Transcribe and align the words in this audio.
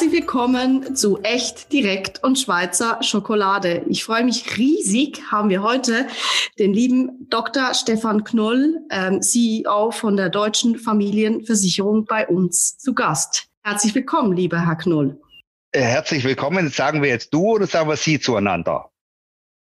Herzlich 0.00 0.22
willkommen 0.22 0.96
zu 0.96 1.20
Echt, 1.20 1.70
Direkt 1.74 2.24
und 2.24 2.38
Schweizer 2.38 3.02
Schokolade. 3.02 3.84
Ich 3.86 4.02
freue 4.02 4.24
mich 4.24 4.56
riesig, 4.56 5.20
haben 5.30 5.50
wir 5.50 5.62
heute 5.62 6.06
den 6.58 6.72
lieben 6.72 7.26
Dr. 7.28 7.74
Stefan 7.74 8.24
Knoll, 8.24 8.78
ähm, 8.90 9.20
CEO 9.20 9.90
von 9.90 10.16
der 10.16 10.30
Deutschen 10.30 10.78
Familienversicherung 10.78 12.06
bei 12.06 12.26
uns 12.26 12.78
zu 12.78 12.94
Gast. 12.94 13.48
Herzlich 13.62 13.94
willkommen, 13.94 14.34
lieber 14.34 14.66
Herr 14.66 14.76
Knoll. 14.76 15.20
Äh, 15.72 15.82
herzlich 15.82 16.24
willkommen. 16.24 16.70
Sagen 16.70 17.02
wir 17.02 17.10
jetzt 17.10 17.34
du 17.34 17.56
oder 17.56 17.66
sagen 17.66 17.90
wir 17.90 17.96
Sie 17.96 18.18
zueinander? 18.18 18.88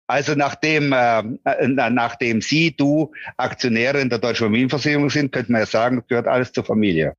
Also 0.08 0.35
nachdem, 0.35 0.93
äh, 0.93 1.21
äh 1.44 1.68
nachdem 1.68 2.40
Sie, 2.40 2.75
du 2.75 3.12
Aktionärin 3.36 4.11
der 4.11 4.18
Deutschen 4.18 4.46
Familienversicherung 4.46 5.11
sind, 5.11 5.30
könnte 5.30 5.53
man 5.53 5.61
ja 5.61 5.66
sagen, 5.66 6.03
gehört 6.08 6.26
alles 6.26 6.50
zur 6.50 6.64
Familie 6.64 7.14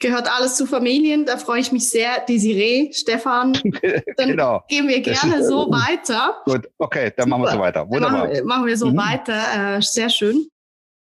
gehört 0.00 0.30
alles 0.30 0.56
zu 0.56 0.66
Familien. 0.66 1.24
Da 1.24 1.36
freue 1.36 1.60
ich 1.60 1.72
mich 1.72 1.88
sehr. 1.88 2.20
Desiree, 2.28 2.92
Stefan, 2.92 3.52
dann 4.16 4.28
genau. 4.28 4.62
gehen 4.68 4.88
wir 4.88 5.00
gerne 5.00 5.44
so 5.44 5.70
weiter. 5.70 6.42
Gut, 6.44 6.68
okay, 6.78 7.12
dann 7.16 7.24
Super. 7.24 7.28
machen 7.28 7.42
wir 7.42 7.52
so 7.52 7.58
weiter. 7.58 7.88
Wunderbar. 7.88 8.28
Machen, 8.28 8.46
machen, 8.46 8.66
wir 8.66 8.76
so 8.76 8.90
mhm. 8.90 8.96
weiter. 8.96 9.76
Äh, 9.76 9.82
sehr 9.82 10.10
schön. 10.10 10.46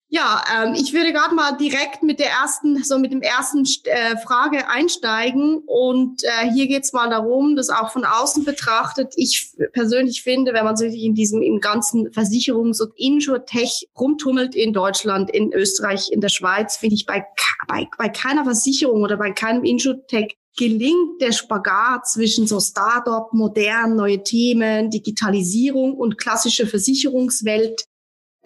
Ja, 0.09 0.45
ähm, 0.55 0.75
ich 0.75 0.93
würde 0.93 1.13
gerade 1.13 1.35
mal 1.35 1.57
direkt 1.57 2.05
mit 2.05 2.21
der 2.21 2.31
ersten, 2.31 2.83
so 2.85 2.97
mit 2.97 3.11
dem 3.11 3.23
ersten 3.23 3.65
äh, 3.85 4.17
Frage 4.19 4.69
einsteigen. 4.69 5.63
Und 5.67 6.23
äh, 6.23 6.53
hier 6.53 6.69
geht 6.69 6.85
es 6.85 6.93
mal 6.93 7.11
darum, 7.11 7.57
dass 7.57 7.71
auch 7.71 7.91
von 7.91 8.05
außen 8.05 8.45
betrachtet, 8.45 9.15
ich 9.17 9.51
persönlich 9.73 10.23
finde, 10.23 10.53
wenn 10.55 10.65
man 10.65 10.77
sich 10.77 11.03
in 11.03 11.15
diesem 11.15 11.43
im 11.43 11.59
ganzen 11.59 12.09
Versicherungs- 12.11 12.81
und 12.81 12.93
Insure-Tech 12.97 13.89
rumtummelt 13.99 14.55
in 14.55 14.73
Deutschland, 14.73 15.29
in 15.31 15.53
Österreich, 15.53 16.09
in 16.13 16.21
der 16.21 16.29
Schweiz, 16.29 16.77
finde 16.77 16.95
ich 16.95 17.07
bei, 17.07 17.25
bei, 17.67 17.89
bei 17.99 18.09
keiner 18.09 18.45
Versicherung 18.45 19.03
oder 19.03 19.17
bei 19.17 19.33
keinem 19.33 19.65
Insure-Tech 19.65 20.37
gelingt 20.57 21.21
der 21.21 21.33
Spagat 21.33 22.07
zwischen 22.07 22.47
so 22.47 22.61
Startup, 22.61 23.33
modern, 23.33 23.97
neue 23.97 24.23
Themen, 24.23 24.89
Digitalisierung 24.91 25.95
und 25.95 26.17
klassische 26.17 26.67
Versicherungswelt 26.67 27.85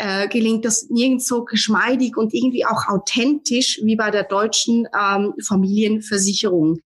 äh, 0.00 0.28
gelingt 0.28 0.64
das 0.64 0.88
nirgends 0.88 1.26
so 1.26 1.44
geschmeidig 1.44 2.16
und 2.16 2.32
irgendwie 2.32 2.64
auch 2.64 2.88
authentisch 2.88 3.80
wie 3.82 3.96
bei 3.96 4.10
der 4.10 4.24
deutschen 4.24 4.88
ähm, 4.98 5.34
Familienversicherung. 5.46 6.78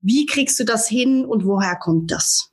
Wie 0.00 0.26
kriegst 0.26 0.58
du 0.60 0.64
das 0.64 0.88
hin 0.88 1.24
und 1.24 1.44
woher 1.44 1.76
kommt 1.76 2.10
das? 2.10 2.50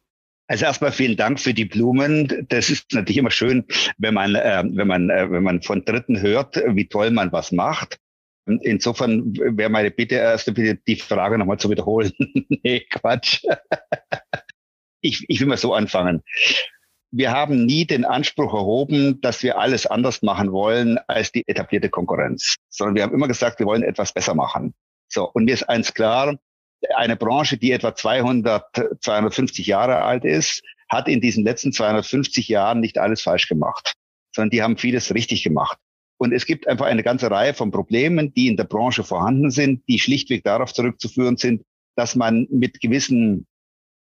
Also 0.48 0.66
erstmal 0.66 0.92
vielen 0.92 1.18
Dank 1.18 1.40
für 1.40 1.54
die 1.54 1.66
Blumen. 1.66 2.48
Das 2.50 2.70
ist 2.70 2.94
natürlich 2.94 3.18
immer 3.18 3.32
schön, 3.32 3.66
wenn 3.98 4.14
man, 4.14 4.36
äh, 4.36 4.64
wenn 4.66 4.88
man, 4.88 5.10
äh, 5.10 5.30
wenn 5.30 5.44
man 5.44 5.62
von 5.62 5.84
Dritten 5.86 6.22
hört, 6.22 6.56
wie 6.56 6.88
toll 6.88 7.12
man 7.12 7.32
was 7.32 7.52
macht. 7.52 7.98
Insofern 8.46 9.36
wäre 9.36 9.70
meine 9.70 9.92
Bitte 9.92 10.16
erste 10.16 10.54
Bitte, 10.54 10.80
die 10.88 10.96
Frage 10.96 11.38
nochmal 11.38 11.60
zu 11.60 11.70
wiederholen. 11.70 12.14
nee, 12.64 12.80
Quatsch. 12.90 13.44
ich, 15.02 15.26
ich 15.28 15.40
will 15.42 15.48
mal 15.48 15.58
so 15.58 15.74
anfangen 15.74 16.24
wir 17.12 17.32
haben 17.32 17.66
nie 17.66 17.86
den 17.86 18.06
Anspruch 18.06 18.54
erhoben, 18.54 19.22
dass 19.22 19.42
wir 19.44 19.58
alles 19.58 19.86
anders 19.86 20.22
machen 20.22 20.52
wollen 20.52 20.98
als 21.08 21.32
die 21.32 21.48
etablierte 21.48 21.90
Konkurrenz, 21.90 22.56
sondern 22.70 22.96
wir 22.96 23.04
haben 23.04 23.14
immer 23.14 23.28
gesagt, 23.28 23.60
wir 23.60 23.66
wollen 23.66 23.84
etwas 23.84 24.14
besser 24.14 24.36
machen. 24.36 24.74
So, 25.08 25.30
und 25.32 25.46
mir 25.46 25.54
ist 25.54 25.70
eins 25.70 25.94
klar, 25.94 26.38
eine 26.96 27.16
Branche, 27.16 27.58
die 27.58 27.72
etwa 27.72 27.96
200, 27.96 28.66
250 29.02 29.66
Jahre 29.66 30.02
alt 30.02 30.26
ist, 30.26 30.62
hat 30.90 31.08
in 31.08 31.22
diesen 31.22 31.44
letzten 31.44 31.72
250 31.72 32.48
Jahren 32.48 32.80
nicht 32.80 32.98
alles 32.98 33.22
falsch 33.22 33.48
gemacht, 33.48 33.94
sondern 34.36 34.52
die 34.52 34.62
haben 34.62 34.78
vieles 34.78 35.14
richtig 35.14 35.44
gemacht. 35.44 35.78
Und 36.20 36.34
es 36.34 36.46
gibt 36.46 36.68
einfach 36.68 36.86
eine 36.86 37.04
ganze 37.04 37.30
Reihe 37.30 37.54
von 37.54 37.72
Problemen, 37.72 38.34
die 38.34 38.48
in 38.48 38.58
der 38.58 38.64
Branche 38.64 39.04
vorhanden 39.04 39.52
sind, 39.52 39.88
die 39.88 40.00
schlichtweg 40.00 40.44
darauf 40.44 40.74
zurückzuführen 40.74 41.38
sind, 41.38 41.64
dass 41.96 42.16
man 42.16 42.48
mit 42.50 42.80
gewissen 42.80 43.46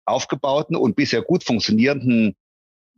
aufgebauten 0.04 0.76
und 0.76 0.96
bisher 0.96 1.22
gut 1.22 1.44
funktionierenden 1.44 2.34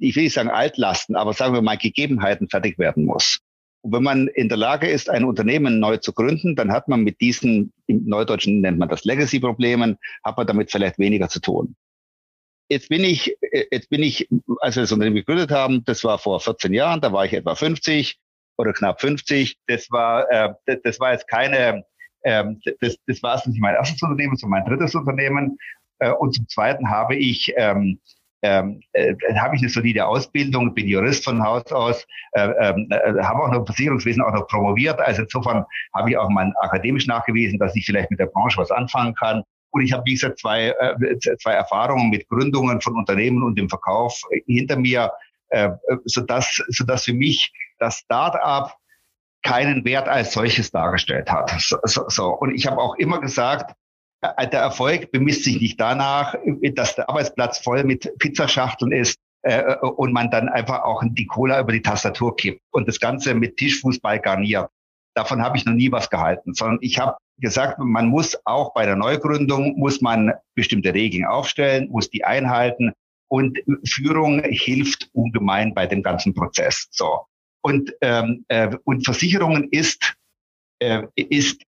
ich 0.01 0.17
will 0.17 0.25
nicht 0.25 0.35
sagen 0.35 0.51
Altlasten, 0.51 1.15
aber 1.15 1.33
sagen 1.33 1.55
wir 1.55 1.63
mal 1.63 1.77
Gegebenheiten 1.77 2.49
fertig 2.49 2.79
werden 2.79 3.05
muss. 3.05 3.41
Und 3.83 3.93
wenn 3.93 4.03
man 4.03 4.29
in 4.29 4.49
der 4.49 4.59
Lage 4.59 4.89
ist, 4.89 5.09
ein 5.09 5.25
Unternehmen 5.25 5.81
neu 5.81 5.97
zu 5.97 6.13
gründen, 6.13 6.57
dann 6.57 6.73
hat 6.73 6.89
man 6.89 7.03
mit 7.03 7.21
diesen, 7.21 7.73
im 7.87 8.05
Neudeutschen 8.07 8.61
nennt 8.61 8.79
man 8.79 8.89
das 8.89 9.05
Legacy-Problemen, 9.05 9.99
hat 10.25 10.37
man 10.37 10.47
damit 10.47 10.71
vielleicht 10.71 10.99
weniger 10.99 11.29
zu 11.29 11.41
tun. 11.41 11.77
Jetzt 12.69 12.89
bin 12.89 13.03
ich, 13.03 13.37
jetzt 13.73 13.89
bin 13.89 14.03
ich, 14.03 14.29
als 14.61 14.77
wir 14.77 14.83
das 14.83 14.93
Unternehmen 14.93 15.17
gegründet 15.17 15.51
haben, 15.51 15.85
das 15.85 16.05
war 16.05 16.19
vor 16.19 16.41
14 16.41 16.73
Jahren, 16.73 17.01
da 17.01 17.13
war 17.13 17.25
ich 17.25 17.33
etwa 17.33 17.55
50 17.55 18.19
oder 18.59 18.73
knapp 18.73 19.01
50. 19.01 19.57
Das 19.67 19.91
war, 19.91 20.31
äh, 20.31 20.53
das, 20.85 21.01
war 21.01 21.13
jetzt 21.13 21.27
keine, 21.27 21.85
äh, 22.23 22.45
das, 22.81 22.97
das 23.07 23.23
war 23.23 23.33
erst 23.33 23.49
nicht 23.49 23.61
mein 23.61 23.75
erstes 23.75 24.01
Unternehmen, 24.03 24.37
sondern 24.37 24.61
mein 24.61 24.71
drittes 24.71 24.95
Unternehmen. 24.95 25.59
Äh, 25.99 26.13
und 26.13 26.35
zum 26.35 26.47
Zweiten 26.49 26.91
habe 26.91 27.17
ich 27.17 27.53
ähm, 27.57 27.99
ähm, 28.43 28.81
äh, 28.93 29.15
habe 29.39 29.57
ich 29.57 29.63
eine 29.63 29.71
solide 29.71 30.07
Ausbildung, 30.07 30.75
bin 30.75 30.89
Jurist 30.89 31.25
von 31.25 31.43
Haus 31.43 31.71
aus, 31.73 32.07
äh, 32.33 32.49
ähm, 32.61 32.89
äh, 32.91 33.23
habe 33.23 33.43
auch 33.43 33.53
noch 33.53 33.67
Versicherungswesen 33.67 34.23
auch 34.23 34.33
noch 34.33 34.47
promoviert. 34.47 35.01
Also 35.01 35.23
insofern 35.23 35.65
habe 35.95 36.11
ich 36.11 36.17
auch 36.17 36.31
mal 36.31 36.53
akademisch 36.61 37.07
nachgewiesen, 37.07 37.59
dass 37.59 37.77
ich 37.77 37.85
vielleicht 37.85 38.11
mit 38.11 38.21
der 38.21 38.27
Branche 38.27 38.59
was 38.59 38.71
anfangen 38.71 39.15
kann. 39.15 39.43
Und 39.73 39.83
ich 39.83 39.93
habe, 39.93 40.03
wie 40.07 40.15
gesagt, 40.15 40.39
zwei, 40.39 40.69
äh, 40.69 41.19
zwei 41.39 41.53
Erfahrungen 41.53 42.11
mit 42.11 42.29
Gründungen 42.29 42.81
von 42.81 42.97
Unternehmen 42.97 43.43
und 43.43 43.59
dem 43.59 43.69
Verkauf 43.69 44.21
hinter 44.47 44.77
mir, 44.77 45.13
äh, 45.51 45.71
sodass, 46.05 46.63
sodass 46.69 47.05
für 47.05 47.15
mich 47.15 47.53
das 47.79 47.99
Start-up 47.99 48.75
keinen 49.43 49.85
Wert 49.85 50.09
als 50.09 50.33
solches 50.33 50.71
dargestellt 50.71 51.31
hat. 51.31 51.55
So, 51.61 51.79
so, 51.85 52.09
so. 52.09 52.29
Und 52.31 52.55
ich 52.55 52.67
habe 52.67 52.79
auch 52.79 52.97
immer 52.97 53.21
gesagt, 53.21 53.71
äh, 53.71 53.75
der 54.23 54.61
Erfolg 54.61 55.11
bemisst 55.13 55.45
sich 55.45 55.61
nicht 55.61 55.81
danach, 55.81 56.35
dass 56.75 56.95
der 56.95 57.09
Arbeitsplatz 57.09 57.59
voll 57.59 57.85
mit 57.85 58.13
Pizzaschachteln 58.19 58.93
ist 58.93 59.19
äh, 59.43 59.77
und 59.77 60.13
man 60.13 60.31
dann 60.31 60.49
einfach 60.49 60.83
auch 60.83 61.03
die 61.05 61.27
Cola 61.27 61.61
über 61.61 61.73
die 61.73 61.83
Tastatur 61.83 62.37
kippt 62.37 62.61
und 62.73 62.87
das 62.87 63.01
Ganze 63.01 63.35
mit 63.35 63.57
Tischfußball 63.57 64.21
garniert. 64.21 64.69
Davon 65.15 65.43
habe 65.43 65.57
ich 65.57 65.65
noch 65.65 65.73
nie 65.73 65.91
was 65.91 66.11
gehalten, 66.11 66.55
sondern 66.55 66.79
ich 66.83 66.99
habe 66.99 67.17
gesagt, 67.39 67.79
man 67.79 68.07
muss 68.07 68.39
auch 68.45 68.75
bei 68.75 68.85
der 68.85 68.97
Neugründung, 68.97 69.79
muss 69.79 70.01
man 70.01 70.33
bestimmte 70.55 70.95
Regeln 70.95 71.25
aufstellen, 71.25 71.89
muss 71.91 72.11
die 72.11 72.25
einhalten 72.25 72.93
und 73.29 73.59
Führung 73.85 74.43
hilft 74.45 75.09
ungemein 75.13 75.73
bei 75.75 75.87
dem 75.87 76.03
ganzen 76.03 76.35
Prozess. 76.35 76.89
So. 76.91 77.27
Und, 77.63 77.95
ähm, 78.03 78.45
äh, 78.49 78.77
und 78.85 79.05
Versicherungen 79.05 79.69
ist, 79.71 80.15
äh, 80.81 81.05
ist 81.15 81.63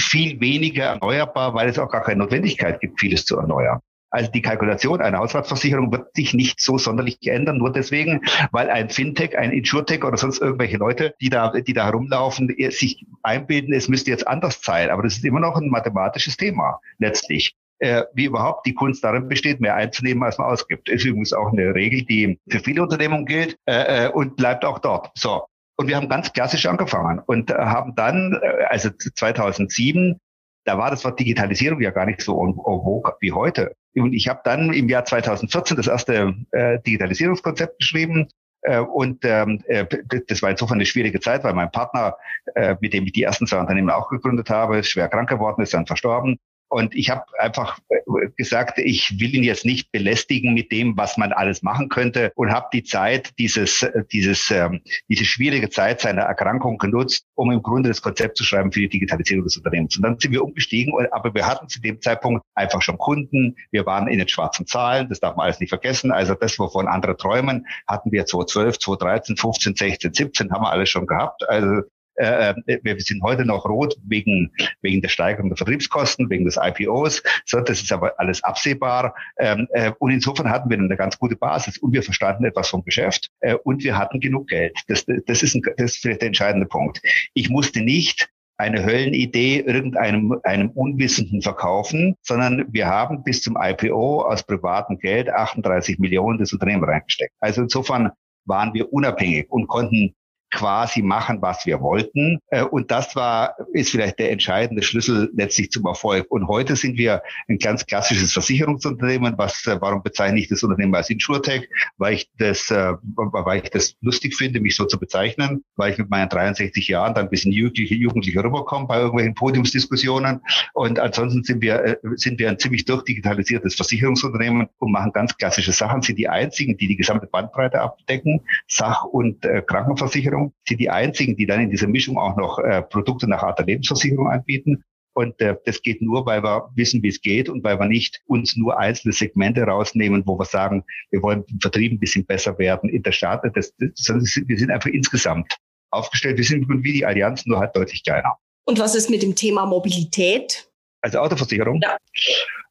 viel 0.00 0.40
weniger 0.40 0.84
erneuerbar, 0.84 1.54
weil 1.54 1.68
es 1.68 1.78
auch 1.78 1.90
gar 1.90 2.02
keine 2.02 2.20
Notwendigkeit 2.20 2.80
gibt, 2.80 3.00
vieles 3.00 3.24
zu 3.24 3.36
erneuern. 3.36 3.80
Also 4.10 4.30
die 4.30 4.40
Kalkulation 4.40 5.02
einer 5.02 5.18
Haushaltsversicherung 5.18 5.92
wird 5.92 6.14
sich 6.14 6.32
nicht 6.32 6.60
so 6.60 6.78
sonderlich 6.78 7.18
ändern, 7.26 7.58
nur 7.58 7.72
deswegen, 7.72 8.22
weil 8.52 8.70
ein 8.70 8.88
Fintech, 8.88 9.36
ein 9.36 9.52
Insurtech 9.52 10.02
oder 10.02 10.16
sonst 10.16 10.40
irgendwelche 10.40 10.78
Leute, 10.78 11.14
die 11.20 11.28
da, 11.28 11.50
die 11.50 11.74
da 11.74 11.84
herumlaufen, 11.84 12.54
sich 12.70 13.04
einbilden, 13.22 13.74
es 13.74 13.88
müsste 13.88 14.10
jetzt 14.10 14.26
anders 14.26 14.60
sein. 14.62 14.88
Aber 14.88 15.02
das 15.02 15.16
ist 15.16 15.24
immer 15.24 15.40
noch 15.40 15.56
ein 15.56 15.68
mathematisches 15.68 16.36
Thema, 16.36 16.80
letztlich. 16.98 17.54
Äh, 17.80 18.02
wie 18.12 18.24
überhaupt 18.24 18.66
die 18.66 18.74
Kunst 18.74 19.04
darin 19.04 19.28
besteht, 19.28 19.60
mehr 19.60 19.76
einzunehmen, 19.76 20.24
als 20.24 20.36
man 20.36 20.48
ausgibt. 20.48 20.88
Ist 20.88 21.04
übrigens 21.04 21.32
auch 21.32 21.52
eine 21.52 21.76
Regel, 21.76 22.02
die 22.02 22.40
für 22.48 22.58
viele 22.58 22.82
Unternehmungen 22.82 23.24
gilt 23.24 23.56
äh, 23.66 24.06
äh 24.06 24.08
und 24.08 24.36
bleibt 24.36 24.64
auch 24.64 24.80
dort. 24.80 25.12
So. 25.16 25.44
Und 25.80 25.86
wir 25.86 25.96
haben 25.96 26.08
ganz 26.08 26.32
klassisch 26.32 26.66
angefangen 26.66 27.20
und 27.24 27.50
äh, 27.50 27.54
haben 27.54 27.94
dann, 27.94 28.38
äh, 28.42 28.64
also 28.64 28.90
2007, 28.90 30.18
da 30.64 30.76
war 30.76 30.90
das 30.90 31.04
Wort 31.04 31.20
Digitalisierung 31.20 31.80
ja 31.80 31.90
gar 31.90 32.04
nicht 32.04 32.20
so 32.20 32.34
vogue 32.34 33.14
wie 33.20 33.32
heute. 33.32 33.74
Und 33.94 34.12
ich 34.12 34.28
habe 34.28 34.40
dann 34.42 34.72
im 34.72 34.88
Jahr 34.88 35.04
2014 35.04 35.76
das 35.76 35.86
erste 35.86 36.34
äh, 36.50 36.80
Digitalisierungskonzept 36.80 37.78
geschrieben. 37.78 38.26
Äh, 38.62 38.80
und 38.80 39.24
ähm, 39.24 39.62
äh, 39.68 39.86
das 40.26 40.42
war 40.42 40.50
insofern 40.50 40.78
eine 40.78 40.86
schwierige 40.86 41.20
Zeit, 41.20 41.44
weil 41.44 41.54
mein 41.54 41.70
Partner, 41.70 42.16
äh, 42.56 42.74
mit 42.80 42.92
dem 42.92 43.06
ich 43.06 43.12
die 43.12 43.22
ersten 43.22 43.46
zwei 43.46 43.60
Unternehmen 43.60 43.90
auch 43.90 44.08
gegründet 44.08 44.50
habe, 44.50 44.82
schwer 44.82 45.08
krank 45.08 45.28
geworden 45.28 45.62
ist, 45.62 45.74
dann 45.74 45.86
verstorben. 45.86 46.40
Und 46.68 46.94
ich 46.94 47.10
habe 47.10 47.22
einfach 47.38 47.78
äh, 47.88 47.96
gesagt, 48.36 48.78
ich 48.78 49.18
will 49.18 49.34
ihn 49.34 49.42
jetzt 49.42 49.64
nicht 49.64 49.90
belästigen 49.90 50.54
mit 50.54 50.70
dem, 50.70 50.96
was 50.96 51.16
man 51.16 51.32
alles 51.32 51.62
machen 51.62 51.88
könnte 51.88 52.32
und 52.34 52.52
habe 52.52 52.68
die 52.72 52.82
Zeit, 52.82 53.32
dieses, 53.38 53.82
äh, 53.82 54.04
dieses, 54.12 54.50
ähm, 54.50 54.80
diese 55.08 55.24
schwierige 55.24 55.70
Zeit 55.70 56.00
seiner 56.00 56.22
Erkrankung 56.22 56.78
genutzt, 56.78 57.26
um 57.34 57.50
im 57.50 57.62
Grunde 57.62 57.88
das 57.88 58.02
Konzept 58.02 58.36
zu 58.36 58.44
schreiben 58.44 58.72
für 58.72 58.80
die 58.80 58.88
Digitalisierung 58.88 59.44
des 59.44 59.56
Unternehmens. 59.56 59.96
Und 59.96 60.02
dann 60.02 60.18
sind 60.18 60.32
wir 60.32 60.44
umgestiegen, 60.44 60.94
aber 61.10 61.34
wir 61.34 61.46
hatten 61.46 61.68
zu 61.68 61.80
dem 61.80 62.00
Zeitpunkt 62.00 62.44
einfach 62.54 62.82
schon 62.82 62.98
Kunden. 62.98 63.56
Wir 63.70 63.86
waren 63.86 64.08
in 64.08 64.18
den 64.18 64.28
schwarzen 64.28 64.66
Zahlen, 64.66 65.08
das 65.08 65.20
darf 65.20 65.36
man 65.36 65.44
alles 65.44 65.60
nicht 65.60 65.70
vergessen. 65.70 66.12
Also 66.12 66.34
das, 66.34 66.58
wovon 66.58 66.86
andere 66.86 67.16
träumen, 67.16 67.66
hatten 67.86 68.12
wir 68.12 68.26
2012, 68.26 68.78
2013, 68.78 69.36
15, 69.36 69.74
16, 69.74 70.12
17, 70.12 70.52
haben 70.52 70.62
wir 70.62 70.70
alles 70.70 70.90
schon 70.90 71.06
gehabt. 71.06 71.48
Also 71.48 71.82
äh, 72.18 72.54
äh, 72.66 72.78
wir 72.82 73.00
sind 73.00 73.22
heute 73.22 73.44
noch 73.44 73.64
rot 73.64 73.96
wegen, 74.04 74.52
wegen 74.82 75.00
der 75.00 75.08
Steigerung 75.08 75.50
der 75.50 75.56
Vertriebskosten, 75.56 76.28
wegen 76.30 76.44
des 76.44 76.58
IPOs. 76.60 77.22
So, 77.44 77.60
das 77.60 77.82
ist 77.82 77.92
aber 77.92 78.18
alles 78.18 78.42
absehbar. 78.44 79.14
Ähm, 79.38 79.68
äh, 79.72 79.92
und 79.98 80.10
insofern 80.10 80.50
hatten 80.50 80.70
wir 80.70 80.78
eine 80.78 80.96
ganz 80.96 81.18
gute 81.18 81.36
Basis 81.36 81.78
und 81.78 81.92
wir 81.92 82.02
verstanden 82.02 82.44
etwas 82.44 82.68
vom 82.68 82.84
Geschäft 82.84 83.30
äh, 83.40 83.54
und 83.54 83.82
wir 83.84 83.96
hatten 83.96 84.20
genug 84.20 84.48
Geld. 84.48 84.76
Das, 84.88 85.04
das, 85.26 85.42
ist 85.42 85.54
ein, 85.54 85.62
das 85.76 85.92
ist 85.92 85.98
vielleicht 85.98 86.22
der 86.22 86.28
entscheidende 86.28 86.66
Punkt. 86.66 87.00
Ich 87.34 87.48
musste 87.48 87.80
nicht 87.80 88.28
eine 88.58 88.84
Höllenidee 88.84 89.60
irgendeinem 89.60 90.40
einem 90.42 90.70
Unwissenden 90.70 91.42
verkaufen, 91.42 92.16
sondern 92.22 92.66
wir 92.72 92.88
haben 92.88 93.22
bis 93.22 93.40
zum 93.40 93.56
IPO 93.56 94.22
aus 94.22 94.42
privatem 94.42 94.98
Geld 94.98 95.30
38 95.30 95.98
Millionen 96.00 96.38
des 96.38 96.52
Unternehmen 96.52 96.82
reingesteckt. 96.82 97.32
Also 97.38 97.62
insofern 97.62 98.10
waren 98.46 98.74
wir 98.74 98.92
unabhängig 98.92 99.46
und 99.50 99.68
konnten 99.68 100.14
quasi 100.50 101.02
machen, 101.02 101.42
was 101.42 101.66
wir 101.66 101.80
wollten. 101.80 102.38
Äh, 102.50 102.62
und 102.62 102.90
das 102.90 103.14
war, 103.16 103.56
ist 103.72 103.90
vielleicht 103.90 104.18
der 104.18 104.30
entscheidende 104.30 104.82
Schlüssel 104.82 105.30
letztlich 105.34 105.70
zum 105.70 105.86
Erfolg. 105.86 106.26
Und 106.30 106.48
heute 106.48 106.76
sind 106.76 106.96
wir 106.96 107.22
ein 107.48 107.58
ganz 107.58 107.86
klassisches 107.86 108.32
Versicherungsunternehmen. 108.32 109.34
Was, 109.36 109.66
äh, 109.66 109.78
warum 109.80 110.02
bezeichne 110.02 110.40
ich 110.40 110.48
das 110.48 110.62
Unternehmen 110.62 110.94
als 110.94 111.10
InsurTech? 111.10 111.68
Weil 111.98 112.14
ich 112.14 112.30
das, 112.38 112.70
äh, 112.70 112.92
weil 113.14 113.62
ich 113.62 113.70
das 113.70 113.94
lustig 114.00 114.36
finde, 114.36 114.60
mich 114.60 114.76
so 114.76 114.84
zu 114.86 114.98
bezeichnen, 114.98 115.64
weil 115.76 115.92
ich 115.92 115.98
mit 115.98 116.10
meinen 116.10 116.28
63 116.28 116.88
Jahren 116.88 117.14
dann 117.14 117.26
ein 117.26 117.30
bisschen 117.30 117.52
jugendliche, 117.52 117.94
jugendliche 117.94 118.42
rüberkomme 118.42 118.86
bei 118.86 118.98
irgendwelchen 118.98 119.34
Podiumsdiskussionen. 119.34 120.40
Und 120.72 120.98
ansonsten 120.98 121.44
sind 121.44 121.62
wir, 121.62 121.98
sind 122.14 122.38
wir 122.38 122.48
ein 122.48 122.58
ziemlich 122.58 122.84
durchdigitalisiertes 122.84 123.74
Versicherungsunternehmen 123.74 124.68
und 124.78 124.92
machen 124.92 125.12
ganz 125.12 125.36
klassische 125.36 125.72
Sachen, 125.72 126.02
sind 126.02 126.18
die 126.18 126.28
einzigen, 126.28 126.76
die 126.76 126.88
die 126.88 126.96
gesamte 126.96 127.26
Bandbreite 127.26 127.80
abdecken, 127.80 128.40
Sach- 128.66 129.04
und 129.04 129.42
Krankenversicherung 129.66 130.37
Versicherung, 130.38 130.54
sind 130.66 130.80
die 130.80 130.90
einzigen, 130.90 131.36
die 131.36 131.46
dann 131.46 131.60
in 131.60 131.70
dieser 131.70 131.88
Mischung 131.88 132.18
auch 132.18 132.36
noch 132.36 132.58
äh, 132.58 132.82
Produkte 132.82 133.28
nach 133.28 133.42
Art 133.42 133.58
der 133.58 133.66
Lebensversicherung 133.66 134.28
anbieten. 134.28 134.84
Und 135.14 135.40
äh, 135.40 135.56
das 135.64 135.82
geht 135.82 136.00
nur, 136.00 136.26
weil 136.26 136.42
wir 136.42 136.70
wissen, 136.76 137.02
wie 137.02 137.08
es 137.08 137.20
geht 137.20 137.48
und 137.48 137.64
weil 137.64 137.78
wir 137.78 137.86
nicht 137.86 138.22
uns 138.26 138.56
nur 138.56 138.78
einzelne 138.78 139.12
Segmente 139.12 139.62
rausnehmen, 139.62 140.22
wo 140.26 140.38
wir 140.38 140.44
sagen, 140.44 140.84
wir 141.10 141.22
wollen 141.22 141.44
im 141.48 141.60
Vertrieb 141.60 141.92
ein 141.92 141.98
bisschen 141.98 142.24
besser 142.24 142.56
werden 142.58 142.88
in 142.88 143.02
der 143.02 143.12
Staat. 143.12 143.42
Das, 143.54 143.74
das, 143.78 144.42
wir 144.46 144.58
sind 144.58 144.70
einfach 144.70 144.90
insgesamt 144.90 145.56
aufgestellt. 145.90 146.36
Wir 146.36 146.44
sind 146.44 146.68
wie 146.68 146.92
die 146.92 147.04
Allianz, 147.04 147.46
nur 147.46 147.58
halt 147.58 147.74
deutlich 147.74 148.04
kleiner. 148.04 148.36
Und 148.64 148.78
was 148.78 148.94
ist 148.94 149.10
mit 149.10 149.22
dem 149.22 149.34
Thema 149.34 149.66
Mobilität? 149.66 150.68
Also 151.00 151.18
Autoversicherung? 151.18 151.80
Ja. 151.82 151.96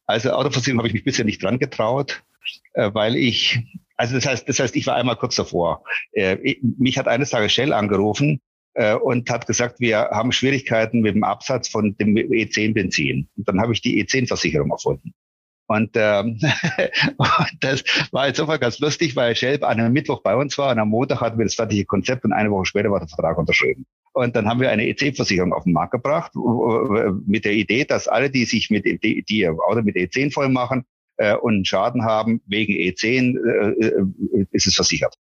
Also 0.06 0.32
Autoversicherung 0.32 0.80
habe 0.80 0.88
ich 0.88 0.94
mich 0.94 1.04
bisher 1.04 1.26
nicht 1.26 1.44
dran 1.44 1.60
getraut, 1.60 2.24
äh, 2.74 2.92
weil 2.94 3.18
ich 3.18 3.60
also 3.98 4.16
das 4.16 4.26
heißt, 4.26 4.48
das 4.48 4.60
heißt, 4.60 4.76
ich 4.76 4.86
war 4.88 4.96
einmal 4.96 5.16
kurz 5.16 5.36
davor. 5.36 5.84
Äh, 6.14 6.56
mich 6.78 6.98
hat 6.98 7.08
eines 7.08 7.32
Tages 7.32 7.52
Shell 7.52 7.74
angerufen 7.74 8.42
äh, 8.76 8.94
und 8.94 9.30
hat 9.30 9.48
gesagt, 9.48 9.80
wir 9.80 9.98
haben 10.12 10.32
Schwierigkeiten 10.32 11.02
mit 11.02 11.16
dem 11.16 11.24
Absatz 11.24 11.68
von 11.68 11.98
dem 11.98 12.16
E10-Benzin. 12.16 13.28
Und 13.36 13.48
dann 13.48 13.60
habe 13.60 13.74
ich 13.74 13.82
die 13.82 14.04
E10-Versicherung 14.04 14.70
erfunden. 14.70 15.14
Und, 15.68 15.92
ähm, 15.96 16.40
und 17.18 17.58
das 17.60 17.84
war 18.12 18.28
insofern 18.28 18.60
ganz 18.60 18.80
lustig, 18.80 19.16
weil 19.16 19.36
Shell 19.36 19.64
an 19.64 19.80
einem 19.80 19.94
Mittwoch 19.94 20.22
bei 20.22 20.36
uns 20.36 20.58
war 20.58 20.72
und 20.72 20.80
am 20.80 20.90
Montag 20.90 21.20
hatten 21.20 21.38
wir 21.38 21.46
das 21.46 21.56
fertige 21.56 21.86
Konzept 21.86 22.24
und 22.24 22.32
eine 22.32 22.52
Woche 22.52 22.68
später 22.68 22.90
war 22.90 23.00
der 23.00 23.10
Vertrag 23.10 23.38
unterschrieben. 23.38 23.86
Und 24.14 24.36
dann 24.36 24.48
haben 24.48 24.62
wir 24.62 24.70
eine 24.70 24.88
EC-Versicherung 24.88 25.54
auf 25.54 25.66
den 25.66 25.74
Markt 25.74 25.92
gebracht 25.92 26.32
mit 27.26 27.46
der 27.46 27.54
Idee, 27.54 27.84
dass 27.84 28.08
alle, 28.08 28.30
die 28.30 28.46
sich 28.46 28.70
mit 28.70 28.86
die, 28.86 29.24
die 29.24 29.38
ihr 29.38 29.52
Auto 29.52 29.82
mit 29.82 29.96
E10 29.96 30.32
voll 30.32 30.50
machen, 30.50 30.86
äh, 31.18 31.36
und 31.36 31.56
einen 31.56 31.66
Schaden 31.66 32.04
haben 32.04 32.42
wegen 32.48 32.74
E10, 32.74 33.38
äh, 33.38 33.88
äh, 33.88 34.46
ist 34.52 34.68
es 34.68 34.76
versichert. 34.76 35.16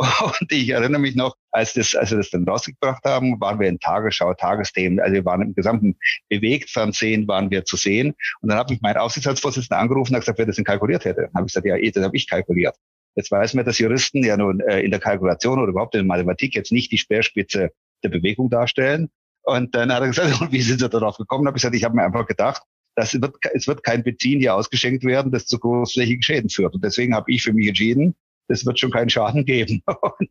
Und 0.40 0.50
ich 0.50 0.70
erinnere 0.70 1.00
mich 1.00 1.14
noch, 1.14 1.34
als, 1.50 1.74
das, 1.74 1.94
als 1.94 2.10
wir 2.10 2.18
das 2.18 2.30
dann 2.30 2.48
rausgebracht 2.48 3.04
haben, 3.04 3.38
waren 3.40 3.60
wir 3.60 3.68
in 3.68 3.78
Tagesschau, 3.78 4.32
Tagesthemen, 4.34 4.98
also 4.98 5.12
wir 5.12 5.24
waren 5.24 5.42
im 5.42 5.54
gesamten 5.54 5.96
Bewegtfernsehen, 6.30 7.28
waren 7.28 7.50
wir 7.50 7.64
zu 7.64 7.76
sehen. 7.76 8.14
Und 8.40 8.48
dann 8.48 8.58
hat 8.58 8.70
mich 8.70 8.80
mein 8.80 8.96
Aufsichtsratsvorsitzender 8.96 9.78
angerufen 9.78 10.14
und 10.14 10.20
gesagt, 10.20 10.38
wer 10.38 10.46
das 10.46 10.56
denn 10.56 10.64
kalkuliert 10.64 11.04
hätte. 11.04 11.22
Dann 11.22 11.34
habe 11.34 11.46
ich 11.46 11.52
gesagt, 11.52 11.66
ja, 11.66 11.76
eh, 11.76 11.90
das 11.90 12.02
habe 12.02 12.16
ich 12.16 12.28
kalkuliert. 12.28 12.76
Jetzt 13.14 13.30
weiß 13.30 13.54
man, 13.54 13.64
dass 13.64 13.78
Juristen 13.78 14.24
ja 14.24 14.36
nun 14.36 14.60
äh, 14.60 14.80
in 14.80 14.90
der 14.90 15.00
Kalkulation 15.00 15.58
oder 15.58 15.70
überhaupt 15.70 15.94
in 15.94 16.00
der 16.00 16.06
Mathematik 16.06 16.54
jetzt 16.54 16.72
nicht 16.72 16.92
die 16.92 16.98
Speerspitze 16.98 17.70
der 18.02 18.08
Bewegung 18.08 18.48
darstellen. 18.48 19.10
Und 19.42 19.74
dann 19.74 19.92
hat 19.92 20.02
er 20.02 20.08
gesagt, 20.08 20.30
und 20.40 20.52
wie 20.52 20.62
sind 20.62 20.80
Sie 20.80 20.88
darauf 20.88 21.16
gekommen? 21.16 21.46
Habe 21.46 21.58
ich 21.58 21.62
gesagt, 21.62 21.74
ich 21.74 21.84
habe 21.84 21.96
mir 21.96 22.04
einfach 22.04 22.26
gedacht, 22.26 22.62
das 23.00 23.20
wird, 23.20 23.34
es 23.54 23.66
wird 23.66 23.82
kein 23.82 24.02
Benzin 24.02 24.40
hier 24.40 24.54
ausgeschenkt 24.54 25.04
werden, 25.04 25.32
das 25.32 25.46
zu 25.46 25.58
großflächigen 25.58 26.22
Schäden 26.22 26.50
führt. 26.50 26.74
Und 26.74 26.84
deswegen 26.84 27.14
habe 27.14 27.32
ich 27.32 27.42
für 27.42 27.52
mich 27.52 27.68
entschieden, 27.68 28.14
das 28.48 28.66
wird 28.66 28.78
schon 28.78 28.90
keinen 28.90 29.08
Schaden 29.08 29.44
geben. 29.44 29.82
Und, 30.02 30.30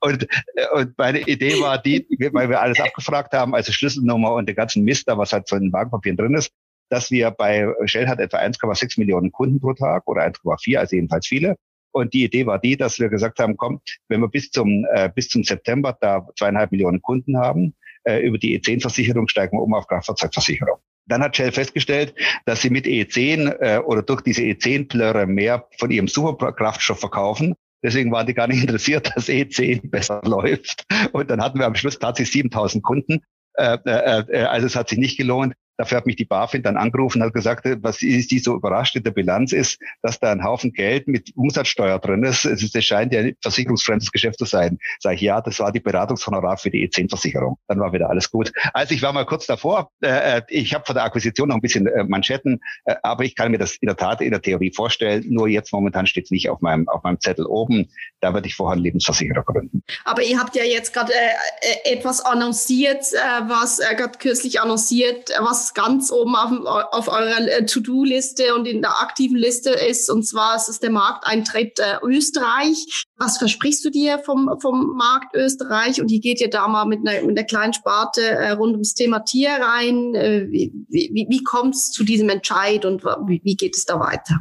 und, 0.00 0.26
und 0.72 0.98
meine 0.98 1.20
Idee 1.20 1.60
war 1.60 1.80
die, 1.80 2.06
weil 2.32 2.48
wir 2.48 2.60
alles 2.60 2.80
abgefragt 2.80 3.34
haben, 3.34 3.54
also 3.54 3.70
Schlüsselnummer 3.70 4.32
und 4.32 4.48
den 4.48 4.56
ganzen 4.56 4.82
Mist 4.82 5.08
da, 5.08 5.18
was 5.18 5.32
halt 5.32 5.46
so 5.46 5.56
in 5.56 5.64
den 5.64 5.72
Wagenpapieren 5.72 6.16
drin 6.16 6.34
ist, 6.34 6.50
dass 6.88 7.10
wir 7.10 7.30
bei 7.30 7.68
Shell 7.84 8.08
hat 8.08 8.18
etwa 8.18 8.38
1,6 8.38 8.98
Millionen 8.98 9.30
Kunden 9.30 9.60
pro 9.60 9.74
Tag 9.74 10.04
oder 10.06 10.22
1,4, 10.22 10.78
also 10.78 10.96
jedenfalls 10.96 11.26
viele. 11.26 11.56
Und 11.92 12.14
die 12.14 12.24
Idee 12.24 12.46
war 12.46 12.58
die, 12.58 12.76
dass 12.76 12.98
wir 12.98 13.10
gesagt 13.10 13.38
haben, 13.40 13.56
komm, 13.56 13.80
wenn 14.08 14.20
wir 14.20 14.28
bis 14.28 14.50
zum, 14.50 14.86
äh, 14.94 15.10
bis 15.14 15.28
zum 15.28 15.44
September 15.44 15.96
da 16.00 16.26
zweieinhalb 16.38 16.72
Millionen 16.72 17.02
Kunden 17.02 17.36
haben, 17.36 17.74
äh, 18.04 18.20
über 18.20 18.38
die 18.38 18.58
E10-Versicherung 18.58 19.28
steigen 19.28 19.56
wir 19.56 19.62
um 19.62 19.74
auf 19.74 19.86
Kraftfahrzeugversicherung. 19.86 20.78
Dann 21.06 21.22
hat 21.22 21.36
Shell 21.36 21.52
festgestellt, 21.52 22.14
dass 22.44 22.60
sie 22.60 22.70
mit 22.70 22.84
E10 22.84 23.56
äh, 23.60 23.78
oder 23.78 24.02
durch 24.02 24.20
diese 24.20 24.42
E10-Plörre 24.42 25.26
mehr 25.26 25.66
von 25.78 25.90
ihrem 25.90 26.08
Superkraftstoff 26.08 27.00
verkaufen. 27.00 27.54
Deswegen 27.82 28.12
waren 28.12 28.26
die 28.26 28.34
gar 28.34 28.46
nicht 28.46 28.60
interessiert, 28.62 29.10
dass 29.14 29.28
E10 29.28 29.90
besser 29.90 30.20
läuft. 30.24 30.84
Und 31.12 31.30
dann 31.30 31.42
hatten 31.42 31.58
wir 31.58 31.66
am 31.66 31.74
Schluss 31.74 31.98
tatsächlich 31.98 32.32
7000 32.32 32.84
Kunden. 32.84 33.20
Äh, 33.54 33.78
äh, 33.86 34.24
äh, 34.28 34.42
also 34.42 34.66
es 34.66 34.76
hat 34.76 34.88
sich 34.88 34.98
nicht 34.98 35.16
gelohnt, 35.16 35.54
Dafür 35.78 35.98
hat 35.98 36.06
mich 36.06 36.16
die 36.16 36.24
BaFin 36.24 36.62
dann 36.62 36.76
angerufen 36.76 37.22
und 37.22 37.28
hat 37.28 37.34
gesagt, 37.34 37.64
was 37.82 38.02
ist 38.02 38.32
die 38.32 38.40
so 38.40 38.56
überrascht 38.56 38.96
in 38.96 39.04
der 39.04 39.12
Bilanz 39.12 39.52
ist, 39.52 39.80
dass 40.02 40.18
da 40.18 40.32
ein 40.32 40.42
Haufen 40.42 40.72
Geld 40.72 41.06
mit 41.06 41.30
Umsatzsteuer 41.36 42.00
drin 42.00 42.24
ist. 42.24 42.44
Es 42.44 42.64
ist, 42.64 42.74
es 42.74 42.84
scheint 42.84 43.12
ja 43.12 43.20
ein 43.20 43.36
versicherungsfremdes 43.40 44.10
Geschäft 44.10 44.40
zu 44.40 44.44
sein. 44.44 44.78
Sag 44.98 45.14
ich, 45.14 45.20
ja, 45.20 45.40
das 45.40 45.60
war 45.60 45.70
die 45.70 45.78
Beratungshonorar 45.78 46.58
für 46.58 46.70
die 46.70 46.88
E10-Versicherung. 46.88 47.58
Dann 47.68 47.78
war 47.78 47.92
wieder 47.92 48.10
alles 48.10 48.28
gut. 48.30 48.52
Also 48.72 48.92
ich 48.92 49.02
war 49.02 49.12
mal 49.12 49.24
kurz 49.24 49.46
davor. 49.46 49.90
Äh, 50.02 50.38
äh 50.38 50.42
ich 50.48 50.74
habe 50.74 50.84
von 50.84 50.96
der 50.96 51.04
Akquisition 51.04 51.48
noch 51.48 51.54
ein 51.54 51.60
bisschen 51.60 51.86
äh, 51.86 52.02
Manschetten, 52.02 52.60
äh, 52.84 52.96
aber 53.04 53.24
ich 53.24 53.36
kann 53.36 53.52
mir 53.52 53.58
das 53.58 53.76
in 53.76 53.86
der 53.86 53.96
Tat 53.96 54.20
in 54.20 54.32
der 54.32 54.42
Theorie 54.42 54.72
vorstellen. 54.74 55.24
Nur 55.28 55.46
jetzt 55.46 55.72
momentan 55.72 56.08
steht 56.08 56.24
es 56.24 56.30
nicht 56.32 56.50
auf 56.50 56.60
meinem, 56.60 56.88
auf 56.88 57.04
meinem 57.04 57.20
Zettel 57.20 57.46
oben. 57.46 57.88
Da 58.20 58.34
würde 58.34 58.48
ich 58.48 58.56
vorher 58.56 58.74
einen 58.74 58.82
Lebensversicherer 58.82 59.44
gründen. 59.44 59.84
Aber 60.04 60.22
ihr 60.22 60.40
habt 60.40 60.56
ja 60.56 60.64
jetzt 60.64 60.92
gerade 60.92 61.12
äh, 61.12 61.92
äh 61.92 61.98
etwas 61.98 62.20
annonciert, 62.20 63.04
äh, 63.12 63.48
was 63.48 63.78
äh, 63.78 63.94
gerade 63.94 64.18
kürzlich 64.18 64.60
annonciert, 64.60 65.30
was 65.40 65.67
ganz 65.74 66.10
oben 66.10 66.34
auf, 66.34 66.52
auf 66.92 67.08
eurer 67.08 67.48
äh, 67.48 67.66
To-Do-Liste 67.66 68.54
und 68.54 68.66
in 68.66 68.82
der 68.82 69.00
aktiven 69.00 69.36
Liste 69.36 69.70
ist. 69.70 70.10
Und 70.10 70.24
zwar 70.24 70.56
ist 70.56 70.68
es 70.68 70.80
der 70.80 70.90
Markteintritt 70.90 71.78
äh, 71.78 71.96
Österreich. 72.02 73.04
Was 73.16 73.38
versprichst 73.38 73.84
du 73.84 73.90
dir 73.90 74.18
vom, 74.20 74.58
vom 74.60 74.96
Markt 74.96 75.34
Österreich? 75.34 76.00
Und 76.00 76.08
hier 76.08 76.20
geht 76.20 76.40
ihr 76.40 76.50
da 76.50 76.68
mal 76.68 76.84
mit 76.84 77.06
einer, 77.06 77.26
mit 77.26 77.38
einer 77.38 77.46
kleinen 77.46 77.72
Sparte 77.72 78.22
äh, 78.22 78.50
rund 78.50 78.72
ums 78.72 78.94
Thema 78.94 79.20
Tier 79.20 79.50
rein. 79.50 80.14
Äh, 80.14 80.46
wie 80.50 80.72
wie, 80.88 81.26
wie 81.28 81.44
kommt 81.44 81.74
es 81.74 81.90
zu 81.90 82.04
diesem 82.04 82.28
Entscheid 82.28 82.84
und 82.84 83.04
wie, 83.04 83.40
wie 83.44 83.56
geht 83.56 83.76
es 83.76 83.84
da 83.84 83.98
weiter? 84.00 84.40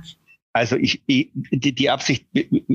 Also 0.58 0.76
ich, 0.76 1.04
ich, 1.06 1.30
die, 1.52 1.76
die 1.76 1.90
Absicht 1.92 2.26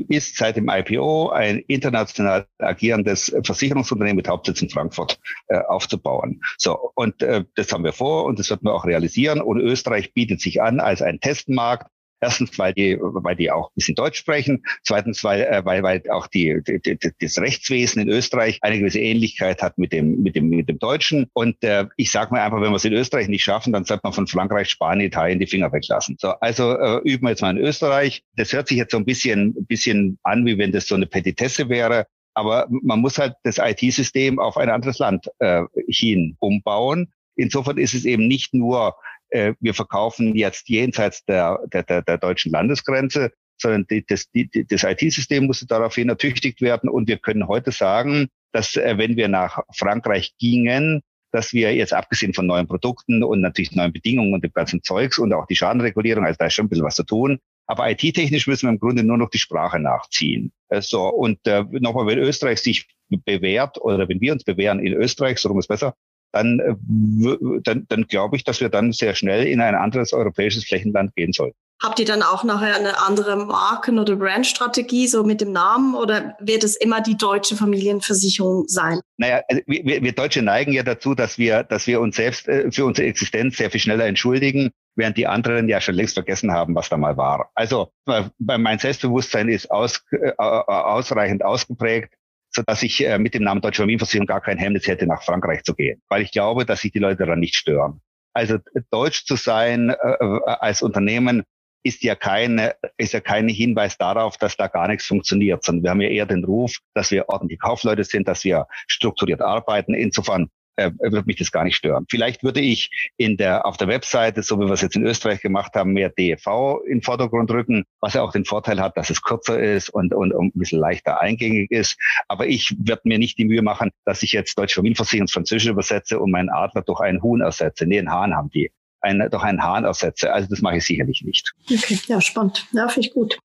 ist 0.07 0.37
seit 0.37 0.55
dem 0.55 0.69
IPO 0.69 1.31
ein 1.31 1.57
international 1.67 2.47
agierendes 2.57 3.35
Versicherungsunternehmen 3.43 4.15
mit 4.15 4.29
Hauptsitz 4.29 4.61
in 4.61 4.69
Frankfurt 4.69 5.19
äh, 5.49 5.57
aufzubauen. 5.57 6.39
So 6.57 6.91
und 6.95 7.21
äh, 7.21 7.43
das 7.55 7.73
haben 7.73 7.83
wir 7.83 7.91
vor 7.91 8.23
und 8.23 8.39
das 8.39 8.49
wird 8.49 8.63
man 8.63 8.71
auch 8.71 8.85
realisieren. 8.85 9.41
Und 9.41 9.59
Österreich 9.59 10.13
bietet 10.13 10.39
sich 10.39 10.61
an 10.61 10.79
als 10.79 11.01
ein 11.01 11.19
Testmarkt 11.19 11.91
Erstens, 12.23 12.57
weil 12.57 12.73
die, 12.73 12.97
weil 13.01 13.35
die 13.35 13.51
auch 13.51 13.67
ein 13.69 13.75
bisschen 13.75 13.95
Deutsch 13.95 14.17
sprechen. 14.17 14.63
Zweitens, 14.83 15.23
weil, 15.25 15.41
äh, 15.41 15.65
weil, 15.65 15.83
weil 15.83 16.01
auch 16.09 16.27
die, 16.27 16.61
die, 16.65 16.79
die, 16.79 17.11
das 17.19 17.37
Rechtswesen 17.37 18.01
in 18.01 18.07
Österreich 18.07 18.59
eine 18.61 18.79
gewisse 18.79 19.01
Ähnlichkeit 19.01 19.61
hat 19.61 19.77
mit 19.77 19.91
dem, 19.91 20.23
mit 20.23 20.37
dem, 20.37 20.47
mit 20.47 20.69
dem 20.69 20.79
Deutschen. 20.79 21.27
Und 21.33 21.61
äh, 21.63 21.85
ich 21.97 22.11
sage 22.11 22.33
mir 22.33 22.41
einfach, 22.41 22.61
wenn 22.61 22.71
wir 22.71 22.77
es 22.77 22.85
in 22.85 22.93
Österreich 22.93 23.27
nicht 23.27 23.43
schaffen, 23.43 23.73
dann 23.73 23.83
sollte 23.83 24.01
man 24.05 24.13
von 24.13 24.27
Frankreich, 24.27 24.69
Spanien, 24.69 25.07
Italien 25.07 25.39
die 25.39 25.47
Finger 25.47 25.73
weglassen. 25.73 26.15
So, 26.17 26.29
also 26.29 26.77
äh, 26.77 27.01
üben 27.03 27.25
wir 27.25 27.31
jetzt 27.31 27.41
mal 27.41 27.57
in 27.57 27.63
Österreich. 27.63 28.23
Das 28.37 28.53
hört 28.53 28.69
sich 28.69 28.77
jetzt 28.77 28.91
so 28.91 28.97
ein 28.97 29.05
bisschen, 29.05 29.53
bisschen 29.65 30.17
an, 30.23 30.45
wie 30.45 30.57
wenn 30.57 30.71
das 30.71 30.87
so 30.87 30.95
eine 30.95 31.07
Petitesse 31.07 31.67
wäre. 31.67 32.07
Aber 32.35 32.67
man 32.69 32.99
muss 32.99 33.17
halt 33.17 33.33
das 33.43 33.57
IT-System 33.57 34.39
auf 34.39 34.55
ein 34.55 34.69
anderes 34.69 34.97
Land 34.99 35.29
äh, 35.39 35.63
hin 35.87 36.37
umbauen. 36.39 37.11
Insofern 37.35 37.77
ist 37.77 37.93
es 37.93 38.05
eben 38.05 38.27
nicht 38.27 38.53
nur 38.53 38.95
äh, 39.33 39.53
wir 39.59 39.73
verkaufen 39.73 40.35
jetzt 40.35 40.69
jenseits 40.69 41.25
der, 41.25 41.59
der, 41.71 41.83
der, 41.83 42.01
der 42.03 42.17
deutschen 42.17 42.51
Landesgrenze, 42.51 43.31
sondern 43.59 43.85
die, 43.89 44.05
das, 44.05 44.29
die, 44.31 44.49
das 44.67 44.83
IT-System 44.83 45.45
musste 45.45 45.65
daraufhin 45.65 46.09
ertüchtigt 46.09 46.61
werden. 46.61 46.89
Und 46.89 47.07
wir 47.07 47.17
können 47.17 47.47
heute 47.47 47.71
sagen, 47.71 48.27
dass 48.51 48.75
äh, 48.75 48.97
wenn 48.97 49.15
wir 49.15 49.27
nach 49.27 49.59
Frankreich 49.73 50.33
gingen, 50.39 51.01
dass 51.31 51.51
wir 51.51 51.73
jetzt 51.73 51.93
abgesehen 51.93 52.33
von 52.33 52.45
neuen 52.45 52.67
Produkten 52.67 53.23
und 53.23 53.41
natürlich 53.41 53.71
neuen 53.71 53.91
Bedingungen 53.91 54.35
und 54.35 54.43
dem 54.43 54.53
ganzen 54.53 54.83
Zeugs 54.83 55.17
und 55.17 55.33
auch 55.33 55.47
die 55.47 55.55
Schadenregulierung, 55.55 56.25
also 56.25 56.37
da 56.37 56.45
ist 56.45 56.53
schon 56.53 56.67
ein 56.67 56.69
bisschen 56.69 56.85
was 56.85 56.95
zu 56.95 57.03
tun. 57.03 57.39
Aber 57.65 57.89
IT-technisch 57.89 58.45
müssen 58.45 58.67
wir 58.67 58.73
im 58.73 58.79
Grunde 58.79 59.03
nur 59.03 59.17
noch 59.17 59.29
die 59.29 59.39
Sprache 59.39 59.79
nachziehen. 59.79 60.51
So, 60.69 61.07
und 61.07 61.39
äh, 61.47 61.63
nochmal, 61.71 62.05
wenn 62.07 62.19
Österreich 62.19 62.59
sich 62.59 62.87
bewährt 63.09 63.81
oder 63.81 64.07
wenn 64.09 64.21
wir 64.21 64.33
uns 64.33 64.43
bewähren 64.43 64.79
in 64.79 64.93
Österreich, 64.93 65.39
so 65.39 65.49
rum 65.49 65.59
ist 65.59 65.67
besser, 65.67 65.95
dann, 66.33 66.59
äh, 66.59 67.59
dann, 67.63 67.85
dann 67.87 68.03
glaube 68.03 68.35
ich, 68.35 68.43
dass 68.43 68.59
wir 68.59 68.69
dann 68.69 68.91
sehr 68.91 69.15
schnell 69.15 69.47
in 69.47 69.61
ein 69.61 69.75
anderes 69.75 70.11
europäisches 70.11 70.65
Flächenland 70.65 71.15
gehen 71.15 71.31
sollten. 71.31 71.55
Habt 71.81 71.99
ihr 71.99 72.05
dann 72.05 72.21
auch 72.21 72.45
nachher 72.45 72.75
eine 72.75 72.97
andere 72.99 73.35
Marken- 73.45 73.99
oder 73.99 74.15
Brandstrategie, 74.15 75.07
so 75.07 75.23
mit 75.23 75.41
dem 75.41 75.51
Namen, 75.51 75.95
oder 75.95 76.35
wird 76.39 76.63
es 76.63 76.77
immer 76.77 77.01
die 77.01 77.17
deutsche 77.17 77.57
Familienversicherung 77.57 78.65
sein? 78.67 79.01
Naja, 79.17 79.41
also 79.49 79.61
wir, 79.67 80.01
wir 80.01 80.11
Deutsche 80.13 80.41
neigen 80.41 80.71
ja 80.71 80.83
dazu, 80.83 81.13
dass 81.13 81.37
wir, 81.37 81.63
dass 81.63 81.85
wir 81.85 81.99
uns 81.99 82.15
selbst 82.15 82.47
äh, 82.47 82.71
für 82.71 82.85
unsere 82.85 83.07
Existenz 83.07 83.57
sehr 83.57 83.69
viel 83.69 83.81
schneller 83.81 84.05
entschuldigen, 84.05 84.71
während 84.95 85.17
die 85.17 85.27
anderen 85.27 85.67
ja 85.67 85.81
schon 85.81 85.95
längst 85.95 86.13
vergessen 86.13 86.53
haben, 86.53 86.73
was 86.73 86.87
da 86.87 86.97
mal 86.97 87.17
war. 87.17 87.51
Also 87.53 87.89
mein 88.37 88.79
Selbstbewusstsein 88.79 89.49
ist 89.49 89.69
aus, 89.69 90.01
äh, 90.11 90.31
ausreichend 90.37 91.43
ausgeprägt 91.43 92.13
so 92.55 92.61
dass 92.65 92.83
ich 92.83 93.03
äh, 93.05 93.17
mit 93.17 93.33
dem 93.33 93.43
Namen 93.43 93.61
Deutsche 93.61 93.81
Familienversicherung 93.81 94.27
gar 94.27 94.41
kein 94.41 94.57
Hemmnis 94.57 94.87
hätte, 94.87 95.07
nach 95.07 95.23
Frankreich 95.23 95.63
zu 95.63 95.73
gehen, 95.73 96.01
weil 96.09 96.21
ich 96.21 96.31
glaube, 96.31 96.65
dass 96.65 96.81
sich 96.81 96.91
die 96.91 96.99
Leute 96.99 97.25
daran 97.25 97.39
nicht 97.39 97.55
stören. 97.55 98.01
Also 98.33 98.57
deutsch 98.91 99.25
zu 99.25 99.35
sein 99.35 99.89
äh, 99.89 99.93
äh, 99.93 100.39
als 100.45 100.81
Unternehmen 100.81 101.43
ist 101.85 102.01
ja 102.03 102.15
keine, 102.15 102.75
ist 102.97 103.13
ja 103.13 103.19
kein 103.19 103.49
Hinweis 103.49 103.97
darauf, 103.97 104.37
dass 104.37 104.55
da 104.55 104.67
gar 104.67 104.87
nichts 104.87 105.05
funktioniert, 105.05 105.63
sondern 105.63 105.83
wir 105.83 105.89
haben 105.91 106.01
ja 106.01 106.09
eher 106.09 106.25
den 106.25 106.45
Ruf, 106.45 106.77
dass 106.93 107.11
wir 107.11 107.27
ordentliche 107.27 107.59
Kaufleute 107.59 108.03
sind, 108.03 108.27
dass 108.27 108.43
wir 108.45 108.67
strukturiert 108.87 109.41
arbeiten. 109.41 109.93
Insofern 109.93 110.49
äh, 110.75 110.91
würde 110.99 111.23
mich 111.25 111.37
das 111.37 111.51
gar 111.51 111.63
nicht 111.63 111.75
stören. 111.75 112.05
Vielleicht 112.09 112.43
würde 112.43 112.59
ich 112.59 113.11
in 113.17 113.37
der, 113.37 113.65
auf 113.65 113.77
der 113.77 113.87
Webseite, 113.87 114.43
so 114.43 114.59
wie 114.59 114.65
wir 114.65 114.73
es 114.73 114.81
jetzt 114.81 114.95
in 114.95 115.05
Österreich 115.05 115.41
gemacht 115.41 115.73
haben, 115.75 115.93
mehr 115.93 116.09
DEV 116.09 116.81
in 116.85 116.99
den 116.99 117.01
Vordergrund 117.01 117.51
rücken, 117.51 117.85
was 117.99 118.13
ja 118.13 118.21
auch 118.21 118.31
den 118.31 118.45
Vorteil 118.45 118.79
hat, 118.79 118.97
dass 118.97 119.09
es 119.09 119.21
kürzer 119.21 119.61
ist 119.61 119.89
und, 119.89 120.13
und, 120.13 120.33
und 120.33 120.55
ein 120.55 120.59
bisschen 120.59 120.79
leichter 120.79 121.19
eingängig 121.19 121.71
ist. 121.71 121.97
Aber 122.27 122.47
ich 122.47 122.75
werde 122.79 123.01
mir 123.05 123.19
nicht 123.19 123.37
die 123.37 123.45
Mühe 123.45 123.61
machen, 123.61 123.91
dass 124.05 124.23
ich 124.23 124.31
jetzt 124.31 124.57
Deutsche 124.57 124.75
Familienversicherung 124.75 125.23
ins 125.23 125.33
Französische 125.33 125.71
übersetze 125.71 126.19
und 126.19 126.31
meinen 126.31 126.49
Adler 126.49 126.81
durch 126.81 127.01
einen 127.01 127.21
Huhn 127.21 127.41
ersetze. 127.41 127.85
Nee, 127.85 127.99
einen 127.99 128.11
Hahn 128.11 128.35
haben 128.35 128.49
die. 128.49 128.71
Ein, 129.01 129.27
durch 129.29 129.43
einen 129.43 129.61
Hahn 129.61 129.83
ersetze. 129.83 130.31
Also 130.31 130.47
das 130.49 130.61
mache 130.61 130.77
ich 130.77 130.85
sicherlich 130.85 131.23
nicht. 131.25 131.51
Okay, 131.69 131.99
ja, 132.07 132.21
spannend. 132.21 132.67
Ja, 132.71 132.87
finde 132.87 133.09
ich 133.09 133.13
gut. 133.13 133.37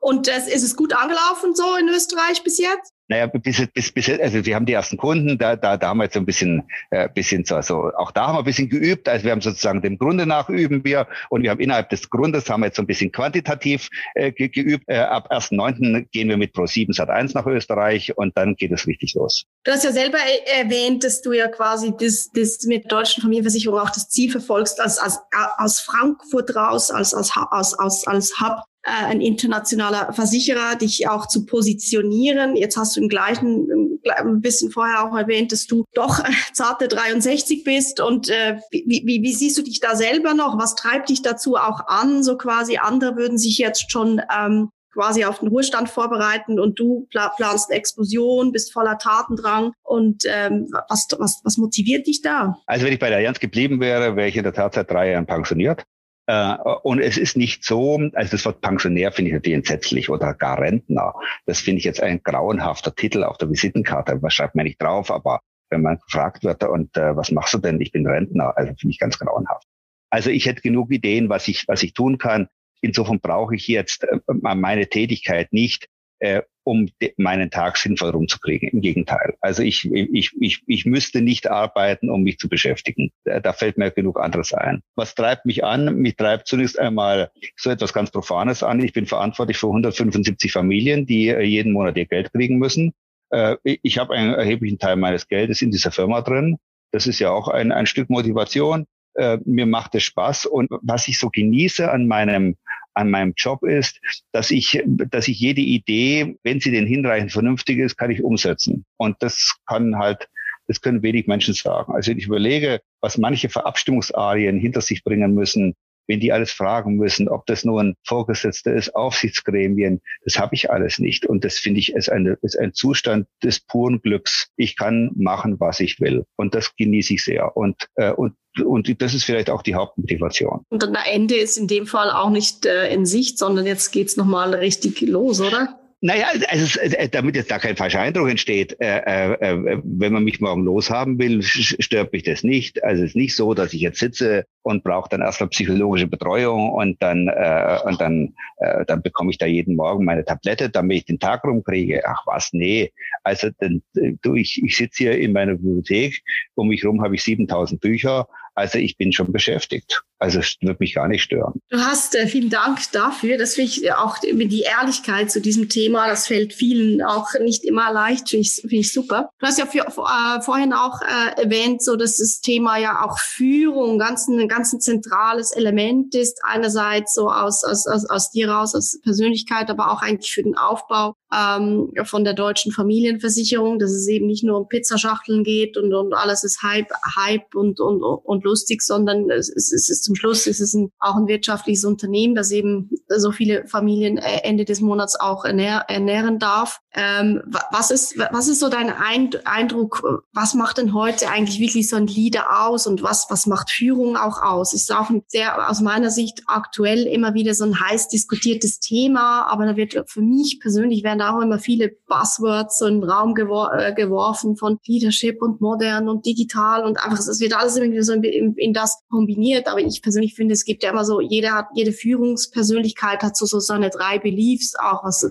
Und 0.00 0.26
das, 0.28 0.46
ist 0.48 0.62
es 0.62 0.76
gut 0.76 0.94
angelaufen 0.94 1.54
so 1.54 1.76
in 1.76 1.88
Österreich 1.88 2.42
bis 2.44 2.58
jetzt? 2.58 2.92
Naja, 3.08 3.26
bis, 3.26 3.66
bis, 3.72 3.90
bis, 3.90 4.20
also 4.20 4.44
wir 4.44 4.54
haben 4.54 4.66
die 4.66 4.74
ersten 4.74 4.98
Kunden, 4.98 5.38
da, 5.38 5.56
da, 5.56 5.78
da 5.78 5.88
haben 5.88 5.98
wir 5.98 6.04
jetzt 6.04 6.14
so 6.14 6.20
ein 6.20 6.26
bisschen, 6.26 6.68
äh, 6.90 7.08
bisschen 7.08 7.44
so, 7.46 7.56
also 7.56 7.90
auch 7.96 8.10
da 8.10 8.26
haben 8.26 8.34
wir 8.34 8.40
ein 8.40 8.44
bisschen 8.44 8.68
geübt. 8.68 9.08
Also 9.08 9.24
wir 9.24 9.32
haben 9.32 9.40
sozusagen 9.40 9.80
dem 9.80 9.96
Grunde 9.96 10.26
nach 10.26 10.50
üben 10.50 10.84
wir 10.84 11.06
und 11.30 11.42
wir 11.42 11.50
haben 11.50 11.60
innerhalb 11.60 11.88
des 11.88 12.10
Grundes 12.10 12.50
haben 12.50 12.60
wir 12.60 12.66
jetzt 12.66 12.76
so 12.76 12.82
ein 12.82 12.86
bisschen 12.86 13.10
quantitativ 13.10 13.88
äh, 14.14 14.30
ge, 14.32 14.48
geübt. 14.48 14.84
Äh, 14.88 14.98
ab 14.98 15.32
1.9. 15.32 16.06
gehen 16.12 16.28
wir 16.28 16.36
mit 16.36 16.54
Pro7 16.54 16.94
Sat1 16.94 17.32
nach 17.34 17.46
Österreich 17.46 18.16
und 18.18 18.36
dann 18.36 18.56
geht 18.56 18.72
es 18.72 18.86
richtig 18.86 19.14
los. 19.14 19.44
Du 19.64 19.72
hast 19.72 19.84
ja 19.84 19.92
selber 19.92 20.18
erwähnt, 20.58 21.02
dass 21.02 21.22
du 21.22 21.32
ja 21.32 21.48
quasi 21.48 21.94
das, 21.98 22.30
das 22.34 22.58
mit 22.64 22.92
deutschen 22.92 23.22
Familienversicherung 23.22 23.78
auch 23.78 23.90
das 23.90 24.10
Ziel 24.10 24.30
verfolgst, 24.30 24.80
als, 24.80 24.98
als 24.98 25.18
aus 25.56 25.80
Frankfurt 25.80 26.54
raus, 26.54 26.90
als, 26.90 27.14
als, 27.14 27.32
als, 27.34 27.74
als, 27.74 28.06
als 28.06 28.40
Hub 28.40 28.64
äh, 28.88 29.06
ein 29.06 29.20
internationaler 29.20 30.12
Versicherer, 30.12 30.76
dich 30.76 31.08
auch 31.08 31.26
zu 31.26 31.44
positionieren. 31.44 32.56
Jetzt 32.56 32.76
hast 32.76 32.96
du 32.96 32.97
im 32.98 33.08
gleichen, 33.08 33.98
ein 34.04 34.40
bisschen 34.40 34.70
vorher 34.70 35.04
auch 35.04 35.16
erwähnt, 35.16 35.52
dass 35.52 35.66
du 35.66 35.84
doch 35.94 36.20
äh, 36.20 36.32
zarte 36.52 36.88
63 36.88 37.64
bist. 37.64 38.00
Und 38.00 38.28
äh, 38.28 38.58
wie, 38.70 39.02
wie, 39.04 39.22
wie 39.22 39.32
siehst 39.32 39.56
du 39.58 39.62
dich 39.62 39.80
da 39.80 39.96
selber 39.96 40.34
noch? 40.34 40.58
Was 40.58 40.74
treibt 40.74 41.08
dich 41.08 41.22
dazu 41.22 41.56
auch 41.56 41.86
an? 41.86 42.22
So 42.22 42.36
quasi 42.36 42.78
andere 42.78 43.16
würden 43.16 43.38
sich 43.38 43.58
jetzt 43.58 43.90
schon 43.90 44.20
ähm, 44.36 44.70
quasi 44.92 45.24
auf 45.24 45.38
den 45.38 45.48
Ruhestand 45.48 45.88
vorbereiten 45.88 46.58
und 46.58 46.78
du 46.78 47.06
planst 47.10 47.70
eine 47.70 47.78
Explosion, 47.78 48.52
bist 48.52 48.72
voller 48.72 48.98
Tatendrang. 48.98 49.72
Und 49.82 50.24
ähm, 50.26 50.68
was, 50.88 51.06
was, 51.18 51.40
was 51.44 51.56
motiviert 51.56 52.06
dich 52.06 52.20
da? 52.20 52.58
Also 52.66 52.84
wenn 52.84 52.92
ich 52.92 52.98
bei 52.98 53.08
der 53.08 53.18
Allianz 53.18 53.38
geblieben 53.38 53.80
wäre, 53.80 54.16
wäre 54.16 54.28
ich 54.28 54.36
in 54.36 54.42
der 54.42 54.52
Tat 54.52 54.74
seit 54.74 54.90
drei 54.90 55.12
Jahren 55.12 55.26
pensioniert. 55.26 55.84
Äh, 56.28 56.56
und 56.82 57.00
es 57.00 57.16
ist 57.16 57.38
nicht 57.38 57.64
so, 57.64 57.98
also 58.12 58.30
das 58.30 58.44
Wort 58.44 58.60
Pensionär 58.60 59.12
finde 59.12 59.30
ich 59.30 59.34
natürlich 59.34 59.56
entsetzlich 59.56 60.10
oder 60.10 60.34
gar 60.34 60.60
Rentner. 60.60 61.14
Das 61.46 61.60
finde 61.60 61.78
ich 61.78 61.84
jetzt 61.84 62.02
ein 62.02 62.22
grauenhafter 62.22 62.94
Titel 62.94 63.24
auf 63.24 63.38
der 63.38 63.48
Visitenkarte. 63.50 64.20
Was 64.20 64.34
schreibt 64.34 64.54
man 64.54 64.64
nicht 64.64 64.80
drauf? 64.80 65.10
Aber 65.10 65.40
wenn 65.70 65.80
man 65.80 65.98
gefragt 65.98 66.44
wird, 66.44 66.62
und 66.64 66.94
äh, 66.98 67.16
was 67.16 67.30
machst 67.30 67.54
du 67.54 67.58
denn? 67.58 67.80
Ich 67.80 67.92
bin 67.92 68.06
Rentner. 68.06 68.52
Also 68.56 68.74
finde 68.78 68.92
ich 68.92 68.98
ganz 68.98 69.18
grauenhaft. 69.18 69.64
Also 70.10 70.28
ich 70.28 70.44
hätte 70.44 70.60
genug 70.60 70.92
Ideen, 70.92 71.30
was 71.30 71.48
ich, 71.48 71.66
was 71.66 71.82
ich 71.82 71.94
tun 71.94 72.18
kann. 72.18 72.48
Insofern 72.82 73.20
brauche 73.20 73.54
ich 73.54 73.66
jetzt 73.66 74.04
äh, 74.04 74.18
meine 74.28 74.86
Tätigkeit 74.86 75.54
nicht, 75.54 75.88
äh, 76.20 76.42
um 76.64 76.90
meinen 77.16 77.50
Tag 77.50 77.78
sinnvoll 77.78 78.10
rumzukriegen. 78.10 78.68
Im 78.68 78.82
Gegenteil. 78.82 79.36
Also 79.40 79.62
ich, 79.62 79.90
ich, 79.90 80.32
ich, 80.38 80.62
ich 80.66 80.84
müsste 80.84 81.22
nicht 81.22 81.50
arbeiten, 81.50 82.10
um 82.10 82.22
mich 82.22 82.38
zu 82.38 82.48
beschäftigen. 82.48 83.10
Da 83.24 83.54
fällt 83.54 83.78
mir 83.78 83.90
genug 83.90 84.20
anderes 84.20 84.52
ein. 84.52 84.82
Was 84.94 85.14
treibt 85.14 85.46
mich 85.46 85.64
an? 85.64 85.96
Mich 85.96 86.16
treibt 86.16 86.46
zunächst 86.46 86.78
einmal 86.78 87.30
so 87.56 87.70
etwas 87.70 87.94
ganz 87.94 88.10
Profanes 88.10 88.62
an. 88.62 88.84
Ich 88.84 88.92
bin 88.92 89.06
verantwortlich 89.06 89.56
für 89.56 89.68
175 89.68 90.52
Familien, 90.52 91.06
die 91.06 91.28
äh, 91.28 91.42
jeden 91.42 91.72
Monat 91.72 91.96
ihr 91.96 92.06
Geld 92.06 92.32
kriegen 92.32 92.58
müssen. 92.58 92.92
Äh, 93.30 93.56
ich 93.64 93.96
habe 93.96 94.14
einen 94.14 94.34
erheblichen 94.34 94.78
Teil 94.78 94.96
meines 94.96 95.26
Geldes 95.26 95.62
in 95.62 95.70
dieser 95.70 95.90
Firma 95.90 96.20
drin. 96.20 96.58
Das 96.92 97.06
ist 97.06 97.18
ja 97.18 97.30
auch 97.30 97.48
ein, 97.48 97.72
ein 97.72 97.86
Stück 97.86 98.10
Motivation. 98.10 98.86
Äh, 99.14 99.38
mir 99.46 99.64
macht 99.64 99.94
es 99.94 100.02
Spaß. 100.02 100.44
Und 100.44 100.68
was 100.82 101.08
ich 101.08 101.18
so 101.18 101.30
genieße 101.30 101.90
an 101.90 102.06
meinem 102.06 102.56
an 102.98 103.10
meinem 103.10 103.32
Job 103.36 103.62
ist, 103.62 104.00
dass 104.32 104.50
ich, 104.50 104.82
dass 104.86 105.28
ich 105.28 105.38
jede 105.38 105.60
Idee, 105.60 106.36
wenn 106.42 106.60
sie 106.60 106.72
denn 106.72 106.86
hinreichend 106.86 107.32
vernünftig 107.32 107.78
ist, 107.78 107.96
kann 107.96 108.10
ich 108.10 108.22
umsetzen. 108.22 108.84
Und 108.96 109.16
das 109.20 109.56
kann 109.66 109.96
halt, 109.96 110.28
das 110.66 110.80
können 110.80 111.02
wenig 111.02 111.28
Menschen 111.28 111.54
sagen. 111.54 111.94
Also 111.94 112.10
wenn 112.10 112.18
ich 112.18 112.26
überlege, 112.26 112.80
was 113.00 113.16
manche 113.16 113.48
Verabstimmungsarien 113.48 114.58
hinter 114.58 114.80
sich 114.80 115.04
bringen 115.04 115.32
müssen, 115.32 115.74
wenn 116.08 116.20
die 116.20 116.32
alles 116.32 116.50
fragen 116.50 116.96
müssen, 116.96 117.28
ob 117.28 117.46
das 117.46 117.64
nur 117.64 117.80
ein 117.80 117.94
Vorgesetzter 118.04 118.74
ist, 118.74 118.96
Aufsichtsgremien, 118.96 120.00
das 120.24 120.38
habe 120.38 120.54
ich 120.54 120.70
alles 120.70 120.98
nicht. 120.98 121.26
Und 121.26 121.44
das 121.44 121.58
finde 121.58 121.80
ich 121.80 121.92
ist, 121.92 122.10
eine, 122.10 122.38
ist 122.42 122.58
ein 122.58 122.72
Zustand 122.72 123.28
des 123.44 123.60
puren 123.60 124.00
Glücks. 124.00 124.48
Ich 124.56 124.76
kann 124.76 125.10
machen, 125.14 125.60
was 125.60 125.80
ich 125.80 126.00
will. 126.00 126.24
Und 126.36 126.54
das 126.54 126.74
genieße 126.76 127.14
ich 127.14 127.24
sehr. 127.24 127.56
Und, 127.56 127.88
äh, 127.94 128.10
und 128.10 128.34
und 128.64 129.00
das 129.00 129.14
ist 129.14 129.22
vielleicht 129.22 129.50
auch 129.50 129.62
die 129.62 129.76
Hauptmotivation. 129.76 130.64
Und 130.68 130.82
am 130.82 130.96
Ende 131.08 131.36
ist 131.36 131.56
in 131.56 131.68
dem 131.68 131.86
Fall 131.86 132.10
auch 132.10 132.30
nicht 132.30 132.66
äh, 132.66 132.92
in 132.92 133.06
Sicht, 133.06 133.38
sondern 133.38 133.66
jetzt 133.66 133.92
geht's 133.92 134.16
nochmal 134.16 134.52
richtig 134.52 135.00
los, 135.02 135.40
oder? 135.40 135.78
Naja, 136.00 136.26
also, 136.48 136.78
äh, 136.80 137.08
damit 137.08 137.34
jetzt 137.34 137.50
da 137.50 137.58
kein 137.58 137.76
falscher 137.76 138.00
Eindruck 138.00 138.30
entsteht, 138.30 138.80
äh, 138.80 138.98
äh, 138.98 139.32
äh, 139.32 139.80
wenn 139.82 140.12
man 140.12 140.22
mich 140.22 140.40
morgen 140.40 140.62
loshaben 140.62 141.18
will, 141.18 141.42
stört 141.42 142.12
mich 142.12 142.22
das 142.22 142.44
nicht. 142.44 142.84
Also 142.84 143.02
es 143.02 143.10
ist 143.10 143.16
nicht 143.16 143.34
so, 143.34 143.52
dass 143.52 143.72
ich 143.72 143.80
jetzt 143.80 143.98
sitze 143.98 144.44
und 144.62 144.84
brauche 144.84 145.08
dann 145.08 145.22
erstmal 145.22 145.48
psychologische 145.48 146.06
Betreuung 146.06 146.70
und 146.70 147.02
dann 147.02 147.26
äh, 147.26 147.78
und 147.84 148.00
dann 148.00 148.34
äh, 148.58 148.84
dann 148.86 149.02
bekomme 149.02 149.30
ich 149.30 149.38
da 149.38 149.46
jeden 149.46 149.74
Morgen 149.74 150.04
meine 150.04 150.24
Tablette, 150.24 150.70
damit 150.70 150.98
ich 150.98 151.04
den 151.06 151.18
Tag 151.18 151.42
rumkriege. 151.42 152.02
Ach 152.06 152.22
was, 152.26 152.50
nee. 152.52 152.92
Also 153.24 153.48
denn, 153.60 153.82
du, 154.22 154.36
ich, 154.36 154.62
ich 154.62 154.76
sitze 154.76 155.04
hier 155.04 155.18
in 155.18 155.32
meiner 155.32 155.54
Bibliothek, 155.54 156.22
um 156.54 156.68
mich 156.68 156.84
rum 156.84 157.02
habe 157.02 157.16
ich 157.16 157.24
7000 157.24 157.80
Bücher 157.80 158.28
also 158.58 158.78
ich 158.78 158.96
bin 158.96 159.12
schon 159.12 159.30
beschäftigt. 159.30 160.02
Also 160.20 160.40
es 160.40 160.56
wird 160.60 160.80
mich 160.80 160.94
gar 160.94 161.06
nicht 161.06 161.22
stören. 161.22 161.60
Du 161.70 161.78
hast 161.78 162.16
äh, 162.16 162.26
vielen 162.26 162.50
Dank 162.50 162.80
dafür. 162.92 163.38
Das 163.38 163.54
finde 163.54 163.70
ich 163.70 163.92
auch 163.92 164.18
die 164.18 164.62
Ehrlichkeit 164.62 165.30
zu 165.30 165.40
diesem 165.40 165.68
Thema. 165.68 166.08
Das 166.08 166.26
fällt 166.26 166.52
vielen 166.52 167.02
auch 167.02 167.28
nicht 167.40 167.64
immer 167.64 167.92
leicht. 167.92 168.28
Finde 168.28 168.42
ich, 168.42 168.54
find 168.54 168.72
ich 168.72 168.92
super. 168.92 169.30
Du 169.38 169.46
hast 169.46 169.58
ja 169.58 169.66
für, 169.66 169.86
äh, 169.86 170.40
vorhin 170.42 170.72
auch 170.72 171.00
äh, 171.02 171.42
erwähnt, 171.42 171.82
so 171.82 171.94
dass 171.94 172.16
das 172.16 172.40
Thema 172.40 172.78
ja 172.78 173.04
auch 173.04 173.18
Führung 173.18 173.98
ganz 173.98 174.26
ein 174.26 174.48
ganz 174.48 174.76
zentrales 174.78 175.52
Element 175.52 176.14
ist. 176.16 176.40
Einerseits 176.42 177.14
so 177.14 177.30
aus, 177.30 177.62
aus, 177.62 177.86
aus, 177.86 178.04
aus 178.10 178.30
dir 178.30 178.50
raus, 178.50 178.74
als 178.74 179.00
Persönlichkeit, 179.02 179.70
aber 179.70 179.92
auch 179.92 180.02
eigentlich 180.02 180.32
für 180.32 180.42
den 180.42 180.56
Aufbau 180.56 181.14
ähm, 181.32 181.92
von 182.04 182.24
der 182.24 182.34
deutschen 182.34 182.72
Familienversicherung, 182.72 183.78
dass 183.78 183.92
es 183.92 184.08
eben 184.08 184.26
nicht 184.26 184.44
nur 184.44 184.58
um 184.58 184.68
Pizzaschachteln 184.68 185.44
geht 185.44 185.76
und, 185.76 185.94
und 185.94 186.14
alles 186.14 186.42
ist 186.42 186.62
Hype, 186.62 186.90
Hype 187.16 187.54
und, 187.54 187.80
und, 187.80 188.02
und 188.02 188.44
lustig, 188.44 188.82
sondern 188.82 189.30
es, 189.30 189.48
es, 189.48 189.72
es 189.72 189.90
ist 189.90 190.07
zum 190.08 190.16
Schluss 190.16 190.46
ist 190.46 190.60
es 190.60 190.72
ein, 190.72 190.90
auch 191.00 191.16
ein 191.16 191.26
wirtschaftliches 191.26 191.84
Unternehmen, 191.84 192.34
das 192.34 192.50
eben 192.50 192.90
so 193.08 193.30
viele 193.30 193.66
Familien 193.66 194.16
äh, 194.16 194.40
Ende 194.42 194.64
des 194.64 194.80
Monats 194.80 195.20
auch 195.20 195.44
ernähr, 195.44 195.84
ernähren 195.88 196.38
darf. 196.38 196.80
Ähm, 196.94 197.42
was 197.70 197.90
ist 197.90 198.18
was 198.18 198.48
ist 198.48 198.60
so 198.60 198.70
dein 198.70 198.90
Eindruck? 198.90 200.24
Was 200.32 200.54
macht 200.54 200.78
denn 200.78 200.94
heute 200.94 201.28
eigentlich 201.28 201.60
wirklich 201.60 201.90
so 201.90 201.96
ein 201.96 202.06
Leader 202.06 202.64
aus 202.64 202.86
und 202.86 203.02
was 203.02 203.26
was 203.28 203.46
macht 203.46 203.70
Führung 203.70 204.16
auch 204.16 204.40
aus? 204.42 204.72
Ist 204.72 204.90
auch 204.92 205.10
ein 205.10 205.22
sehr 205.26 205.68
aus 205.68 205.82
meiner 205.82 206.10
Sicht 206.10 206.42
aktuell 206.46 207.06
immer 207.06 207.34
wieder 207.34 207.52
so 207.52 207.64
ein 207.64 207.78
heiß 207.78 208.08
diskutiertes 208.08 208.80
Thema, 208.80 209.46
aber 209.50 209.66
da 209.66 209.76
wird 209.76 210.04
für 210.06 210.22
mich 210.22 210.58
persönlich 210.60 211.04
werden 211.04 211.20
auch 211.20 211.42
immer 211.42 211.58
viele 211.58 211.90
Buzzwords 212.06 212.78
so 212.78 212.86
in 212.86 213.02
den 213.02 213.10
Raum 213.10 213.34
gewor 213.34 213.74
äh, 213.74 213.92
geworfen 213.92 214.56
von 214.56 214.78
Leadership 214.86 215.42
und 215.42 215.60
modern 215.60 216.08
und 216.08 216.24
digital 216.24 216.86
und 216.86 216.98
einfach 216.98 217.18
es 217.18 217.40
wird 217.40 217.54
alles 217.54 217.76
irgendwie 217.76 218.02
so 218.02 218.14
in 218.14 218.24
in, 218.24 218.54
in 218.54 218.72
das 218.72 219.02
kombiniert. 219.10 219.68
Aber 219.68 219.80
ich 219.80 219.97
persönlich 220.02 220.34
finde, 220.34 220.54
es 220.54 220.64
gibt 220.64 220.82
ja 220.82 220.90
immer 220.90 221.04
so, 221.04 221.20
jeder 221.20 221.68
jede 221.74 221.92
Führungspersönlichkeit 221.92 223.22
hat 223.22 223.36
so, 223.36 223.46
so 223.46 223.60
seine 223.60 223.90
drei 223.90 224.18
Beliefs 224.18 224.74
auch, 224.74 225.04
was, 225.04 225.22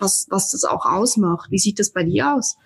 was, 0.00 0.26
was 0.30 0.50
das 0.50 0.64
auch 0.64 0.86
ausmacht. 0.86 1.50
Wie 1.50 1.58
sieht 1.58 1.78
das 1.78 1.90
bei 1.90 2.04
dir 2.04 2.34
aus? 2.34 2.56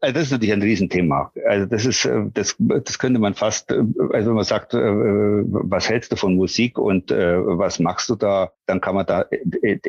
Also 0.00 0.14
das 0.14 0.24
ist 0.24 0.30
natürlich 0.30 0.52
ein 0.52 0.62
Riesenthema. 0.62 1.32
Also 1.48 1.66
das 1.66 1.84
ist, 1.84 2.04
äh, 2.04 2.22
das, 2.32 2.54
das 2.58 2.98
könnte 2.98 3.18
man 3.18 3.34
fast, 3.34 3.72
äh, 3.72 3.82
also 4.12 4.28
wenn 4.28 4.36
man 4.36 4.44
sagt, 4.44 4.74
äh, 4.74 4.78
was 4.78 5.88
hältst 5.88 6.12
du 6.12 6.16
von 6.16 6.36
Musik 6.36 6.78
und 6.78 7.10
was 7.10 7.78
machst 7.80 8.08
du 8.08 8.14
da, 8.14 8.52
dann 8.66 8.80
kann 8.80 8.94
man 8.94 9.06
da 9.06 9.26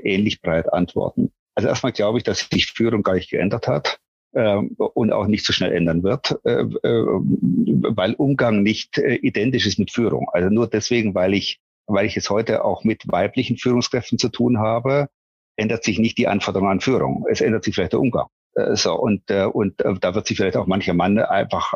ähnlich 0.04 0.42
breit 0.42 0.72
antworten. 0.74 1.32
Also 1.56 1.70
erstmal 1.70 1.92
glaube 1.92 2.18
ich, 2.18 2.24
dass 2.24 2.48
sich 2.52 2.72
Führung 2.72 3.04
gar 3.04 3.14
nicht 3.14 3.30
geändert 3.30 3.68
hat 3.68 4.00
und 4.34 5.12
auch 5.12 5.28
nicht 5.28 5.46
so 5.46 5.52
schnell 5.54 5.74
ändern 5.74 6.04
wird, 6.04 6.40
weil 6.44 8.14
Umgang 8.14 8.64
nicht 8.64 8.98
identisch 8.98 9.68
ist 9.68 9.80
mit 9.80 9.92
Führung. 9.92 10.30
Also 10.32 10.50
nur 10.50 10.68
deswegen, 10.68 11.14
weil 11.16 11.34
ich, 11.34 11.60
weil 11.86 12.06
ich 12.06 12.16
es 12.16 12.30
heute 12.30 12.64
auch 12.64 12.84
mit 12.84 13.04
weiblichen 13.08 13.58
Führungskräften 13.58 14.18
zu 14.18 14.30
tun 14.30 14.60
habe, 14.60 15.10
ändert 15.58 15.84
sich 15.84 16.00
nicht 16.00 16.18
die 16.18 16.28
Anforderung 16.28 16.70
an 16.70 16.80
Führung. 16.80 17.26
Es 17.30 17.42
ändert 17.42 17.64
sich 17.64 17.76
vielleicht 17.76 17.94
der 17.94 18.00
Umgang. 18.00 18.28
Äh, 18.56 18.76
so, 18.76 18.96
und, 18.96 19.30
äh, 19.30 19.46
und 19.46 19.82
äh, 19.82 19.94
da 20.00 20.14
wird 20.16 20.28
sich 20.28 20.38
vielleicht 20.38 20.58
auch 20.58 20.68
mancher 20.68 20.94
Mann 20.94 21.18
einfach 21.20 21.74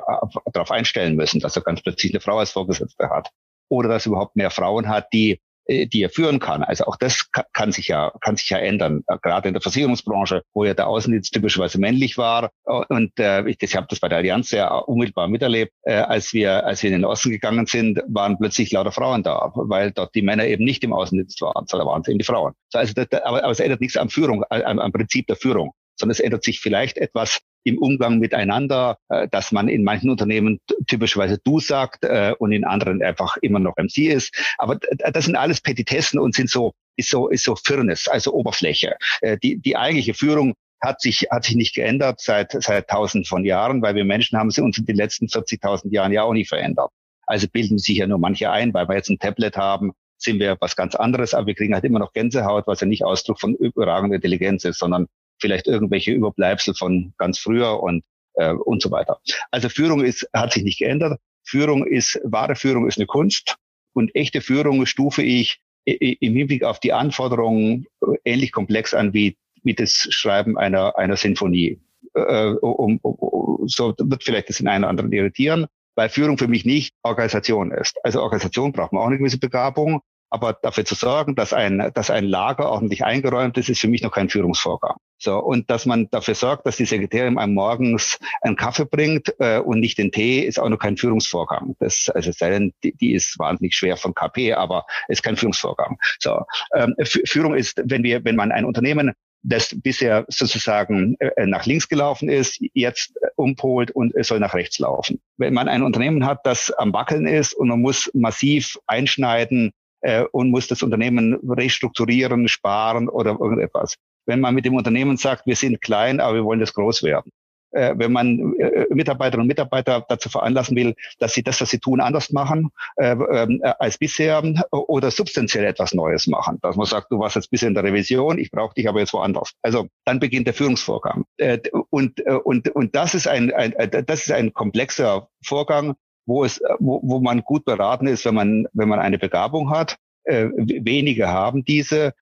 darauf 0.52 0.72
einstellen 0.72 1.16
müssen, 1.16 1.40
dass 1.40 1.56
er 1.56 1.62
ganz 1.62 1.82
plötzlich 1.82 2.14
eine 2.14 2.20
Frau 2.20 2.38
als 2.38 2.52
Vorgesetzte 2.52 3.10
hat. 3.10 3.30
Oder 3.70 3.90
dass 3.90 4.06
er 4.06 4.12
überhaupt 4.12 4.36
mehr 4.36 4.52
Frauen 4.52 4.88
hat, 4.88 5.12
die 5.14 5.40
die 5.68 6.02
er 6.02 6.10
führen 6.10 6.40
kann. 6.40 6.64
Also 6.64 6.86
auch 6.86 6.96
das 6.98 7.30
kann 7.54 7.72
sich 7.72 7.88
ja, 7.88 8.12
kann 8.22 8.38
sich 8.38 8.50
ja 8.50 8.58
ändern. 8.58 9.04
Gerade 9.22 9.48
in 9.48 9.54
der 9.54 9.62
Versicherungsbranche, 9.62 10.44
wo 10.54 10.64
ja 10.64 10.74
der 10.74 10.88
Außendienst 10.88 11.34
typischerweise 11.34 11.80
männlich 11.80 12.18
war. 12.18 12.52
Und 12.64 13.20
äh, 13.20 13.48
ich, 13.48 13.58
ich 13.62 13.76
habe 13.76 13.88
das 13.90 14.00
bei 14.00 14.08
der 14.08 14.20
Allianz 14.20 14.50
sehr 14.50 14.88
unmittelbar 14.88 15.28
miterlebt. 15.28 15.74
Äh, 15.84 15.96
als 15.96 16.34
wir, 16.34 16.66
als 16.66 16.84
wir 16.84 16.90
in 16.90 16.98
den 16.98 17.06
Osten 17.06 17.32
gegangen 17.32 17.66
sind, 17.66 18.02
waren 18.08 18.38
plötzlich 18.38 18.72
lauter 18.72 18.92
Frauen 18.92 19.24
da, 19.24 19.52
weil 19.56 19.92
dort 19.92 20.14
die 20.16 20.22
Männer 20.22 20.46
eben 20.46 20.64
nicht 20.64 20.84
im 20.84 20.94
Außendienst 20.94 21.42
waren, 21.42 21.66
sondern 21.68 21.88
waren 21.88 22.02
es 22.02 22.08
eben 22.08 22.20
die 22.20 22.26
Frauen. 22.26 22.54
Also 22.74 22.94
das, 22.94 23.08
aber, 23.24 23.44
aber 23.44 23.52
es 23.52 23.60
ändert 23.60 23.82
nichts 23.82 23.98
am 23.98 24.10
Führung, 24.10 24.44
am, 24.50 24.80
am 24.80 24.92
Prinzip 24.92 25.28
der 25.28 25.36
Führung 25.36 25.74
sondern 25.98 26.12
es 26.12 26.20
ändert 26.20 26.44
sich 26.44 26.60
vielleicht 26.60 26.98
etwas 26.98 27.40
im 27.66 27.80
Umgang 27.80 28.20
miteinander, 28.20 28.98
äh, 29.10 29.28
dass 29.28 29.52
man 29.52 29.68
in 29.68 29.84
manchen 29.84 30.10
Unternehmen 30.10 30.60
typischerweise 30.88 31.40
du 31.44 31.60
sagt 31.60 32.06
äh, 32.06 32.34
und 32.38 32.52
in 32.52 32.64
anderen 32.64 33.02
einfach 33.02 33.38
immer 33.42 33.60
noch 33.60 33.76
MC 33.78 33.98
ist. 33.98 34.34
Aber 34.58 34.78
das 34.98 35.26
sind 35.26 35.36
alles 35.36 35.62
Petitessen 35.62 36.20
und 36.20 36.36
sind 36.36 36.50
so 36.50 36.74
ist 36.96 37.10
so 37.10 37.28
ist 37.28 37.44
so 37.44 37.56
Firnis, 37.56 38.08
also 38.08 38.34
Oberfläche. 38.34 38.96
Äh, 39.22 39.38
die 39.38 39.58
die 39.58 39.76
eigentliche 39.76 40.14
Führung 40.14 40.54
hat 40.80 41.02
sich 41.02 41.28
hat 41.32 41.46
sich 41.46 41.56
nicht 41.56 41.74
geändert 41.74 42.22
seit 42.22 42.52
seit 42.52 42.88
tausend 42.88 43.28
von 43.28 43.44
Jahren, 43.44 43.82
weil 43.82 43.96
wir 43.96 44.06
Menschen 44.06 44.38
haben 44.38 44.52
sie 44.52 44.62
uns 44.62 44.78
in 44.78 44.86
den 44.86 44.96
letzten 44.96 45.26
40.000 45.26 45.92
Jahren 45.92 46.12
ja 46.12 46.24
auch 46.24 46.34
nicht 46.34 46.50
verändert. 46.50 46.92
Also 47.26 47.48
bilden 47.52 47.80
sich 47.80 47.98
ja 47.98 48.06
nur 48.06 48.20
manche 48.20 48.52
ein, 48.52 48.74
weil 48.76 48.88
wir 48.88 48.96
jetzt 48.96 49.10
ein 49.10 49.18
Tablet 49.18 49.58
haben, 49.58 49.94
sind 50.18 50.40
wir 50.40 50.58
was 50.60 50.76
ganz 50.76 50.94
anderes, 50.94 51.34
aber 51.34 51.48
wir 51.48 51.56
kriegen 51.56 51.74
halt 51.74 51.84
immer 51.84 51.98
noch 51.98 52.14
Gänsehaut, 52.14 52.68
was 52.68 52.82
ja 52.82 52.88
nicht 52.88 53.04
Ausdruck 53.04 53.40
von 53.40 53.56
überragender 53.56 54.18
Intelligenz 54.18 54.64
ist, 54.64 54.78
sondern 54.78 55.08
vielleicht 55.40 55.68
irgendwelche 55.68 56.12
Überbleibsel 56.12 56.76
von 56.76 57.14
ganz 57.18 57.40
früher 57.40 57.82
und, 57.82 58.04
äh, 58.36 58.52
und 58.52 58.82
so 58.82 58.92
weiter. 58.92 59.20
Also 59.52 59.70
Führung 59.70 60.04
ist, 60.04 60.28
hat 60.34 60.54
sich 60.54 60.64
nicht 60.64 60.80
geändert. 60.80 61.20
Führung 61.44 61.86
ist, 61.86 62.20
wahre 62.24 62.56
Führung 62.56 62.88
ist 62.88 62.98
eine 62.98 63.06
Kunst 63.06 63.56
und 63.94 64.16
echte 64.16 64.42
Führung 64.42 64.86
stufe 64.86 65.22
ich 65.22 65.60
im 65.86 66.36
Hinblick 66.36 66.64
auf 66.64 66.80
die 66.80 66.94
Anforderungen 66.94 67.86
ähnlich 68.24 68.52
komplex 68.52 68.94
an 68.94 69.14
wie, 69.14 69.38
wie 69.64 69.76
das 69.76 70.08
Schreiben 70.10 70.58
einer, 70.58 70.98
einer 70.98 71.16
Sinfonie. 71.16 71.80
Äh, 72.16 72.54
um, 72.62 72.98
um, 73.02 73.68
so 73.68 73.94
wird 73.98 74.24
vielleicht 74.24 74.50
das 74.50 74.60
in 74.60 74.68
einen 74.68 74.84
oder 74.84 74.90
anderen 74.90 75.12
irritieren, 75.12 75.68
weil 75.96 76.10
Führung 76.10 76.38
für 76.38 76.48
mich 76.48 76.66
nicht 76.66 76.94
Organisation 77.04 77.72
ist. 77.72 77.98
Also 78.04 78.22
Organisation 78.22 78.72
braucht 78.72 78.94
man 78.94 79.04
auch 79.04 79.08
eine 79.08 79.18
gewisse 79.18 79.38
Begabung, 79.38 80.02
aber 80.30 80.54
dafür 80.54 80.86
zu 80.86 80.96
sorgen, 80.96 81.36
dass 81.36 81.54
ein, 81.54 81.92
dass 81.94 82.10
ein 82.10 82.26
Lager 82.26 82.70
ordentlich 82.70 83.04
eingeräumt 83.06 83.58
ist, 83.58 83.70
ist 83.70 83.82
für 83.82 83.88
mich 83.88 84.02
noch 84.02 84.12
kein 84.12 84.30
Führungsvorgang. 84.30 84.98
So, 85.18 85.40
und 85.40 85.70
dass 85.70 85.86
man 85.86 86.10
dafür 86.12 86.36
sorgt, 86.36 86.66
dass 86.66 86.78
die 86.78 86.86
Sekretärin 86.86 87.38
einem 87.38 87.54
morgens 87.54 88.20
einen 88.42 88.56
Kaffee 88.56 88.86
bringt 88.86 89.34
äh, 89.40 89.60
und 89.60 89.80
nicht 89.80 89.98
den 89.98 90.12
Tee, 90.12 90.42
ist 90.42 90.60
auch 90.60 90.70
noch 90.70 90.80
kein 90.80 90.98
Führungsvorgang. 90.98 91.76
Das, 91.80 92.10
also 92.10 92.32
sei 92.32 92.50
denn, 92.50 92.74
die, 92.84 92.94
die 92.96 93.14
ist 93.14 93.40
wahnsinnig 93.40 93.76
schwer 93.76 93.98
von 93.98 94.14
KP, 94.14 94.54
aber 94.54 94.86
ist 95.08 95.24
kein 95.24 95.38
Führungsvorgang. 95.38 95.98
So, 96.20 96.42
ähm, 96.74 96.96
Führung 97.04 97.56
ist, 97.56 97.82
wenn 97.86 98.04
wir, 98.04 98.26
wenn 98.26 98.36
man 98.36 98.52
ein 98.52 98.66
Unternehmen 98.66 99.14
das 99.48 99.80
bisher 99.80 100.26
sozusagen 100.28 101.16
äh, 101.20 101.46
nach 101.46 101.66
links 101.66 101.88
gelaufen 101.88 102.30
ist, 102.30 102.60
jetzt 102.74 103.14
umpolt 103.36 103.92
und 103.92 104.16
es 104.16 104.28
soll 104.28 104.40
nach 104.40 104.56
rechts 104.56 104.80
laufen. 104.80 105.22
Wenn 105.38 105.54
man 105.54 105.68
ein 105.68 105.84
Unternehmen 105.84 106.26
hat, 106.26 106.40
das 106.46 106.72
am 106.72 106.94
Wackeln 106.94 107.28
ist 107.28 107.54
und 107.54 107.68
man 107.68 107.80
muss 107.80 108.10
massiv 108.16 108.80
einschneiden 108.88 109.72
äh, 110.02 110.24
und 110.32 110.50
muss 110.50 110.68
das 110.68 110.82
Unternehmen 110.82 111.36
restrukturieren, 111.48 112.48
sparen 112.48 113.08
oder 113.08 113.38
irgendetwas. 113.40 113.96
Wenn 114.26 114.40
man 114.40 114.56
mit 114.56 114.66
dem 114.66 114.76
Unternehmen 114.76 115.18
sagt, 115.18 115.46
wir 115.46 115.56
sind 115.56 115.82
klein, 115.82 116.20
aber 116.20 116.36
wir 116.36 116.46
wollen 116.46 116.60
das 116.60 116.74
groß 116.74 117.04
werden. 117.04 117.32
Äh, 117.76 117.94
wenn 117.98 118.14
man 118.14 118.56
äh, 118.58 118.86
Mitarbeiterinnen 118.90 119.44
und 119.44 119.48
Mitarbeiter 119.48 120.06
dazu 120.08 120.30
veranlassen 120.30 120.78
will, 120.78 120.96
dass 121.20 121.34
sie 121.34 121.44
das, 121.44 121.60
was 121.60 121.70
sie 121.70 121.80
tun, 121.80 122.00
anders 122.00 122.32
machen 122.32 122.70
äh, 122.96 123.12
äh, 123.12 123.60
als 123.80 123.98
bisher 123.98 124.42
oder 124.72 125.12
substanziell 125.12 125.66
etwas 125.66 125.94
Neues 125.94 126.26
machen. 126.28 126.58
Dass 126.62 126.78
man 126.78 126.86
sagt, 126.86 127.12
du 127.12 127.20
warst 127.20 127.36
jetzt 127.36 127.52
bisher 127.52 127.68
in 127.68 127.74
der 127.74 127.84
Revision, 127.84 128.38
ich 128.38 128.50
brauche 128.50 128.74
dich 128.74 128.88
aber 128.88 129.02
jetzt 129.02 129.14
woanders. 129.14 129.52
Also 129.62 129.88
dann 130.06 130.22
beginnt 130.22 130.48
der 130.48 130.54
Führungsvorgang. 130.54 131.26
Äh, 131.36 131.60
und, 131.90 132.26
äh, 132.26 132.36
und, 132.36 132.70
und 132.70 132.96
das 132.96 133.14
ist 133.14 133.28
ein, 133.28 133.54
ein, 133.54 133.74
das 134.08 134.22
ist 134.22 134.32
ein 134.32 134.54
komplexer 134.54 135.28
Vorgang, 135.44 135.96
wo 136.26 136.46
es, 136.46 136.62
wo, 136.80 137.02
wo 137.04 137.20
man 137.20 137.42
gut 137.42 137.66
beraten 137.66 138.08
ist, 138.08 138.24
wenn 138.24 138.36
man, 138.36 138.68
wenn 138.72 138.88
man 138.88 139.00
eine 139.00 139.20
Begabung 139.20 139.70
hat. 139.70 139.98
Äh, 140.24 140.48
wenige 140.56 141.28
haben 141.28 141.66
diese 141.66 142.14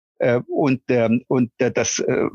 und, 0.48 0.82
ähm, 0.90 1.24
und 1.28 1.52
das, 1.58 2.00
äh, 2.00 2.26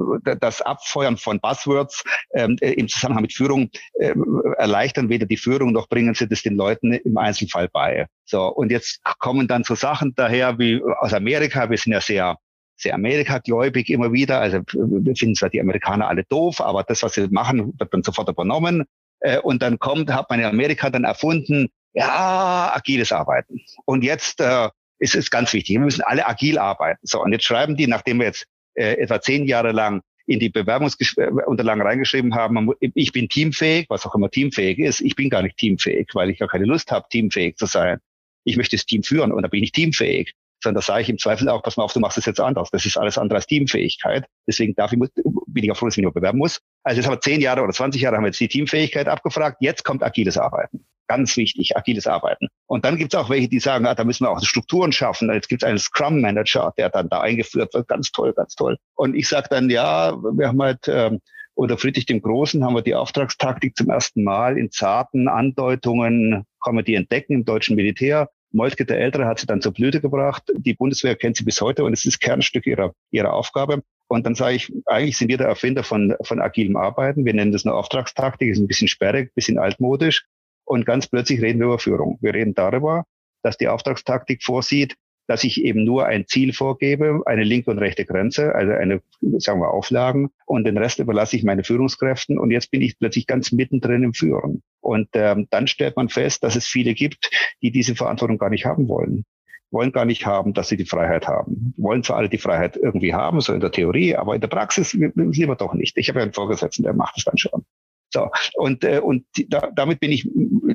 das 0.41 0.61
Abfeuern 0.63 1.17
von 1.17 1.41
Buzzwords 1.41 2.05
ähm, 2.35 2.57
äh, 2.61 2.73
im 2.73 2.89
Zusammenhang 2.89 3.23
mit 3.23 3.33
Führung 3.33 3.71
äh, 3.95 4.15
erleichtern 4.57 5.09
weder 5.09 5.27
die 5.27 5.37
Führung 5.37 5.73
noch 5.73 5.89
bringen 5.89 6.15
sie 6.15 6.29
das 6.29 6.43
den 6.43 6.57
Leuten 6.57 6.93
im 6.93 7.17
Einzelfall 7.17 7.69
bei. 7.73 8.07
So 8.25 8.47
und 8.47 8.71
jetzt 8.71 9.01
kommen 9.19 9.49
dann 9.49 9.65
so 9.65 9.75
Sachen 9.75 10.15
daher 10.15 10.59
wie 10.59 10.83
aus 11.01 11.15
Amerika. 11.15 11.71
Wir 11.71 11.79
sind 11.79 11.93
ja 11.93 12.01
sehr 12.01 12.37
sehr 12.77 12.95
Amerika-gläubig 12.95 13.91
immer 13.91 14.13
wieder. 14.13 14.41
Also 14.41 14.61
wir 14.73 15.17
finden 15.17 15.35
zwar 15.35 15.51
die 15.51 15.61
Amerikaner 15.61 16.09
alle 16.09 16.25
doof, 16.25 16.61
aber 16.61 16.85
das, 16.85 17.03
was 17.03 17.15
sie 17.15 17.27
machen, 17.29 17.75
wird 17.79 17.93
dann 17.93 18.03
sofort 18.03 18.29
übernommen. 18.29 18.85
Äh, 19.21 19.39
und 19.39 19.63
dann 19.63 19.79
kommt, 19.79 20.13
hat 20.13 20.31
man 20.31 20.41
in 20.41 20.47
Amerika 20.47 20.91
dann 20.91 21.05
erfunden, 21.05 21.69
ja, 21.93 22.71
agiles 22.75 23.13
Arbeiten. 23.13 23.61
Und 23.85 24.05
jetzt 24.05 24.41
äh, 24.41 24.69
ist 24.99 25.15
es 25.15 25.31
ganz 25.31 25.53
wichtig, 25.53 25.75
wir 25.75 25.81
müssen 25.81 26.03
alle 26.03 26.27
agil 26.27 26.59
arbeiten. 26.59 27.01
So, 27.03 27.23
und 27.23 27.33
jetzt 27.33 27.45
schreiben 27.45 27.77
die, 27.77 27.87
nachdem 27.87 28.19
wir 28.19 28.27
jetzt 28.27 28.47
äh, 28.75 28.95
etwa 28.95 29.21
zehn 29.21 29.47
Jahre 29.47 29.73
lang 29.73 30.03
in 30.27 30.39
die 30.39 30.51
Bewerbungsunterlagen 30.51 31.83
reingeschrieben 31.83 32.35
haben, 32.35 32.71
ich 32.81 33.13
bin 33.13 33.29
teamfähig, 33.29 33.87
was 33.89 34.05
auch 34.05 34.15
immer 34.15 34.31
teamfähig 34.31 34.79
ist. 34.79 35.01
Ich 35.01 35.17
bin 35.17 35.31
gar 35.31 35.43
nicht 35.43 35.57
teamfähig, 35.57 36.11
weil 36.13 36.29
ich 36.29 36.39
gar 36.39 36.49
keine 36.49 36.67
Lust 36.67 36.93
habe, 36.93 37.07
teamfähig 37.09 37.57
zu 37.57 37.65
sein. 37.65 37.99
Ich 38.45 38.59
möchte 38.59 38.77
das 38.77 38.85
Team 38.85 39.03
führen 39.03 39.33
und 39.33 39.43
da 39.43 39.49
bin 39.49 39.65
ich 39.65 39.73
teamfähig. 39.73 40.35
Sondern 40.63 40.81
da 40.81 40.83
sage 40.83 41.03
ich 41.03 41.09
im 41.09 41.19
Zweifel 41.19 41.49
auch, 41.49 41.63
pass 41.63 41.77
mal 41.77 41.85
auf, 41.85 41.93
du 41.93 42.01
machst 42.01 42.19
es 42.19 42.27
jetzt 42.27 42.41
anders. 42.41 42.71
Das 42.71 42.85
ist 42.85 42.97
alles 42.97 43.17
andere 43.17 43.37
als 43.37 43.47
Teamfähigkeit. 43.47 44.27
Deswegen 44.47 44.75
darf 44.75 44.93
ich, 44.93 44.99
bin 44.99 45.65
ich 45.65 45.71
auch 45.71 45.77
froh, 45.77 45.87
dass 45.87 45.97
ich 45.97 46.05
mich 46.05 46.13
bewerben 46.13 46.39
muss. 46.39 46.61
Also 46.83 46.99
jetzt 46.99 47.07
haben 47.07 47.15
wir 47.15 47.21
zehn 47.21 47.41
Jahre 47.41 47.63
oder 47.63 47.73
20 47.73 48.01
Jahre 48.01 48.17
haben 48.17 48.25
wir 48.25 48.29
jetzt 48.29 48.41
die 48.41 48.49
Teamfähigkeit 48.49 49.09
abgefragt. 49.09 49.59
Jetzt 49.61 49.85
kommt 49.85 50.03
agiles 50.03 50.37
Arbeiten. 50.37 50.87
Ganz 51.07 51.37
wichtig, 51.37 51.77
agiles 51.77 52.07
Arbeiten. 52.07 52.49
Und 52.67 52.85
dann 52.85 52.97
gibt 52.97 53.15
es 53.15 53.21
auch 53.21 53.31
welche, 53.31 53.49
die 53.49 53.61
sagen, 53.61 53.87
ah, 53.87 53.95
da 53.95 54.05
müssen 54.05 54.25
wir 54.25 54.31
auch 54.31 54.43
Strukturen 54.43 54.93
schaffen. 54.93 55.33
Jetzt 55.33 55.49
gibt 55.49 55.63
es 55.63 55.69
einen 55.69 55.79
Scrum 55.79 56.21
Manager, 56.21 56.75
der 56.77 56.91
dann 56.91 57.09
da 57.09 57.21
eingeführt 57.21 57.73
wird. 57.73 57.89
Ganz 57.89 58.13
toll, 58.13 58.35
ganz 58.35 58.55
toll. 58.55 58.77
Und 58.95 59.15
ich 59.15 59.27
sage 59.29 59.47
dann, 59.49 59.71
ja, 59.71 60.13
wir 60.13 60.49
haben 60.49 60.61
halt 60.61 60.87
ähm, 60.89 61.21
oder 61.59 61.77
Friedrich 61.77 62.07
dem 62.07 62.23
Großen 62.23 62.65
haben 62.65 62.77
wir 62.77 62.83
die 62.83 62.95
Auftragstaktik 62.95 63.77
zum 63.77 63.91
ersten 63.91 64.23
Mal 64.23 64.57
in 64.57 64.71
zarten 64.71 65.27
Andeutungen, 65.27 66.45
kann 66.63 66.77
man 66.77 66.85
die 66.85 66.95
entdecken 66.95 67.33
im 67.33 67.45
deutschen 67.45 67.75
Militär. 67.75 68.31
Moltke 68.51 68.85
der 68.85 68.99
Ältere 68.99 69.27
hat 69.27 69.39
sie 69.39 69.47
dann 69.47 69.61
zur 69.61 69.73
Blüte 69.73 70.01
gebracht. 70.01 70.45
Die 70.57 70.75
Bundeswehr 70.75 71.17
kennt 71.17 71.37
sie 71.37 71.45
bis 71.45 71.61
heute 71.61 71.85
und 71.85 71.93
es 71.93 72.05
ist 72.05 72.21
Kernstück 72.21 72.67
ihrer, 72.67 72.95
ihrer 73.11 73.33
Aufgabe. 73.33 73.83
Und 74.09 74.25
dann 74.25 74.35
sage 74.35 74.57
ich, 74.57 74.73
eigentlich 74.87 75.19
sind 75.19 75.29
wir 75.29 75.37
der 75.37 75.49
Erfinder 75.49 75.83
von, 75.83 76.15
von 76.23 76.41
agilem 76.41 76.77
Arbeiten. 76.77 77.25
Wir 77.25 77.35
nennen 77.35 77.53
das 77.53 77.67
eine 77.67 77.75
Auftragstaktik, 77.75 78.51
ist 78.51 78.59
ein 78.59 78.67
bisschen 78.67 78.89
sperrig, 78.89 79.29
ein 79.29 79.35
bisschen 79.35 79.59
altmodisch. 79.59 80.27
Und 80.65 80.87
ganz 80.87 81.07
plötzlich 81.07 81.41
reden 81.43 81.61
wir 81.61 81.67
über 81.67 81.79
Führung. 81.79 82.19
Wir 82.21 82.35
reden 82.35 82.55
darüber, 82.55 83.05
dass 83.43 83.59
die 83.59 83.69
Auftragstaktik 83.69 84.43
vorsieht, 84.43 84.97
dass 85.27 85.45
ich 85.45 85.63
eben 85.63 85.85
nur 85.85 86.07
ein 86.07 86.27
Ziel 86.27 86.55
vorgebe, 86.55 87.21
eine 87.27 87.45
linke 87.45 87.71
und 87.71 87.79
rechte 87.79 88.07
Grenze, 88.07 88.55
also 88.55 88.73
eine, 88.73 89.03
sagen 89.39 89.61
wir, 89.61 89.71
Auflagen, 89.71 90.31
und 90.47 90.65
den 90.65 90.79
Rest 90.79 90.99
überlasse 91.01 91.37
ich 91.37 91.45
meine 91.45 91.65
Führungskräften. 91.65 92.39
Und 92.39 92.51
jetzt 92.51 92.71
bin 92.71 92.81
ich 92.81 92.99
plötzlich 92.99 93.27
ganz 93.27 93.53
mittendrin 93.53 94.05
im 94.05 94.15
Führen. 94.15 94.63
Und 94.81 95.09
ähm, 95.15 95.47
dann 95.51 95.67
stellt 95.67 95.97
man 95.97 96.09
fest, 96.09 96.43
dass 96.43 96.57
es 96.57 96.67
viele 96.67 96.95
gibt, 96.95 97.31
die 97.63 97.71
diese 97.71 97.95
Verantwortung 97.95 98.39
gar 98.39 98.51
nicht 98.51 98.65
haben 98.65 98.89
wollen. 98.89 99.25
Wollen 99.71 99.93
gar 99.93 100.05
nicht 100.05 100.25
haben, 100.25 100.55
dass 100.55 100.69
sie 100.69 100.77
die 100.77 100.87
Freiheit 100.87 101.27
haben. 101.27 101.75
Wollen 101.77 102.03
zwar 102.03 102.17
alle 102.17 102.29
die 102.29 102.39
Freiheit 102.39 102.77
irgendwie 102.77 103.13
haben, 103.13 103.41
so 103.41 103.53
in 103.53 103.61
der 103.61 103.71
Theorie, 103.71 104.17
aber 104.17 104.35
in 104.35 104.41
der 104.41 104.49
Praxis 104.49 104.95
lieber 104.95 105.57
doch 105.57 105.75
nicht. 105.75 105.99
Ich 105.99 106.09
habe 106.09 106.21
ja 106.21 106.23
einen 106.25 106.33
Vorgesetzten, 106.33 106.85
der 106.85 106.95
macht 106.95 107.19
es 107.19 107.25
dann 107.25 107.37
schon. 107.37 107.65
So, 108.11 108.31
und, 108.55 108.85
äh, 108.85 109.01
und 109.01 109.27
da, 109.49 109.71
damit 109.75 110.01
bin 110.01 110.11
ich 110.11 110.27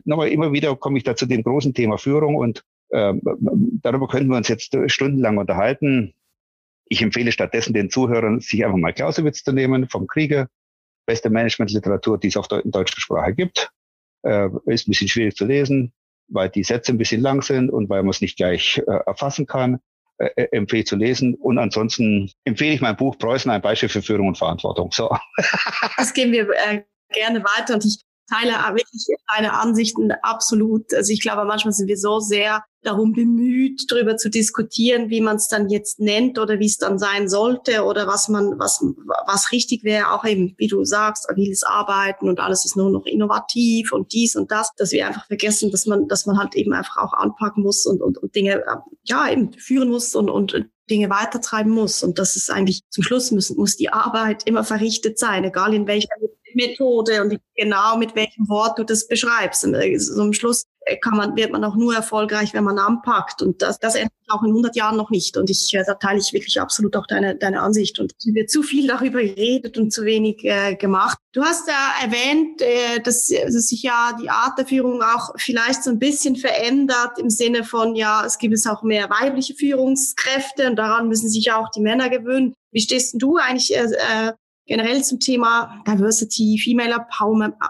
nochmal 0.05 0.27
immer 0.27 0.51
wieder 0.51 0.75
komme 0.75 0.99
ich 0.99 1.03
da 1.03 1.15
zu 1.15 1.25
dem 1.25 1.41
großen 1.41 1.73
Thema 1.73 1.97
Führung 1.97 2.35
und 2.35 2.63
äh, 2.89 3.13
darüber 3.81 4.07
könnten 4.07 4.29
wir 4.29 4.37
uns 4.37 4.49
jetzt 4.49 4.77
stundenlang 4.87 5.37
unterhalten. 5.37 6.13
Ich 6.87 7.01
empfehle 7.01 7.31
stattdessen 7.31 7.73
den 7.73 7.89
Zuhörern, 7.89 8.39
sich 8.39 8.63
einfach 8.63 8.77
mal 8.77 8.93
Clausewitz 8.93 9.43
zu 9.43 9.51
nehmen 9.51 9.89
vom 9.89 10.05
Kriege 10.05 10.47
beste 11.05 11.29
Managementliteratur, 11.29 12.17
die 12.17 12.27
es 12.27 12.37
auf 12.37 12.47
in 12.51 12.71
deutscher 12.71 12.99
Sprache 12.99 13.33
gibt. 13.33 13.71
Äh, 14.23 14.49
ist 14.65 14.87
ein 14.87 14.91
bisschen 14.91 15.07
schwierig 15.07 15.35
zu 15.35 15.45
lesen, 15.45 15.93
weil 16.27 16.49
die 16.49 16.63
Sätze 16.63 16.91
ein 16.91 16.97
bisschen 16.97 17.21
lang 17.21 17.41
sind 17.41 17.69
und 17.69 17.89
weil 17.89 18.03
man 18.03 18.11
es 18.11 18.21
nicht 18.21 18.37
gleich 18.37 18.81
äh, 18.87 18.99
erfassen 19.05 19.45
kann. 19.45 19.79
Äh, 20.17 20.29
äh 20.35 20.47
empfehle 20.51 20.85
zu 20.85 20.95
lesen. 20.95 21.35
Und 21.35 21.57
ansonsten 21.57 22.31
empfehle 22.45 22.73
ich 22.73 22.81
mein 22.81 22.95
Buch 22.95 23.17
Preußen, 23.17 23.51
ein 23.51 23.61
Beispiel 23.61 23.89
für 23.89 24.01
Führung 24.01 24.29
und 24.29 24.37
Verantwortung. 24.37 24.91
So. 24.91 25.15
Das 25.97 26.13
gehen 26.13 26.31
wir 26.31 26.49
äh, 26.49 26.83
gerne 27.11 27.43
weiter. 27.43 27.75
Und 27.75 27.85
ich 27.85 28.01
teile 28.29 28.53
wirklich 28.75 29.07
deine 29.35 29.53
Ansichten 29.53 30.11
absolut. 30.21 30.93
Also 30.93 31.11
ich 31.11 31.21
glaube, 31.21 31.45
manchmal 31.45 31.73
sind 31.73 31.87
wir 31.87 31.97
so 31.97 32.19
sehr 32.19 32.63
darum 32.83 33.13
bemüht, 33.13 33.89
darüber 33.89 34.17
zu 34.17 34.29
diskutieren, 34.29 35.09
wie 35.09 35.21
man 35.21 35.37
es 35.37 35.47
dann 35.47 35.69
jetzt 35.69 35.99
nennt 35.99 36.37
oder 36.37 36.59
wie 36.59 36.65
es 36.65 36.77
dann 36.77 36.99
sein 36.99 37.29
sollte 37.29 37.83
oder 37.83 38.07
was 38.07 38.29
man, 38.29 38.59
was, 38.59 38.83
was 39.25 39.51
richtig 39.51 39.83
wäre, 39.83 40.11
auch 40.11 40.25
eben, 40.25 40.53
wie 40.57 40.67
du 40.67 40.83
sagst, 40.83 41.29
agiles 41.29 41.63
Arbeiten 41.63 42.27
und 42.27 42.39
alles 42.39 42.65
ist 42.65 42.75
nur 42.75 42.89
noch 42.89 43.05
innovativ 43.05 43.91
und 43.93 44.11
dies 44.13 44.35
und 44.35 44.51
das, 44.51 44.71
dass 44.75 44.91
wir 44.91 45.07
einfach 45.07 45.25
vergessen, 45.27 45.71
dass 45.71 45.85
man, 45.85 46.07
dass 46.07 46.25
man 46.25 46.37
halt 46.37 46.55
eben 46.55 46.73
einfach 46.73 46.97
auch 46.97 47.13
anpacken 47.13 47.63
muss 47.63 47.85
und, 47.85 48.01
und, 48.01 48.17
und 48.17 48.35
Dinge, 48.35 48.63
ja, 49.03 49.29
eben 49.29 49.53
führen 49.53 49.89
muss 49.89 50.13
und, 50.15 50.29
und 50.29 50.69
Dinge 50.89 51.09
weitertreiben 51.09 51.71
muss. 51.71 52.03
Und 52.03 52.19
das 52.19 52.35
ist 52.35 52.51
eigentlich 52.51 52.81
zum 52.89 53.03
Schluss 53.03 53.31
muss, 53.31 53.49
muss 53.51 53.77
die 53.77 53.89
Arbeit 53.89 54.43
immer 54.45 54.63
verrichtet 54.63 55.17
sein, 55.17 55.43
egal 55.45 55.73
in 55.73 55.87
welcher 55.87 56.09
Methode 56.55 57.21
und 57.21 57.39
genau 57.55 57.97
mit 57.97 58.15
welchem 58.15 58.47
Wort 58.49 58.79
du 58.79 58.83
das 58.83 59.07
beschreibst. 59.07 59.63
Und 59.65 59.75
äh, 59.75 59.97
so 59.97 60.21
am 60.21 60.33
Schluss 60.33 60.65
kann 61.01 61.15
man, 61.15 61.35
wird 61.35 61.51
man 61.51 61.63
auch 61.63 61.75
nur 61.75 61.95
erfolgreich, 61.95 62.53
wenn 62.53 62.63
man 62.63 62.77
anpackt. 62.77 63.41
Und 63.41 63.61
das, 63.61 63.79
das 63.79 63.95
ändert 63.95 64.11
auch 64.27 64.43
in 64.43 64.49
100 64.49 64.75
Jahren 64.75 64.97
noch 64.97 65.09
nicht. 65.09 65.37
Und 65.37 65.49
ich, 65.49 65.73
äh, 65.73 65.83
da 65.85 65.93
teile 65.95 66.19
ich 66.19 66.33
wirklich 66.33 66.59
absolut 66.59 66.95
auch 66.95 67.07
deine, 67.07 67.35
deine 67.35 67.61
Ansicht. 67.61 67.99
Und 67.99 68.13
es 68.17 68.33
wird 68.33 68.49
zu 68.49 68.63
viel 68.63 68.87
darüber 68.87 69.21
geredet 69.21 69.77
und 69.77 69.91
zu 69.91 70.03
wenig 70.03 70.43
äh, 70.43 70.75
gemacht. 70.75 71.17
Du 71.33 71.43
hast 71.43 71.67
ja 71.67 72.05
erwähnt, 72.05 72.61
äh, 72.61 72.99
dass, 73.01 73.27
dass 73.27 73.67
sich 73.67 73.83
ja 73.83 74.17
die 74.21 74.29
Art 74.29 74.57
der 74.57 74.65
Führung 74.65 75.01
auch 75.01 75.33
vielleicht 75.37 75.83
so 75.83 75.89
ein 75.89 75.99
bisschen 75.99 76.35
verändert 76.35 77.17
im 77.17 77.29
Sinne 77.29 77.63
von, 77.63 77.95
ja, 77.95 78.25
es 78.25 78.37
gibt 78.37 78.53
es 78.53 78.67
auch 78.67 78.83
mehr 78.83 79.09
weibliche 79.09 79.55
Führungskräfte 79.55 80.69
und 80.69 80.75
daran 80.75 81.07
müssen 81.07 81.29
sich 81.29 81.51
auch 81.51 81.69
die 81.69 81.81
Männer 81.81 82.09
gewöhnen. 82.09 82.53
Wie 82.71 82.81
stehst 82.81 83.15
du 83.21 83.37
eigentlich 83.37 83.75
äh, 83.75 83.85
äh 83.85 84.33
generell 84.65 85.03
zum 85.03 85.19
Thema 85.19 85.81
Diversity, 85.87 86.59
Female 86.63 87.05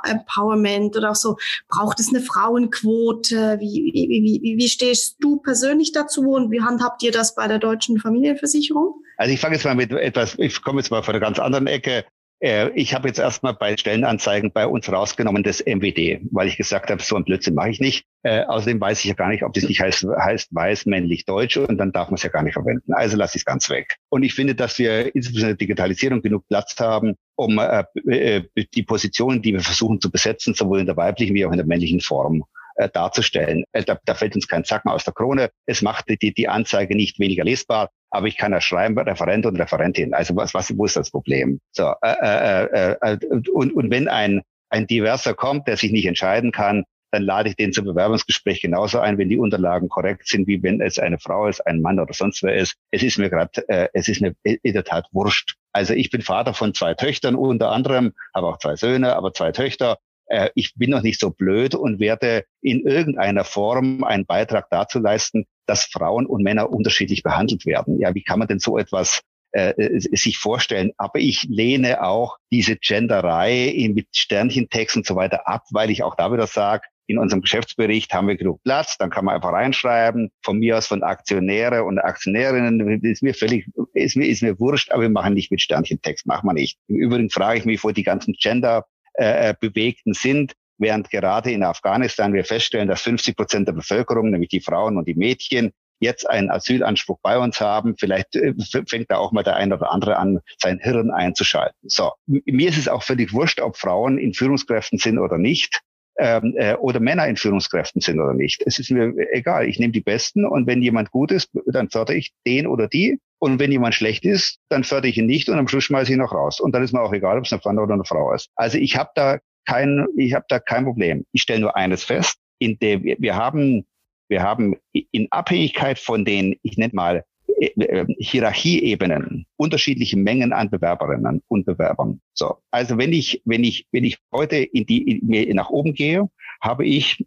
Empowerment 0.03 0.95
oder 0.95 1.11
auch 1.11 1.15
so, 1.15 1.37
braucht 1.67 1.99
es 1.99 2.09
eine 2.09 2.21
Frauenquote? 2.21 3.57
Wie, 3.59 3.91
wie, 3.93 4.41
wie, 4.43 4.57
wie 4.57 4.69
stehst 4.69 5.17
du 5.19 5.37
persönlich 5.37 5.91
dazu 5.91 6.21
und 6.31 6.51
wie 6.51 6.61
handhabt 6.61 7.03
ihr 7.03 7.11
das 7.11 7.35
bei 7.35 7.47
der 7.47 7.59
deutschen 7.59 7.99
Familienversicherung? 7.99 8.95
Also 9.17 9.33
ich 9.33 9.39
fange 9.39 9.55
jetzt 9.55 9.65
mal 9.65 9.75
mit 9.75 9.91
etwas, 9.91 10.35
ich 10.37 10.61
komme 10.61 10.79
jetzt 10.79 10.89
mal 10.89 11.03
von 11.03 11.13
einer 11.13 11.23
ganz 11.23 11.39
anderen 11.39 11.67
Ecke. 11.67 12.05
Äh, 12.43 12.71
ich 12.75 12.93
habe 12.93 13.07
jetzt 13.07 13.19
erstmal 13.19 13.53
bei 13.53 13.77
Stellenanzeigen 13.77 14.51
bei 14.51 14.67
uns 14.67 14.91
rausgenommen 14.91 15.43
das 15.43 15.61
MWD, 15.65 16.19
weil 16.31 16.47
ich 16.49 16.57
gesagt 16.57 16.91
habe, 16.91 17.01
so 17.01 17.15
ein 17.15 17.23
Blödsinn 17.23 17.55
mache 17.55 17.69
ich 17.69 17.79
nicht. 17.79 18.05
Äh, 18.23 18.43
außerdem 18.43 18.81
weiß 18.81 18.99
ich 18.99 19.05
ja 19.05 19.13
gar 19.13 19.29
nicht, 19.29 19.43
ob 19.43 19.53
das 19.53 19.63
nicht 19.63 19.79
heißt, 19.79 20.05
heißt 20.05 20.53
weiß, 20.53 20.85
männlich, 20.85 21.23
deutsch 21.23 21.55
und 21.55 21.77
dann 21.77 21.93
darf 21.93 22.09
man 22.09 22.15
es 22.15 22.23
ja 22.23 22.29
gar 22.29 22.43
nicht 22.43 22.53
verwenden. 22.53 22.93
Also 22.93 23.15
lasse 23.15 23.37
ich 23.37 23.41
es 23.41 23.45
ganz 23.45 23.69
weg. 23.69 23.95
Und 24.09 24.23
ich 24.23 24.33
finde, 24.33 24.55
dass 24.55 24.77
wir 24.77 25.15
insbesondere 25.15 25.55
Digitalisierung 25.55 26.21
genug 26.21 26.45
Platz 26.49 26.75
haben, 26.79 27.15
um 27.35 27.59
äh, 27.59 27.85
äh, 28.07 28.43
die 28.73 28.83
Positionen, 28.83 29.41
die 29.41 29.53
wir 29.53 29.61
versuchen 29.61 30.01
zu 30.01 30.11
besetzen, 30.11 30.53
sowohl 30.53 30.81
in 30.81 30.85
der 30.85 30.97
weiblichen 30.97 31.35
wie 31.35 31.45
auch 31.45 31.51
in 31.51 31.57
der 31.57 31.65
männlichen 31.65 32.01
Form 32.01 32.43
äh, 32.75 32.89
darzustellen. 32.89 33.63
Da, 33.71 33.97
da 34.03 34.15
fällt 34.15 34.35
uns 34.35 34.49
kein 34.49 34.65
Zacken 34.65 34.91
aus 34.91 35.05
der 35.05 35.13
Krone. 35.13 35.49
Es 35.65 35.81
macht 35.81 36.09
die, 36.09 36.33
die 36.33 36.49
Anzeige 36.49 36.95
nicht 36.95 37.19
weniger 37.19 37.45
lesbar, 37.45 37.89
aber 38.13 38.27
ich 38.27 38.37
kann 38.37 38.51
da 38.51 38.61
schreiben, 38.61 38.97
Referent 38.97 39.45
und 39.47 39.59
Referentin. 39.59 40.13
Also 40.13 40.35
was, 40.35 40.53
was, 40.53 40.77
wo 40.77 40.85
ist 40.85 40.95
das 40.95 41.09
Problem? 41.09 41.59
So, 41.71 41.93
äh, 42.03 42.15
äh, 42.21 42.63
äh, 42.65 42.95
äh, 43.01 43.49
und, 43.51 43.73
und 43.73 43.89
wenn 43.89 44.07
ein, 44.07 44.41
ein 44.69 44.85
Diverser 44.85 45.33
kommt, 45.33 45.67
der 45.67 45.77
sich 45.77 45.91
nicht 45.91 46.05
entscheiden 46.05 46.51
kann, 46.51 46.83
dann 47.11 47.23
lade 47.23 47.49
ich 47.49 47.55
den 47.55 47.73
zum 47.73 47.85
Bewerbungsgespräch 47.85 48.61
genauso 48.61 48.99
ein, 48.99 49.17
wenn 49.17 49.29
die 49.29 49.37
Unterlagen 49.37 49.89
korrekt 49.89 50.27
sind, 50.27 50.47
wie 50.47 50.61
wenn 50.61 50.79
es 50.79 50.99
eine 50.99 51.17
Frau 51.17 51.47
ist, 51.47 51.65
ein 51.65 51.81
Mann 51.81 51.99
oder 51.99 52.13
sonst 52.13 52.43
wer 52.43 52.55
ist. 52.55 52.75
Es 52.91 53.01
ist 53.01 53.17
mir 53.17 53.31
gerade, 53.31 53.67
äh, 53.67 53.89
es 53.93 54.07
ist 54.07 54.21
mir 54.21 54.35
in 54.43 54.73
der 54.73 54.83
Tat 54.83 55.07
wurscht. 55.11 55.55
Also 55.71 55.93
ich 55.93 56.11
bin 56.11 56.21
Vater 56.21 56.53
von 56.53 56.75
zwei 56.75 56.93
Töchtern 56.93 57.35
unter 57.35 57.71
anderem, 57.71 58.13
habe 58.35 58.47
auch 58.47 58.59
zwei 58.59 58.75
Söhne, 58.75 59.15
aber 59.15 59.33
zwei 59.33 59.51
Töchter 59.51 59.97
äh, 60.27 60.49
ich 60.55 60.73
bin 60.75 60.91
noch 60.91 61.01
nicht 61.01 61.19
so 61.19 61.31
blöd 61.31 61.75
und 61.75 61.99
werde 61.99 62.45
in 62.61 62.81
irgendeiner 62.81 63.43
Form 63.43 64.03
einen 64.03 64.25
Beitrag 64.25 64.67
dazu 64.69 64.99
leisten, 64.99 65.45
dass 65.65 65.85
Frauen 65.85 66.25
und 66.25 66.43
Männer 66.43 66.69
unterschiedlich 66.69 67.23
behandelt 67.23 67.65
werden. 67.65 67.99
Ja, 67.99 68.13
wie 68.13 68.23
kann 68.23 68.39
man 68.39 68.47
denn 68.47 68.59
so 68.59 68.77
etwas 68.77 69.21
äh, 69.51 69.69
äh 69.69 69.99
sich 69.99 70.37
vorstellen. 70.37 70.91
Aber 70.97 71.19
ich 71.19 71.43
lehne 71.43 72.03
auch 72.03 72.37
diese 72.51 72.75
Genderei 72.75 73.91
mit 73.93 74.07
Sternchentext 74.11 74.97
und 74.97 75.05
so 75.05 75.15
weiter 75.15 75.47
ab, 75.47 75.63
weil 75.71 75.89
ich 75.89 76.03
auch 76.03 76.15
da 76.15 76.31
wieder 76.31 76.47
sage, 76.47 76.87
in 77.05 77.17
unserem 77.17 77.41
Geschäftsbericht 77.41 78.13
haben 78.13 78.27
wir 78.27 78.37
genug 78.37 78.63
Platz, 78.63 78.97
dann 78.97 79.09
kann 79.09 79.25
man 79.25 79.35
einfach 79.35 79.51
reinschreiben, 79.51 80.31
von 80.41 80.57
mir 80.57 80.77
aus 80.77 80.87
von 80.87 81.03
Aktionäre 81.03 81.83
und 81.83 81.99
Aktionärinnen, 81.99 83.03
ist 83.03 83.21
mir 83.21 83.33
völlig, 83.33 83.67
ist 83.93 84.15
mir, 84.15 84.27
ist 84.27 84.41
mir 84.41 84.59
wurscht, 84.59 84.91
aber 84.91 85.01
wir 85.03 85.09
machen 85.09 85.33
nicht 85.33 85.51
mit 85.51 85.61
Sternchentext, 85.61 86.25
machen 86.25 86.47
wir 86.47 86.53
nicht. 86.53 86.79
Im 86.87 86.95
Übrigen 86.95 87.29
frage 87.29 87.59
ich 87.59 87.65
mich, 87.65 87.83
wo 87.83 87.91
die 87.91 88.03
ganzen 88.03 88.33
Gender 88.33 88.85
äh, 89.15 89.49
äh, 89.49 89.53
Bewegten 89.59 90.13
sind, 90.13 90.53
während 90.77 91.09
gerade 91.09 91.51
in 91.51 91.63
Afghanistan 91.63 92.33
wir 92.33 92.45
feststellen, 92.45 92.87
dass 92.87 93.01
50 93.01 93.35
Prozent 93.35 93.67
der 93.67 93.73
Bevölkerung, 93.73 94.29
nämlich 94.29 94.49
die 94.49 94.61
Frauen 94.61 94.97
und 94.97 95.07
die 95.07 95.15
Mädchen, 95.15 95.71
jetzt 96.03 96.29
einen 96.29 96.51
Asylanspruch 96.51 97.17
bei 97.23 97.39
uns 97.39 97.59
haben. 97.59 97.95
Vielleicht 97.97 98.35
äh, 98.35 98.53
fängt 98.87 99.09
da 99.09 99.17
auch 99.17 99.31
mal 99.31 99.43
der 99.43 99.55
eine 99.55 99.75
oder 99.75 99.91
andere 99.91 100.17
an, 100.17 100.39
sein 100.61 100.79
Hirn 100.79 101.11
einzuschalten. 101.11 101.77
So, 101.83 102.11
mir 102.27 102.69
ist 102.69 102.77
es 102.77 102.87
auch 102.87 103.03
völlig 103.03 103.33
wurscht, 103.33 103.59
ob 103.61 103.77
Frauen 103.77 104.17
in 104.17 104.33
Führungskräften 104.33 104.99
sind 104.99 105.17
oder 105.17 105.37
nicht. 105.37 105.81
Ähm, 106.15 106.53
äh, 106.57 106.75
oder 106.75 106.99
Männer 106.99 107.27
in 107.27 107.37
Führungskräften 107.37 107.99
sind 107.99 108.19
oder 108.19 108.35
nicht. 108.35 108.61
Es 108.67 108.77
ist 108.77 108.91
mir 108.91 109.13
egal. 109.31 109.67
Ich 109.67 109.79
nehme 109.79 109.93
die 109.93 110.01
Besten 110.01 110.45
und 110.45 110.67
wenn 110.67 110.83
jemand 110.83 111.09
gut 111.09 111.31
ist, 111.31 111.49
dann 111.65 111.89
fördere 111.89 112.15
ich 112.17 112.33
den 112.45 112.67
oder 112.67 112.87
die. 112.87 113.19
Und 113.39 113.59
wenn 113.59 113.71
jemand 113.71 113.95
schlecht 113.95 114.23
ist, 114.23 114.59
dann 114.69 114.83
fördere 114.83 115.09
ich 115.09 115.17
ihn 115.17 115.25
nicht 115.25 115.49
und 115.49 115.57
am 115.57 115.67
Schluss 115.67 115.85
schmeiße 115.85 116.11
ich 116.11 116.15
ihn 116.15 116.21
noch 116.21 116.31
raus. 116.31 116.59
Und 116.59 116.73
dann 116.75 116.83
ist 116.83 116.93
mir 116.93 117.01
auch 117.01 117.13
egal, 117.13 117.39
ob 117.39 117.45
es 117.45 117.51
eine 117.51 117.61
Mann 117.65 117.79
oder 117.79 117.95
eine 117.95 118.05
Frau 118.05 118.31
ist. 118.31 118.51
Also 118.55 118.77
ich 118.77 118.95
habe 118.95 119.09
da 119.15 119.39
kein, 119.65 120.07
ich 120.17 120.33
habe 120.33 120.45
da 120.49 120.59
kein 120.59 120.85
Problem. 120.85 121.25
Ich 121.31 121.41
stelle 121.41 121.61
nur 121.61 121.75
eines 121.75 122.03
fest, 122.03 122.37
in 122.59 122.77
der 122.79 123.03
wir, 123.03 123.17
wir 123.19 123.35
haben, 123.35 123.85
wir 124.29 124.43
haben 124.43 124.75
in 124.91 125.31
Abhängigkeit 125.31 125.99
von 125.99 126.25
den, 126.25 126.55
ich 126.63 126.77
nenne 126.77 126.93
mal 126.93 127.25
äh, 127.59 127.83
äh, 127.83 128.05
Hierarchieebenen 128.19 129.45
unterschiedliche 129.57 130.17
Mengen 130.17 130.53
an 130.53 130.69
Bewerberinnen 130.69 131.41
und 131.47 131.65
Bewerbern. 131.65 132.21
So, 132.33 132.57
also 132.71 132.97
wenn 132.97 133.13
ich 133.13 133.41
wenn 133.45 133.63
ich 133.63 133.87
wenn 133.91 134.03
ich 134.03 134.17
heute 134.31 134.57
in 134.57 134.85
die 134.85 135.19
in, 135.19 135.55
nach 135.55 135.69
oben 135.69 135.93
gehe, 135.93 136.29
habe 136.61 136.85
ich 136.85 137.23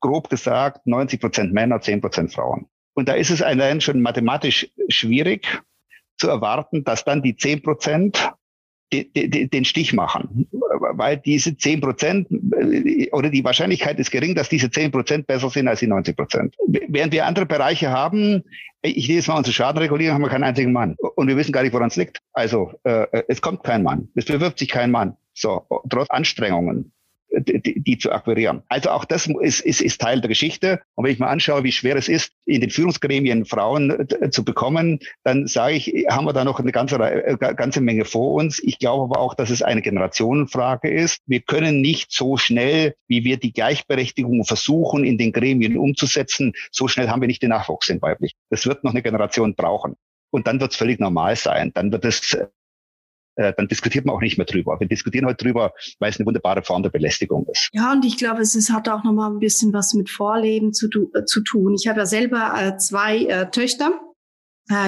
grob 0.00 0.28
gesagt 0.28 0.86
90 0.86 1.20
Prozent 1.20 1.52
Männer, 1.52 1.80
10 1.80 2.00
Prozent 2.00 2.32
Frauen. 2.32 2.66
Und 2.94 3.08
da 3.08 3.14
ist 3.14 3.30
es 3.30 3.42
allein 3.42 3.80
schon 3.80 4.00
mathematisch 4.00 4.70
schwierig 4.88 5.62
zu 6.18 6.28
erwarten, 6.28 6.84
dass 6.84 7.04
dann 7.04 7.22
die 7.22 7.36
10 7.36 7.62
Prozent 7.62 8.32
den 8.92 9.64
Stich 9.64 9.92
machen, 9.92 10.48
weil 10.50 11.16
diese 11.16 11.56
10 11.56 11.80
Prozent 11.80 12.28
äh, 12.30 13.10
oder 13.10 13.30
die 13.30 13.44
Wahrscheinlichkeit 13.44 13.98
ist 13.98 14.10
gering, 14.10 14.34
dass 14.34 14.48
diese 14.48 14.70
10 14.70 14.90
Prozent 14.90 15.26
besser 15.26 15.50
sind 15.50 15.68
als 15.68 15.80
die 15.80 15.86
90 15.86 16.16
Prozent. 16.16 16.56
Während 16.66 17.12
wir 17.12 17.26
andere 17.26 17.46
Bereiche 17.46 17.90
haben, 17.90 18.42
ich 18.82 19.08
lese 19.08 19.30
mal 19.30 19.38
unsere 19.38 19.54
Schadenregulierung, 19.54 20.14
haben 20.14 20.22
wir 20.22 20.28
keinen 20.28 20.44
einzigen 20.44 20.72
Mann. 20.72 20.96
Und 21.16 21.28
wir 21.28 21.36
wissen 21.36 21.52
gar 21.52 21.62
nicht, 21.62 21.72
woran 21.72 21.88
es 21.88 21.96
liegt. 21.96 22.18
Also 22.32 22.72
äh, 22.84 23.06
es 23.28 23.40
kommt 23.40 23.62
kein 23.64 23.82
Mann, 23.82 24.08
es 24.14 24.26
bewirbt 24.26 24.58
sich 24.58 24.68
kein 24.68 24.90
Mann. 24.90 25.16
So, 25.34 25.64
trotz 25.88 26.10
Anstrengungen 26.10 26.92
die, 27.38 27.80
die 27.80 27.98
zu 27.98 28.12
akquirieren. 28.12 28.62
Also 28.68 28.90
auch 28.90 29.04
das 29.04 29.26
ist, 29.26 29.60
ist, 29.60 29.80
ist 29.80 30.00
Teil 30.00 30.20
der 30.20 30.28
Geschichte. 30.28 30.80
Und 30.94 31.04
wenn 31.04 31.12
ich 31.12 31.18
mal 31.18 31.28
anschaue, 31.28 31.64
wie 31.64 31.72
schwer 31.72 31.96
es 31.96 32.08
ist, 32.08 32.32
in 32.44 32.60
den 32.60 32.70
Führungsgremien 32.70 33.44
Frauen 33.44 33.90
äh, 33.90 34.30
zu 34.30 34.44
bekommen, 34.44 35.00
dann 35.24 35.46
sage 35.46 35.74
ich, 35.74 36.06
haben 36.08 36.26
wir 36.26 36.32
da 36.32 36.44
noch 36.44 36.60
eine 36.60 36.72
ganze, 36.72 36.96
äh, 36.96 37.36
ganze 37.36 37.80
Menge 37.80 38.04
vor 38.04 38.34
uns. 38.34 38.62
Ich 38.62 38.78
glaube 38.78 39.04
aber 39.04 39.20
auch, 39.20 39.34
dass 39.34 39.50
es 39.50 39.62
eine 39.62 39.82
Generationenfrage 39.82 40.90
ist. 40.90 41.20
Wir 41.26 41.40
können 41.40 41.80
nicht 41.80 42.12
so 42.12 42.36
schnell, 42.36 42.94
wie 43.08 43.24
wir 43.24 43.38
die 43.38 43.52
Gleichberechtigung 43.52 44.44
versuchen, 44.44 45.04
in 45.04 45.18
den 45.18 45.32
Gremien 45.32 45.76
umzusetzen, 45.78 46.52
so 46.70 46.88
schnell 46.88 47.08
haben 47.08 47.20
wir 47.20 47.28
nicht 47.28 47.42
den 47.42 47.50
Nachwuchs 47.50 47.88
in 47.88 48.02
weiblich. 48.02 48.34
Das 48.50 48.66
wird 48.66 48.84
noch 48.84 48.92
eine 48.92 49.02
Generation 49.02 49.54
brauchen. 49.54 49.96
Und 50.30 50.46
dann 50.46 50.60
wird 50.60 50.72
es 50.72 50.78
völlig 50.78 50.98
normal 50.98 51.36
sein. 51.36 51.72
Dann 51.74 51.92
wird 51.92 52.04
es 52.04 52.36
äh, 53.36 53.52
dann 53.56 53.68
diskutiert 53.68 54.04
man 54.04 54.14
auch 54.16 54.20
nicht 54.20 54.36
mehr 54.36 54.46
drüber. 54.46 54.78
Wir 54.78 54.88
diskutieren 54.88 55.26
heute 55.26 55.44
drüber, 55.44 55.72
weil 55.98 56.10
es 56.10 56.18
eine 56.18 56.26
wunderbare 56.26 56.62
Form 56.62 56.82
der 56.82 56.90
Belästigung 56.90 57.46
ist. 57.50 57.70
Ja, 57.72 57.92
und 57.92 58.04
ich 58.04 58.16
glaube, 58.18 58.42
es 58.42 58.54
ist, 58.54 58.70
hat 58.70 58.88
auch 58.88 59.04
nochmal 59.04 59.30
ein 59.30 59.38
bisschen 59.38 59.72
was 59.72 59.94
mit 59.94 60.10
Vorleben 60.10 60.72
zu, 60.72 60.88
äh, 61.14 61.24
zu 61.24 61.42
tun. 61.42 61.74
Ich 61.74 61.88
habe 61.88 62.00
ja 62.00 62.06
selber 62.06 62.52
äh, 62.58 62.76
zwei 62.76 63.24
äh, 63.24 63.50
Töchter. 63.50 63.92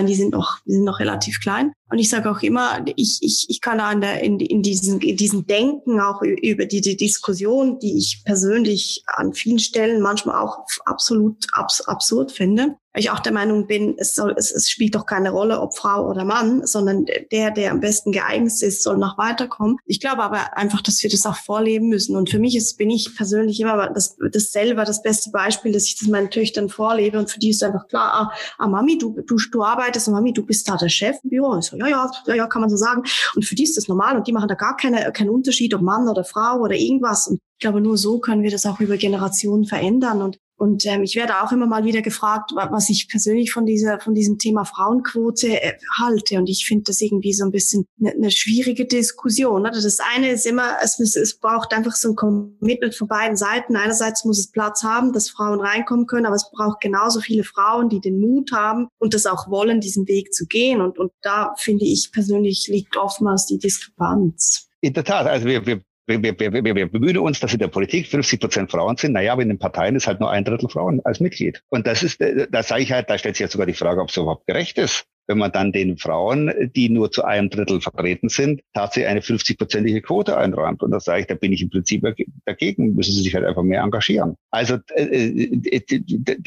Die 0.07 0.15
sind 0.15 0.31
noch, 0.31 0.61
die 0.65 0.73
sind 0.73 0.85
noch 0.85 1.01
relativ 1.01 1.41
klein. 1.41 1.73
Und 1.91 1.99
ich 1.99 2.09
sage 2.09 2.31
auch 2.31 2.41
immer, 2.43 2.85
ich, 2.95 3.19
ich, 3.21 3.47
ich 3.49 3.61
kann 3.61 3.79
da 3.79 3.91
in, 3.91 4.01
der, 4.01 4.23
in, 4.23 4.39
in, 4.39 4.63
diesen, 4.63 5.01
in 5.01 5.17
diesen 5.17 5.47
Denken 5.47 6.01
auch 6.01 6.23
über 6.23 6.65
die, 6.65 6.81
die 6.81 6.97
Diskussion, 6.97 7.81
die 7.81 7.99
ich 7.99 8.23
persönlich 8.25 9.03
an 9.07 9.35
vielen 9.35 9.59
Stellen 9.59 10.01
manchmal 10.01 10.41
auch 10.41 10.65
absolut 10.87 11.45
abs, 11.53 11.83
absurd 11.83 12.31
finde, 12.31 12.77
ich 13.01 13.11
auch 13.11 13.21
der 13.21 13.33
Meinung 13.33 13.67
bin, 13.67 13.97
es, 13.99 14.15
soll, 14.15 14.35
es, 14.37 14.53
es 14.53 14.71
spielt 14.71 14.95
doch 14.95 15.05
keine 15.05 15.31
Rolle, 15.31 15.61
ob 15.61 15.77
Frau 15.77 16.09
oder 16.09 16.25
Mann, 16.25 16.65
sondern 16.65 17.07
der, 17.33 17.51
der 17.51 17.73
am 17.73 17.81
besten 17.81 18.13
geeignet 18.13 18.63
ist, 18.63 18.83
soll 18.83 18.99
noch 18.99 19.19
weiterkommen. 19.19 19.79
Ich 19.85 20.01
glaube 20.01 20.23
aber 20.23 20.57
einfach, 20.57 20.81
dass 20.81 21.03
wir 21.03 21.11
das 21.11 21.27
auch 21.27 21.37
vorleben 21.37 21.89
müssen. 21.89 22.17
Und 22.17 22.31
für 22.31 22.39
mich 22.39 22.57
ist, 22.57 22.79
bin 22.79 22.91
ich 22.91 23.15
persönlich 23.17 23.59
immer 23.61 23.91
das, 23.91 24.17
das 24.31 24.53
selber 24.53 24.85
das 24.85 25.03
beste 25.03 25.31
Beispiel, 25.31 25.73
dass 25.73 25.87
ich 25.87 25.99
das 25.99 26.09
meinen 26.09 26.31
Töchtern 26.31 26.69
vorlebe. 26.69 27.19
Und 27.19 27.31
für 27.31 27.41
die 27.41 27.51
ist 27.51 27.65
einfach 27.65 27.89
klar, 27.89 28.13
ah, 28.15 28.33
ah 28.59 28.69
Mami, 28.69 28.97
du, 28.97 29.21
du, 29.27 29.37
du 29.51 29.63
arbeitest 29.63 30.07
und 30.07 30.15
Mami, 30.15 30.33
du 30.33 30.47
bist 30.47 30.69
da 30.69 30.77
der 30.77 30.89
Chef 30.89 31.17
im 31.25 31.31
Büro. 31.31 31.49
Und 31.49 31.65
so, 31.65 31.77
ja, 31.77 31.89
ja, 31.89 32.11
ja, 32.27 32.35
ja, 32.35 32.47
kann 32.47 32.61
man 32.61 32.71
so 32.71 32.77
sagen. 32.77 33.03
Und 33.35 33.45
für 33.45 33.57
die 33.57 33.65
ist 33.65 33.77
das 33.77 33.89
normal 33.89 34.17
und 34.17 34.29
die 34.29 34.33
machen 34.33 34.49
da 34.49 34.55
gar 34.55 34.77
keine, 34.77 35.11
keinen 35.13 35.31
Unterschied, 35.31 35.75
ob 35.75 35.83
Mann 35.83 36.09
oder 36.09 36.23
Frau 36.23 36.61
oder 36.61 36.77
irgendwas. 36.77 37.27
Und 37.27 37.41
ich 37.57 37.59
glaube, 37.59 37.81
nur 37.81 37.97
so 37.97 38.21
können 38.21 38.43
wir 38.43 38.51
das 38.51 38.67
auch 38.67 38.79
über 38.79 38.97
Generationen 38.97 39.65
verändern. 39.65 40.23
Und 40.23 40.39
und 40.57 40.87
ähm, 40.87 41.03
ich 41.03 41.17
werde 41.17 41.43
auch 41.43 41.51
immer 41.51 41.67
mal 41.67 41.85
wieder 41.85 42.01
gefragt, 42.01 42.53
was 42.55 42.89
ich 42.89 43.09
persönlich 43.09 43.53
von 43.53 43.67
dieser, 43.67 43.99
von 43.99 44.15
diesem 44.15 44.39
Thema 44.39 44.65
Frauenquote 44.65 45.49
äh, 45.49 45.73
halte. 45.99 46.39
Und 46.39 46.49
ich 46.49 46.65
finde 46.67 46.85
das 46.85 47.01
irgendwie 47.01 47.33
so 47.33 47.45
ein 47.45 47.51
bisschen 47.51 47.87
eine, 48.01 48.13
eine 48.13 48.31
schwierige 48.31 48.87
Diskussion. 48.87 49.63
Oder? 49.63 49.73
Das 49.73 49.99
eine 50.15 50.31
ist 50.31 50.47
immer, 50.47 50.77
es, 50.81 50.99
es 51.01 51.39
braucht 51.39 51.73
einfach 51.73 51.95
so 51.97 52.11
ein 52.11 52.15
Commitment 52.15 52.95
von 52.95 53.09
beiden 53.09 53.37
Seiten. 53.37 53.75
Einerseits 53.75 54.25
muss 54.25 54.39
es 54.39 54.51
Platz 54.51 54.85
haben, 54.85 55.13
dass 55.13 55.29
Frauen 55.29 55.61
reinkommen 55.61 56.07
können, 56.07 56.27
aber 56.27 56.37
es 56.37 56.49
braucht 56.53 56.81
genauso 56.81 57.21
viele 57.21 57.43
Frauen, 57.43 57.89
die 57.89 58.01
den 58.01 58.21
Mut 58.21 58.53
haben 58.53 58.87
und 58.99 59.13
das 59.13 59.27
auch 59.27 59.51
wollen, 59.51 59.81
diesen 59.81 60.07
Weg 60.07 60.33
zu 60.33 60.47
gehen. 60.47 60.81
Und, 60.81 60.99
und 60.99 61.11
da 61.23 61.55
finde 61.59 61.85
ich 61.85 62.13
persönlich 62.13 62.69
liegt 62.69 62.97
oftmals 62.97 63.47
die 63.47 63.59
Diskrepanz. 63.59 64.69
In 64.81 64.93
der 64.93 65.05
Tat, 65.05 65.27
also 65.27 65.47
wir, 65.47 65.67
wir 65.67 65.83
wir, 66.07 66.23
wir, 66.23 66.39
wir, 66.39 66.75
wir 66.75 66.87
bemühen 66.91 67.19
uns, 67.19 67.41
dass 67.41 67.53
in 67.53 67.59
der 67.59 67.69
Politik 67.69 68.07
50 68.07 68.41
Prozent 68.41 68.71
Frauen 68.71 68.97
sind. 68.97 69.13
Naja, 69.13 69.33
aber 69.33 69.43
in 69.43 69.49
den 69.49 69.59
Parteien 69.59 69.97
ist 69.97 70.07
halt 70.07 70.21
nur 70.21 70.31
ein 70.31 70.45
Drittel 70.45 70.69
Frauen 70.69 71.01
als 71.05 71.21
Mitglied. 71.21 71.63
Und 71.69 71.87
das 71.87 72.03
ist, 72.03 72.21
äh, 72.21 72.47
da 72.51 72.63
sage 72.63 72.83
ich 72.83 72.93
halt, 72.93 73.09
da 73.09 73.17
stellt 73.17 73.37
sich 73.37 73.45
ja 73.45 73.49
sogar 73.49 73.67
die 73.67 73.75
Frage, 73.75 74.01
ob 74.01 74.11
es 74.11 74.17
überhaupt 74.17 74.47
gerecht 74.47 74.77
ist, 74.79 75.07
wenn 75.27 75.39
man 75.39 75.53
dann 75.53 75.73
den 75.73 75.97
Frauen, 75.97 76.53
die 76.77 76.91
nur 76.91 77.11
zu 77.11 77.25
einem 77.25 77.49
Drittel 77.49 77.81
vertreten 77.81 78.29
sind, 78.29 78.61
tatsächlich 78.75 79.09
eine 79.09 79.21
50-prozentige 79.21 80.03
Quote 80.03 80.37
einräumt. 80.37 80.83
Und 80.83 80.91
da 80.91 81.01
sage 81.01 81.23
ich, 81.23 81.27
da 81.27 81.35
bin 81.35 81.53
ich 81.53 81.63
im 81.63 81.71
Prinzip 81.71 82.05
dagegen, 82.45 82.95
müssen 82.95 83.13
sie 83.13 83.23
sich 83.23 83.35
halt 83.35 83.47
einfach 83.47 83.63
mehr 83.63 83.83
engagieren. 83.83 84.37
Also, 84.51 84.79
äh, 84.95 85.05
äh, 85.05 85.91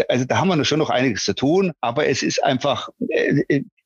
also 0.08 0.26
da 0.26 0.38
haben 0.38 0.50
wir 0.50 0.66
schon 0.66 0.80
noch 0.80 0.92
einiges 0.92 1.24
zu 1.24 1.34
tun, 1.34 1.72
aber 1.82 2.08
es 2.08 2.22
ist 2.22 2.44
einfach, 2.44 2.90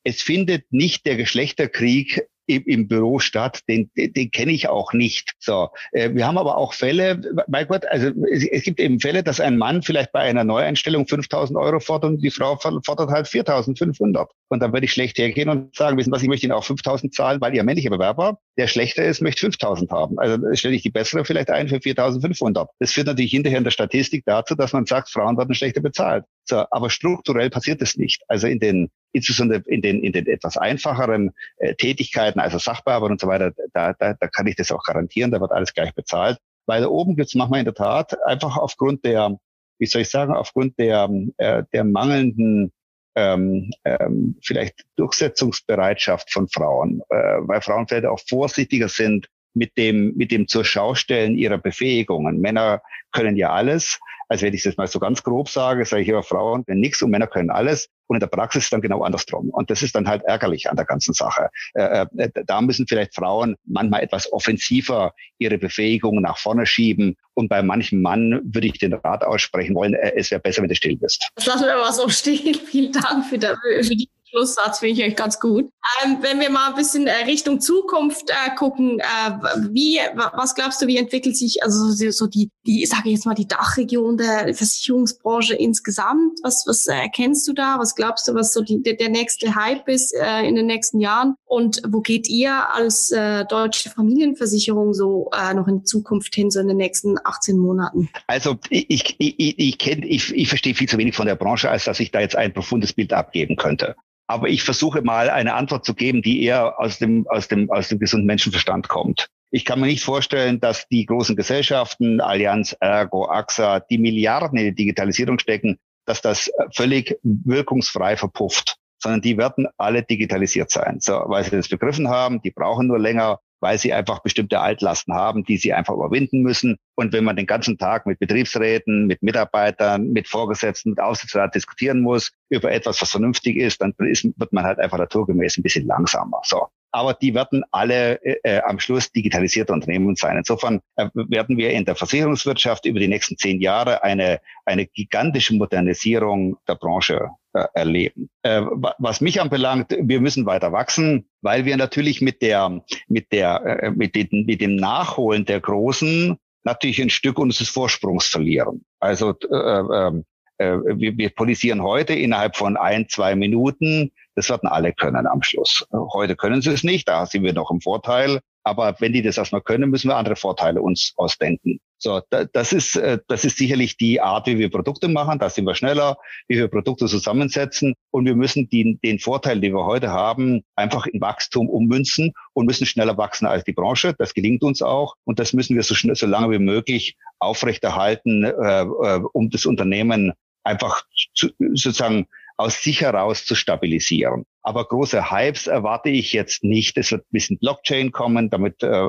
es 0.04 0.22
findet 0.22 0.66
nicht 0.72 1.06
der 1.06 1.16
Geschlechterkrieg 1.16 2.28
im, 2.46 2.64
im 2.66 2.88
Büro 2.88 3.20
statt, 3.20 3.62
den, 3.68 3.90
den, 3.96 4.14
den 4.14 4.32
kenne 4.32 4.52
ich 4.52 4.68
auch 4.68 4.94
nicht. 4.94 5.32
So, 5.40 5.70
äh, 5.92 6.14
wir 6.14 6.28
haben 6.28 6.38
aber 6.38 6.58
auch 6.58 6.74
Fälle, 6.74 7.22
mein 7.48 7.68
Gott, 7.68 7.86
also 7.86 8.12
es, 8.32 8.46
es 8.46 8.64
gibt 8.64 8.80
eben 8.80 9.00
Fälle, 9.00 9.24
dass 9.24 9.40
ein 9.40 9.58
Mann 9.58 9.82
vielleicht 9.82 10.12
bei 10.12 10.22
einer 10.22 10.44
Neueinstellung 10.44 11.06
5.000 11.06 11.60
Euro 11.60 11.80
fordert 11.80 12.12
und 12.12 12.24
die 12.24 12.32
Frau 12.32 12.58
fordert 12.58 13.10
halt 13.10 13.28
4.500. 13.28 14.28
Und 14.50 14.60
dann 14.60 14.74
würde 14.74 14.86
ich 14.86 14.94
schlecht 14.94 15.18
hergehen 15.18 15.50
und 15.50 15.76
sagen, 15.76 15.98
wissen 15.98 16.12
was, 16.12 16.22
ich 16.22 16.28
möchte 16.28 16.46
Ihnen 16.46 16.54
auch 16.54 16.66
5.000 16.66 17.12
zahlen, 17.12 17.40
weil 17.42 17.56
Ihr 17.56 17.64
männlicher 17.64 17.90
Bewerber, 17.90 18.40
der 18.58 18.68
schlechter 18.68 19.06
ist, 19.06 19.22
möchte 19.22 19.48
5.000 19.48 19.90
haben. 19.92 20.20
Also 20.20 20.38
stelle 20.54 20.76
ich 20.76 20.82
die 20.82 20.90
bessere 20.90 21.26
vielleicht 21.26 21.50
ein 21.50 21.70
für 21.70 21.78
4.500. 21.78 22.68
Das 22.80 22.92
führt 22.92 23.08
natürlich 23.08 23.32
hinterher 23.32 23.60
in 23.60 23.64
der 23.64 23.72
Statistik 23.72 24.24
dazu, 24.26 24.56
dass 24.56 24.74
man 24.74 24.86
sagt, 24.86 25.10
Frauen 25.10 25.38
werden 25.38 25.56
schlechter 25.56 25.82
bezahlt. 25.82 26.26
So, 26.46 26.66
aber 26.72 26.90
strukturell 26.90 27.50
passiert 27.50 27.82
es 27.82 27.98
nicht. 27.98 28.24
Also 28.28 28.48
in 28.48 28.60
den 28.60 28.90
insbesondere 29.14 29.64
in 29.68 29.82
den, 29.82 30.04
in 30.04 30.12
den 30.12 30.28
etwas 30.28 30.58
einfacheren 30.58 31.32
äh, 31.58 31.76
Tätigkeiten, 31.76 32.40
also 32.40 32.58
Sachbearbeitung 32.58 33.14
und 33.14 33.22
so 33.22 33.28
weiter, 33.28 33.52
da, 33.74 33.94
da, 33.94 34.14
da 34.14 34.28
kann 34.28 34.48
ich 34.48 34.56
das 34.56 34.72
auch 34.72 34.84
garantieren, 34.84 35.32
da 35.32 35.42
wird 35.42 35.52
alles 35.52 35.74
gleich 35.74 35.94
bezahlt. 35.94 36.38
Weil 36.66 36.82
da 36.82 36.88
oben 36.88 37.16
gibt's 37.16 37.36
manchmal 37.36 37.60
in 37.60 37.66
der 37.66 37.74
Tat 37.74 38.16
einfach 38.26 38.58
aufgrund 38.58 39.04
der, 39.04 39.38
wie 39.80 39.86
soll 39.86 40.04
ich 40.04 40.10
sagen, 40.10 40.34
aufgrund 40.34 40.78
der, 40.80 41.10
äh, 41.38 41.64
der 41.74 41.84
mangelnden 41.84 42.72
ähm, 43.16 43.72
ähm, 43.84 44.38
vielleicht 44.42 44.86
Durchsetzungsbereitschaft 44.96 46.32
von 46.32 46.48
Frauen, 46.48 47.02
äh, 47.10 47.40
weil 47.42 47.62
Frauen 47.62 47.88
vielleicht 47.88 48.06
auch 48.06 48.20
vorsichtiger 48.28 48.88
sind 48.88 49.28
mit 49.54 49.78
dem, 49.78 50.16
mit 50.16 50.32
dem 50.32 50.48
zur 50.48 50.64
Schaustellen 50.64 51.36
ihrer 51.36 51.58
Befähigungen. 51.58 52.40
Männer 52.40 52.82
können 53.12 53.36
ja 53.36 53.52
alles. 53.52 54.00
Also 54.32 54.46
wenn 54.46 54.54
ich 54.54 54.64
das 54.64 54.78
mal 54.78 54.88
so 54.88 54.98
ganz 54.98 55.24
grob 55.24 55.50
sage, 55.50 55.84
sage 55.84 56.04
ich 56.04 56.08
immer, 56.08 56.24
Frauen 56.24 56.64
können 56.64 56.80
nichts 56.80 57.02
und 57.02 57.12
Männer 57.12 57.28
können 57.28 57.50
alles. 57.50 57.90
Und 58.08 58.16
in 58.16 58.22
der 58.22 58.28
Praxis 58.28 58.70
dann 58.70 58.80
genau 58.80 59.04
andersrum. 59.04 59.50
Und 59.50 59.70
das 59.70 59.84
ist 59.84 59.94
dann 59.94 60.08
halt 60.08 60.24
ärgerlich 60.24 60.70
an 60.70 60.78
der 60.78 60.86
ganzen 60.86 61.14
Sache. 61.14 61.50
Äh, 61.74 62.06
äh, 62.16 62.30
da 62.46 62.62
müssen 62.62 62.88
vielleicht 62.88 63.14
Frauen 63.14 63.58
manchmal 63.66 64.04
etwas 64.04 64.32
offensiver 64.32 65.14
ihre 65.38 65.58
Befähigungen 65.58 66.24
nach 66.24 66.38
vorne 66.38 66.66
schieben. 66.66 67.18
Und 67.34 67.50
bei 67.50 67.62
manchem 67.62 68.02
Mann 68.02 68.40
würde 68.44 68.68
ich 68.68 68.80
den 68.80 68.94
Rat 68.94 69.26
aussprechen 69.26 69.76
wollen, 69.76 69.96
äh, 69.96 70.14
es 70.16 70.32
wäre 70.32 70.40
besser, 70.40 70.62
wenn 70.62 70.70
du 70.70 70.76
still 70.76 70.96
bist. 70.96 71.30
Das 71.36 71.46
lassen 71.48 71.66
wir 71.66 71.76
mal 71.76 71.92
so 71.92 72.08
stehen. 72.08 72.56
Vielen 72.56 72.94
Dank 72.94 73.26
für, 73.26 73.38
für 73.38 73.96
die 73.96 74.10
Schlusssatz 74.32 74.80
finde 74.80 75.02
ich 75.02 75.08
euch 75.08 75.16
ganz 75.16 75.40
gut. 75.40 75.70
Ähm, 76.04 76.18
wenn 76.22 76.40
wir 76.40 76.50
mal 76.50 76.70
ein 76.70 76.76
bisschen 76.76 77.06
äh, 77.06 77.26
Richtung 77.26 77.60
Zukunft 77.60 78.30
äh, 78.30 78.56
gucken, 78.56 79.00
äh, 79.00 79.32
wie, 79.72 80.00
was 80.34 80.56
glaubst 80.56 80.82
du, 80.82 80.88
wie 80.88 80.98
entwickelt 80.98 81.36
sich 81.36 81.64
also 81.64 81.92
so 82.12 82.28
die, 82.28 82.50
die, 82.66 82.86
sage 82.86 83.04
ich 83.06 83.16
jetzt 83.16 83.26
mal, 83.26 83.36
die 83.36 83.48
Dachregion 83.48 84.18
der 84.18 84.54
Versicherungsbranche 84.54 85.56
insgesamt? 85.56 86.40
Was, 86.44 86.66
was 86.66 86.88
erkennst 86.88 87.48
du 87.48 87.54
da? 87.54 87.78
Was 87.78 87.96
glaubst 87.96 88.28
du, 88.28 88.34
was 88.34 88.54
so 88.54 88.62
die, 88.62 88.82
der, 88.82 88.94
der 88.94 89.10
nächste 89.10 89.56
Hype 89.56 89.88
ist 89.88 90.14
äh, 90.14 90.48
in 90.48 90.56
den 90.56 90.66
nächsten 90.66 91.00
Jahren? 91.00 91.36
Und 91.52 91.82
wo 91.86 92.00
geht 92.00 92.30
ihr 92.30 92.74
als 92.74 93.12
äh, 93.12 93.44
deutsche 93.44 93.90
Familienversicherung 93.90 94.94
so 94.94 95.30
äh, 95.38 95.54
noch 95.54 95.68
in 95.68 95.84
Zukunft 95.84 96.34
hin, 96.34 96.50
so 96.50 96.62
in 96.62 96.70
den 96.70 96.78
nächsten 96.78 97.18
18 97.22 97.58
Monaten? 97.58 98.08
Also 98.28 98.58
ich, 98.70 99.18
ich, 99.20 99.60
ich, 99.60 99.78
kenn, 99.78 100.02
ich, 100.02 100.34
ich 100.34 100.48
verstehe 100.48 100.76
viel 100.76 100.88
zu 100.88 100.98
wenig 100.98 101.14
von 101.14 101.26
der 101.26 101.36
Branche, 101.36 101.70
als 101.70 101.84
dass 101.84 102.00
ich 102.00 102.10
da 102.10 102.22
jetzt 102.22 102.38
ein 102.38 102.54
profundes 102.54 102.94
Bild 102.94 103.12
abgeben 103.12 103.58
könnte. 103.58 103.98
Aber 104.28 104.48
ich 104.48 104.64
versuche 104.64 105.02
mal 105.02 105.30
eine 105.30 105.54
Antwort 105.54 105.84
zu 105.84 105.94
geben, 105.94 106.22
die 106.22 106.42
eher 106.42 106.80
aus 106.80 107.00
dem, 107.00 107.28
aus 107.28 107.50
dem, 107.50 107.70
aus 107.70 107.90
dem 107.90 108.00
gesunden 108.00 108.28
Menschenverstand 108.28 108.88
kommt. 108.88 109.28
Ich 109.52 109.66
kann 109.66 109.82
mir 109.82 109.88
nicht 109.88 110.06
vorstellen, 110.06 110.62
dass 110.62 110.88
die 110.88 111.06
großen 111.06 111.36
Gesellschaften, 111.36 112.22
Allianz, 112.22 112.78
Ergo, 112.80 113.26
AXA, 113.26 113.82
die 113.82 113.98
Milliarden 113.98 114.58
in 114.58 114.68
die 114.68 114.76
Digitalisierung 114.76 115.38
stecken, 115.38 115.80
dass 116.06 116.22
das 116.22 116.50
völlig 116.74 117.20
wirkungsfrei 117.24 118.16
verpufft, 118.16 118.78
sondern 119.02 119.22
die 119.22 119.38
werden 119.38 119.68
alle 119.78 120.04
digitalisiert 120.04 120.72
sein. 120.72 121.00
So, 121.00 121.24
weil 121.28 121.44
sie 121.44 121.52
das 121.52 121.70
begriffen 121.70 122.08
haben, 122.10 122.42
die 122.42 122.52
brauchen 122.52 122.88
nur 122.88 123.00
länger, 123.00 123.40
weil 123.60 123.78
sie 123.78 123.94
einfach 123.94 124.22
bestimmte 124.22 124.60
Altlasten 124.60 125.14
haben, 125.14 125.44
die 125.44 125.58
sie 125.58 125.74
einfach 125.74 125.94
überwinden 125.94 126.42
müssen. 126.42 126.78
Und 126.96 127.14
wenn 127.14 127.24
man 127.24 127.36
den 127.36 127.46
ganzen 127.46 127.78
Tag 127.78 128.06
mit 128.06 128.20
Betriebsräten, 128.20 129.08
mit 129.08 129.22
Mitarbeitern, 129.22 130.12
mit 130.12 130.28
Vorgesetzten, 130.28 130.92
mit 130.92 131.00
Aufsichtsrat 131.00 131.56
diskutieren 131.56 132.02
muss 132.02 132.32
über 132.50 132.72
etwas, 132.72 133.02
was 133.02 133.12
vernünftig 133.12 133.58
ist, 133.58 133.82
dann 133.82 133.94
ist, 134.00 134.26
wird 134.36 134.54
man 134.54 134.64
halt 134.64 134.80
einfach 134.80 134.98
naturgemäß 134.98 135.58
ein 135.58 135.64
bisschen 135.64 135.88
langsamer. 135.88 136.42
So 136.44 136.68
aber 136.92 137.14
die 137.14 137.34
werden 137.34 137.64
alle 137.72 138.22
äh, 138.24 138.38
äh, 138.44 138.62
am 138.64 138.80
Schluss 138.80 139.12
digitalisierte 139.12 139.74
Unternehmen 139.74 140.16
sein. 140.16 140.38
Insofern 140.38 140.82
äh, 140.98 141.08
werden 141.14 141.58
wir 141.58 141.72
in 141.72 141.86
der 141.86 141.96
Versicherungswirtschaft 141.96 142.86
über 142.86 143.00
die 143.00 143.08
nächsten 143.08 143.38
zehn 143.38 143.62
Jahre 143.62 144.04
eine, 144.04 144.42
eine 144.66 144.86
gigantische 144.86 145.56
Modernisierung 145.56 146.58
der 146.68 146.76
Branche 146.76 147.30
erleben. 147.54 148.30
Äh, 148.44 148.62
was 148.98 149.22
mich 149.22 149.42
anbelangt, 149.42 149.96
wir 150.00 150.22
müssen 150.22 150.46
weiter 150.46 150.72
wachsen, 150.72 151.30
weil 151.42 151.66
wir 151.66 151.78
natürlich 151.78 152.22
mit 152.22 152.42
der, 152.42 152.82
mit 153.08 153.32
der, 153.32 153.84
äh, 153.84 153.92
mit, 153.92 154.16
den, 154.16 154.46
mit 154.46 154.62
dem 154.62 154.76
Nachholen 154.76 155.46
der 155.46 155.60
Großen 155.60 156.38
natürlich 156.64 157.02
ein 157.02 157.10
Stück 157.10 157.40
unseres 157.40 157.70
Vorsprungs 157.70 158.28
verlieren. 158.28 158.86
Also 159.00 159.34
äh, 159.52 160.12
äh, 160.58 160.78
wir, 160.96 161.18
wir 161.18 161.30
polisieren 161.32 161.82
heute 161.82 162.14
innerhalb 162.14 162.56
von 162.56 162.78
ein, 162.78 163.10
zwei 163.10 163.36
Minuten 163.36 164.12
das 164.36 164.50
werden 164.50 164.70
alle 164.70 164.94
können 164.94 165.28
am 165.28 165.44
Schluss. 165.44 165.86
Heute 165.92 166.36
können 166.36 166.62
sie 166.62 166.72
es 166.72 166.84
nicht, 166.84 167.08
da 167.08 167.26
sind 167.26 167.44
wir 167.44 167.54
noch 167.54 167.72
im 167.72 167.82
Vorteil. 167.82 168.40
Aber 168.64 168.96
wenn 169.00 169.14
die 169.14 169.22
das 169.22 169.38
erstmal 169.38 169.62
können, 169.62 169.90
müssen 169.90 170.10
wir 170.10 170.18
andere 170.18 170.36
Vorteile 170.36 170.82
uns 170.82 171.14
ausdenken. 171.18 171.80
So, 171.98 172.22
das 172.30 172.74
ist, 172.74 172.96
äh, 172.96 173.20
das 173.28 173.46
ist 173.46 173.58
sicherlich 173.58 173.96
die 173.96 174.22
Art, 174.22 174.48
wie 174.48 174.58
wir 174.58 174.72
Produkte 174.72 175.08
machen. 175.08 175.38
Da 175.38 175.50
sind 175.50 175.66
wir 175.66 175.76
schneller, 175.76 176.18
wie 176.48 176.58
wir 176.58 176.68
Produkte 176.68 177.06
zusammensetzen. 177.06 177.94
Und 178.10 178.26
wir 178.26 178.36
müssen 178.36 178.70
den, 178.70 179.00
den 179.04 179.20
Vorteil, 179.20 179.62
den 179.62 179.74
wir 179.74 179.86
heute 179.86 180.10
haben, 180.10 180.64
einfach 180.76 181.06
in 181.06 181.22
Wachstum 181.22 181.70
ummünzen 181.70 182.34
und 182.54 182.66
müssen 182.66 182.88
schneller 182.88 183.18
wachsen 183.18 183.46
als 183.46 183.64
die 183.64 183.74
Branche. 183.74 184.16
Das 184.18 184.34
gelingt 184.34 184.64
uns 184.64 184.82
auch. 184.82 185.16
Und 185.26 185.38
das 185.38 185.54
müssen 185.54 185.76
wir 185.76 185.84
so, 185.84 185.94
schnell, 185.94 186.16
so 186.16 186.26
lange 186.26 186.50
wie 186.50 186.60
möglich 186.60 187.18
aufrechterhalten, 187.40 188.46
äh, 188.46 188.82
äh 188.82 189.22
um 189.34 189.52
das 189.52 189.68
Unternehmen 189.68 190.34
einfach 190.64 191.04
zu, 191.36 191.50
sozusagen 191.58 192.28
aus 192.58 192.82
sich 192.82 193.02
heraus 193.02 193.46
zu 193.46 193.56
stabilisieren. 193.56 194.46
Aber 194.64 194.86
große 194.86 195.32
Hypes 195.32 195.68
erwarte 195.68 196.10
ich 196.10 196.34
jetzt 196.34 196.64
nicht. 196.64 196.98
Es 196.98 197.12
wird 197.12 197.24
ein 197.24 197.32
bisschen 197.32 197.58
Blockchain 197.58 198.12
kommen, 198.12 198.50
damit 198.50 198.84
äh, 198.84 199.08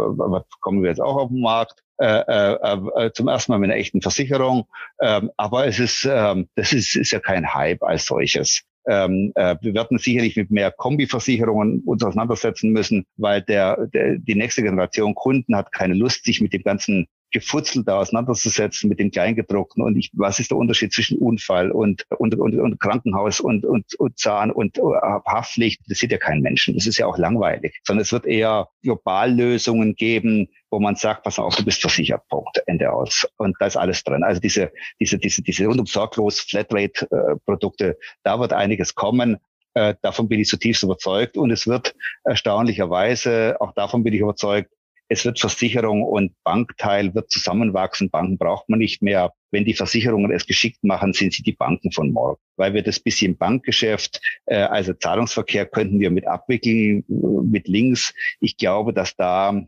kommen 0.60 0.82
wir 0.82 0.88
jetzt 0.90 1.00
auch 1.00 1.16
auf 1.16 1.28
den 1.28 1.40
Markt. 1.40 1.82
Äh, 1.98 2.24
äh, 2.26 2.78
äh, 2.96 3.12
zum 3.12 3.28
ersten 3.28 3.52
Mal 3.52 3.58
mit 3.58 3.70
einer 3.70 3.78
echten 3.78 4.02
Versicherung. 4.02 4.66
Ähm, 5.00 5.30
aber 5.36 5.66
es 5.66 5.78
ist, 5.78 6.08
ähm, 6.10 6.48
das 6.56 6.72
ist, 6.72 6.96
ist 6.96 7.12
ja 7.12 7.20
kein 7.20 7.54
Hype 7.54 7.82
als 7.82 8.06
solches. 8.06 8.62
Ähm, 8.88 9.30
äh, 9.36 9.56
wir 9.60 9.74
werden 9.74 9.98
sicherlich 9.98 10.34
mit 10.36 10.50
mehr 10.50 10.72
Kombiversicherungen 10.72 11.82
uns 11.84 12.02
auseinandersetzen 12.02 12.72
müssen, 12.72 13.06
weil 13.16 13.42
der, 13.42 13.86
der, 13.86 14.18
die 14.18 14.34
nächste 14.34 14.62
Generation 14.62 15.14
Kunden 15.14 15.54
hat 15.54 15.70
keine 15.70 15.94
Lust, 15.94 16.24
sich 16.24 16.40
mit 16.40 16.52
dem 16.52 16.64
ganzen 16.64 17.06
Gefutzel 17.32 17.84
da 17.84 17.98
auseinanderzusetzen 17.98 18.88
mit 18.88 18.98
dem 19.00 19.10
Kleingedruckten 19.10 19.82
und 19.82 19.96
ich, 19.96 20.10
was 20.14 20.38
ist 20.38 20.50
der 20.50 20.58
Unterschied 20.58 20.92
zwischen 20.92 21.18
Unfall 21.18 21.70
und, 21.70 22.06
und, 22.18 22.34
und, 22.34 22.58
und 22.58 22.80
Krankenhaus 22.80 23.40
und, 23.40 23.64
und, 23.64 23.94
und 23.94 24.18
Zahn 24.18 24.50
und 24.50 24.78
uh, 24.78 24.94
Haftpflicht, 25.26 25.82
das 25.88 25.98
sieht 25.98 26.12
ja 26.12 26.18
kein 26.18 26.40
Menschen. 26.40 26.74
Das 26.74 26.86
ist 26.86 26.98
ja 26.98 27.06
auch 27.06 27.18
langweilig, 27.18 27.80
sondern 27.84 28.02
es 28.02 28.12
wird 28.12 28.26
eher 28.26 28.68
Globallösungen 28.82 29.94
geben, 29.94 30.48
wo 30.70 30.80
man 30.80 30.96
sagt, 30.96 31.24
pass 31.24 31.38
auf, 31.38 31.56
du 31.56 31.64
bist 31.64 31.80
versichert, 31.80 32.26
Punkt, 32.28 32.62
Ende 32.66 32.92
aus. 32.92 33.26
Und 33.36 33.56
da 33.60 33.66
ist 33.66 33.76
alles 33.76 34.04
drin. 34.04 34.22
Also 34.22 34.40
diese, 34.40 34.72
diese, 35.00 35.18
diese, 35.18 35.42
diese 35.42 35.66
rundum 35.66 35.86
sorglos 35.86 36.40
Flatrate-Produkte, 36.40 37.90
äh, 37.90 37.94
da 38.22 38.40
wird 38.40 38.52
einiges 38.52 38.94
kommen. 38.94 39.38
Äh, 39.74 39.94
davon 40.02 40.28
bin 40.28 40.40
ich 40.40 40.48
zutiefst 40.48 40.82
überzeugt. 40.82 41.36
Und 41.36 41.50
es 41.50 41.66
wird 41.66 41.94
erstaunlicherweise, 42.24 43.56
auch 43.60 43.72
davon 43.72 44.02
bin 44.02 44.14
ich 44.14 44.20
überzeugt, 44.20 44.70
es 45.12 45.26
wird 45.26 45.38
Versicherung 45.38 46.02
und 46.02 46.32
Bankteil 46.42 47.14
wird 47.14 47.30
zusammenwachsen. 47.30 48.08
Banken 48.08 48.38
braucht 48.38 48.68
man 48.70 48.78
nicht 48.78 49.02
mehr. 49.02 49.32
Wenn 49.50 49.66
die 49.66 49.74
Versicherungen 49.74 50.32
es 50.32 50.46
geschickt 50.46 50.82
machen, 50.82 51.12
sind 51.12 51.34
sie 51.34 51.42
die 51.42 51.52
Banken 51.52 51.92
von 51.92 52.10
morgen. 52.10 52.40
Weil 52.56 52.72
wir 52.72 52.82
das 52.82 52.98
bisschen 52.98 53.36
Bankgeschäft, 53.36 54.20
äh, 54.46 54.56
also 54.56 54.94
Zahlungsverkehr 54.94 55.66
könnten 55.66 56.00
wir 56.00 56.10
mit 56.10 56.26
abwickeln, 56.26 57.04
mit 57.08 57.68
Links. 57.68 58.14
Ich 58.40 58.56
glaube, 58.56 58.94
dass 58.94 59.14
da, 59.14 59.62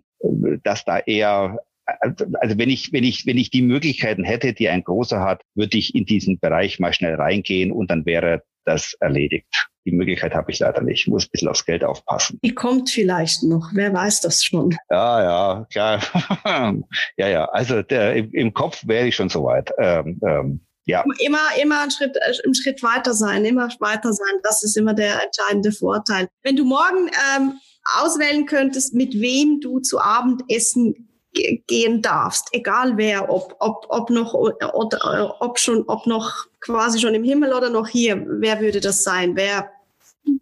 dass 0.62 0.84
da 0.84 0.98
eher 0.98 1.58
also 1.86 2.56
wenn 2.56 2.70
ich, 2.70 2.94
wenn 2.94 3.04
ich, 3.04 3.26
wenn 3.26 3.36
ich 3.36 3.50
die 3.50 3.60
Möglichkeiten 3.60 4.24
hätte, 4.24 4.54
die 4.54 4.70
ein 4.70 4.84
großer 4.84 5.20
hat, 5.20 5.42
würde 5.54 5.76
ich 5.76 5.94
in 5.94 6.06
diesen 6.06 6.38
Bereich 6.38 6.80
mal 6.80 6.94
schnell 6.94 7.16
reingehen 7.16 7.70
und 7.70 7.90
dann 7.90 8.06
wäre 8.06 8.42
das 8.64 8.94
erledigt. 9.00 9.68
Die 9.86 9.92
Möglichkeit 9.92 10.34
habe 10.34 10.50
ich 10.50 10.58
leider 10.60 10.80
nicht. 10.80 11.00
Ich 11.00 11.06
muss 11.08 11.26
ein 11.26 11.30
bisschen 11.30 11.48
aufs 11.48 11.66
Geld 11.66 11.84
aufpassen. 11.84 12.38
Die 12.42 12.54
kommt 12.54 12.90
vielleicht 12.90 13.42
noch. 13.42 13.70
Wer 13.74 13.92
weiß 13.92 14.22
das 14.22 14.42
schon? 14.42 14.76
Ja, 14.90 15.22
ja, 15.22 15.66
klar. 15.70 16.00
ja, 17.16 17.28
ja. 17.28 17.44
Also 17.46 17.82
der, 17.82 18.16
im, 18.16 18.32
im, 18.32 18.54
Kopf 18.54 18.86
wäre 18.86 19.06
ich 19.06 19.16
schon 19.16 19.28
soweit. 19.28 19.70
Ähm, 19.78 20.20
ähm, 20.26 20.66
ja. 20.86 21.04
Immer, 21.18 21.38
immer 21.62 21.82
einen 21.82 21.90
Schritt, 21.90 22.16
äh, 22.16 22.32
einen 22.44 22.54
Schritt 22.54 22.82
weiter 22.82 23.14
sein, 23.14 23.44
immer 23.44 23.68
weiter 23.80 24.12
sein. 24.12 24.34
Das 24.42 24.62
ist 24.62 24.76
immer 24.76 24.94
der 24.94 25.22
entscheidende 25.22 25.72
Vorteil. 25.72 26.28
Wenn 26.42 26.56
du 26.56 26.64
morgen 26.64 27.10
ähm, 27.36 27.58
auswählen 28.00 28.46
könntest, 28.46 28.94
mit 28.94 29.14
wem 29.20 29.60
du 29.60 29.80
zu 29.80 30.00
Abend 30.00 30.42
essen 30.48 31.13
gehen 31.34 32.00
darfst, 32.00 32.48
egal 32.52 32.96
wer, 32.96 33.30
ob, 33.30 33.56
ob, 33.58 33.86
ob 33.88 34.10
noch, 34.10 34.34
oder, 34.34 35.40
ob 35.40 35.58
schon, 35.58 35.84
ob 35.88 36.06
noch 36.06 36.46
quasi 36.60 37.00
schon 37.00 37.14
im 37.14 37.24
Himmel 37.24 37.52
oder 37.52 37.70
noch 37.70 37.88
hier, 37.88 38.24
wer 38.26 38.60
würde 38.60 38.80
das 38.80 39.02
sein? 39.02 39.36
Wer 39.36 39.70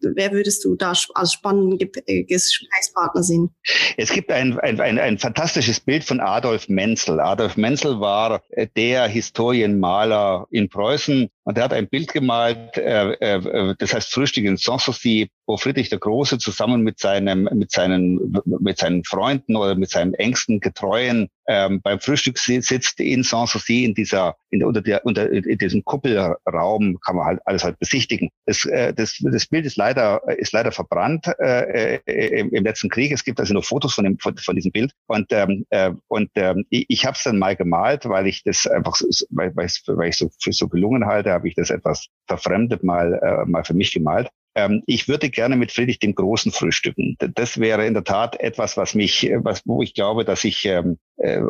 wer 0.00 0.32
würdest 0.32 0.64
du 0.64 0.74
da 0.76 0.92
als 1.14 1.32
spannenden 1.32 1.78
äh, 2.06 2.22
Gesprächspartner 2.24 3.22
sehen? 3.22 3.50
Es 3.96 4.10
gibt 4.10 4.30
ein, 4.30 4.58
ein, 4.60 4.80
ein, 4.80 4.98
ein 4.98 5.18
fantastisches 5.18 5.80
Bild 5.80 6.04
von 6.04 6.20
Adolf 6.20 6.68
Menzel. 6.68 7.20
Adolf 7.20 7.56
Menzel 7.56 8.00
war 8.00 8.42
äh, 8.50 8.66
der 8.76 9.06
Historienmaler 9.08 10.46
in 10.50 10.68
Preußen 10.68 11.30
und 11.44 11.58
er 11.58 11.64
hat 11.64 11.72
ein 11.72 11.88
Bild 11.88 12.12
gemalt, 12.12 12.76
äh, 12.76 13.12
äh, 13.14 13.74
das 13.78 13.94
heißt 13.94 14.12
Frühstück 14.12 14.44
in 14.44 14.56
Sanssouci, 14.56 15.28
wo 15.46 15.56
Friedrich 15.56 15.88
der 15.88 15.98
Große 15.98 16.38
zusammen 16.38 16.82
mit 16.82 17.00
seinem, 17.00 17.48
mit 17.52 17.72
seinen, 17.72 18.40
mit 18.44 18.78
seinen 18.78 19.04
Freunden 19.04 19.56
oder 19.56 19.74
mit 19.74 19.90
seinen 19.90 20.14
engsten 20.14 20.60
Getreuen 20.60 21.28
ähm, 21.48 21.80
beim 21.82 21.98
Frühstück 21.98 22.38
sitzt 22.38 23.00
in 23.00 23.24
Sanssouci 23.24 23.84
in 23.84 23.94
dieser, 23.94 24.36
in, 24.50 24.62
unter, 24.62 24.80
der, 24.80 25.04
unter 25.04 25.30
in 25.30 25.58
diesem 25.58 25.84
Kuppelraum 25.84 26.98
kann 27.04 27.16
man 27.16 27.26
halt 27.26 27.40
alles 27.44 27.64
halt 27.64 27.78
besichtigen. 27.80 28.30
Das, 28.46 28.64
äh, 28.64 28.94
das, 28.94 29.18
das 29.20 29.46
Bild 29.46 29.66
ist 29.66 29.76
leider, 29.76 30.22
ist 30.38 30.52
leider 30.52 30.70
verbrannt 30.70 31.26
äh, 31.40 31.98
äh 32.06 32.40
im, 32.40 32.50
im 32.50 32.64
letzten 32.64 32.88
Krieg. 32.88 33.12
Es 33.12 33.24
gibt 33.24 33.40
also 33.40 33.52
nur 33.54 33.62
Fotos 33.62 33.94
von, 33.94 34.04
dem, 34.04 34.18
von, 34.18 34.36
von 34.36 34.54
diesem 34.54 34.70
Bild. 34.70 34.92
Und, 35.06 35.26
ähm, 35.32 35.66
äh, 35.70 35.90
und 36.08 36.30
ähm, 36.36 36.64
ich, 36.70 36.86
ich 36.88 37.06
habe 37.06 37.16
es 37.16 37.24
dann 37.24 37.38
mal 37.38 37.56
gemalt, 37.56 38.08
weil 38.08 38.28
ich 38.28 38.44
das 38.44 38.66
einfach, 38.66 38.94
so, 38.94 39.26
weil, 39.30 39.54
weil 39.56 40.08
ich 40.08 40.16
so 40.16 40.30
für 40.40 40.52
so 40.52 40.68
gelungen 40.68 41.06
halte 41.06 41.31
habe 41.32 41.48
ich 41.48 41.54
das 41.54 41.70
etwas 41.70 42.06
verfremdet 42.26 42.82
mal, 42.82 43.14
äh, 43.14 43.48
mal 43.48 43.64
für 43.64 43.74
mich 43.74 43.92
gemalt. 43.92 44.28
Ähm, 44.54 44.82
ich 44.86 45.08
würde 45.08 45.30
gerne 45.30 45.56
mit 45.56 45.72
Friedrich 45.72 45.98
dem 45.98 46.14
Großen 46.14 46.52
frühstücken. 46.52 47.16
Das 47.34 47.58
wäre 47.58 47.86
in 47.86 47.94
der 47.94 48.04
Tat 48.04 48.38
etwas, 48.38 48.76
was 48.76 48.94
mich, 48.94 49.30
was, 49.38 49.62
wo 49.64 49.82
ich 49.82 49.94
glaube, 49.94 50.24
dass 50.24 50.44
ich 50.44 50.64
ähm, 50.66 50.98
äh, 51.16 51.40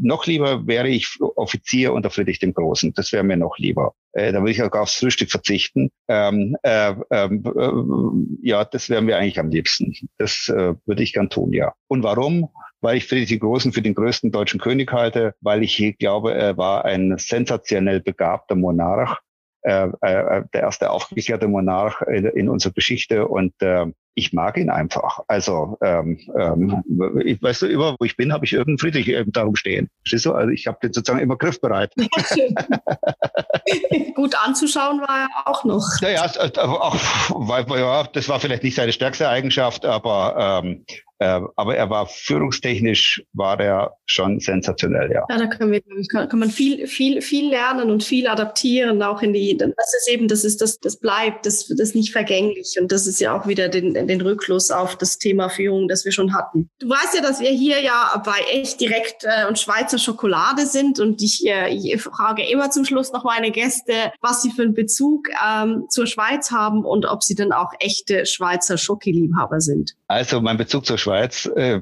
noch 0.00 0.26
lieber 0.26 0.66
wäre 0.66 0.88
ich 0.88 1.18
Offizier 1.20 1.92
unter 1.92 2.10
Friedrich 2.10 2.38
dem 2.38 2.54
Großen. 2.54 2.94
Das 2.94 3.12
wäre 3.12 3.24
mir 3.24 3.36
noch 3.36 3.58
lieber. 3.58 3.94
Äh, 4.12 4.32
da 4.32 4.40
würde 4.40 4.52
ich 4.52 4.62
auch 4.62 4.72
aufs 4.72 4.94
Frühstück 4.94 5.30
verzichten. 5.30 5.90
Ähm, 6.08 6.56
äh, 6.62 6.94
ähm, 7.10 7.42
äh, 7.44 8.48
ja, 8.48 8.64
das 8.64 8.88
wäre 8.88 9.02
mir 9.02 9.18
eigentlich 9.18 9.38
am 9.38 9.50
liebsten. 9.50 9.92
Das 10.16 10.48
äh, 10.48 10.74
würde 10.86 11.02
ich 11.02 11.12
gern 11.12 11.28
tun, 11.28 11.52
ja. 11.52 11.74
Und 11.88 12.02
warum? 12.02 12.48
weil 12.82 12.98
ich 12.98 13.06
Friedrich 13.06 13.30
den 13.30 13.40
Großen 13.40 13.72
für 13.72 13.82
den 13.82 13.94
größten 13.94 14.30
deutschen 14.30 14.60
König 14.60 14.92
halte, 14.92 15.34
weil 15.40 15.62
ich 15.62 15.96
glaube, 15.98 16.34
er 16.34 16.56
war 16.56 16.84
ein 16.84 17.16
sensationell 17.18 18.00
begabter 18.00 18.54
Monarch, 18.54 19.18
äh, 19.66 19.88
äh, 20.00 20.44
der 20.54 20.60
erste 20.60 20.90
aufgeklärte 20.90 21.48
Monarch 21.48 22.00
in, 22.02 22.26
in 22.26 22.48
unserer 22.48 22.72
Geschichte 22.72 23.26
und 23.26 23.52
äh, 23.60 23.86
ich 24.14 24.32
mag 24.32 24.56
ihn 24.56 24.70
einfach. 24.70 25.18
Also 25.26 25.76
ähm, 25.82 26.20
ähm, 26.38 26.84
ich, 27.24 27.42
weißt 27.42 27.62
du, 27.62 27.66
immer 27.66 27.96
wo 27.98 28.04
ich 28.04 28.16
bin, 28.16 28.32
habe 28.32 28.44
ich 28.44 28.52
irgendeinen 28.52 28.78
Friedrich 28.78 29.08
eben 29.08 29.32
darum 29.32 29.56
stehen. 29.56 29.90
Verstehst 30.02 30.26
du? 30.26 30.34
Also 30.34 30.50
ich 30.50 30.68
habe 30.68 30.78
den 30.80 30.92
sozusagen 30.92 31.20
immer 31.20 31.36
griffbereit. 31.36 31.92
Gut 34.14 34.36
anzuschauen 34.40 35.00
war 35.00 35.28
er 35.28 35.50
auch 35.50 35.64
noch. 35.64 35.84
Naja, 36.00 36.30
auch, 36.58 36.94
weil, 37.30 37.80
ja, 37.80 38.04
das 38.04 38.28
war 38.28 38.38
vielleicht 38.38 38.62
nicht 38.62 38.76
seine 38.76 38.92
stärkste 38.92 39.28
Eigenschaft, 39.28 39.84
aber 39.84 40.62
ähm, 40.64 40.84
äh, 41.15 41.15
aber 41.18 41.76
er 41.76 41.90
war 41.90 42.06
führungstechnisch 42.06 43.24
war 43.32 43.58
er 43.60 43.96
schon 44.06 44.38
sensationell, 44.40 45.10
ja. 45.12 45.24
Ja, 45.28 45.38
da 45.38 45.46
können 45.46 45.72
wir, 45.72 45.82
kann, 46.10 46.38
man 46.38 46.50
viel, 46.50 46.86
viel, 46.86 47.22
viel 47.22 47.48
lernen 47.50 47.90
und 47.90 48.04
viel 48.04 48.26
adaptieren, 48.28 49.02
auch 49.02 49.22
in 49.22 49.32
die, 49.32 49.56
das 49.56 49.94
ist 49.98 50.08
eben, 50.08 50.28
das 50.28 50.44
ist, 50.44 50.60
das, 50.60 50.78
das 50.78 50.98
bleibt, 50.98 51.46
das, 51.46 51.68
das 51.68 51.80
ist 51.80 51.94
nicht 51.94 52.12
vergänglich 52.12 52.76
und 52.80 52.92
das 52.92 53.06
ist 53.06 53.20
ja 53.20 53.38
auch 53.38 53.46
wieder 53.46 53.68
den, 53.68 53.94
den 53.94 54.20
Rückschluss 54.20 54.70
auf 54.70 54.96
das 54.96 55.18
Thema 55.18 55.48
Führung, 55.48 55.88
das 55.88 56.04
wir 56.04 56.12
schon 56.12 56.34
hatten. 56.34 56.68
Du 56.78 56.88
weißt 56.88 57.14
ja, 57.14 57.22
dass 57.22 57.40
wir 57.40 57.50
hier 57.50 57.80
ja 57.82 58.22
bei 58.24 58.38
echt 58.52 58.80
direkt 58.80 59.24
äh, 59.24 59.46
und 59.48 59.58
Schweizer 59.58 59.98
Schokolade 59.98 60.66
sind 60.66 61.00
und 61.00 61.22
ich, 61.22 61.46
äh, 61.46 61.70
ich 61.70 62.00
frage 62.02 62.48
immer 62.48 62.70
zum 62.70 62.84
Schluss 62.84 63.12
noch 63.12 63.24
meine 63.24 63.50
Gäste, 63.50 64.12
was 64.20 64.42
sie 64.42 64.50
für 64.50 64.62
einen 64.62 64.74
Bezug 64.74 65.28
ähm, 65.44 65.86
zur 65.88 66.06
Schweiz 66.06 66.50
haben 66.50 66.84
und 66.84 67.06
ob 67.06 67.22
sie 67.22 67.34
dann 67.34 67.52
auch 67.52 67.72
echte 67.80 68.26
Schweizer 68.26 68.76
Schokiliebhaber 68.76 69.60
sind. 69.60 69.96
Also 70.08 70.40
mein 70.40 70.56
Bezug 70.56 70.86
zur 70.86 70.98
Schweiz, 70.98 71.46
äh, 71.56 71.80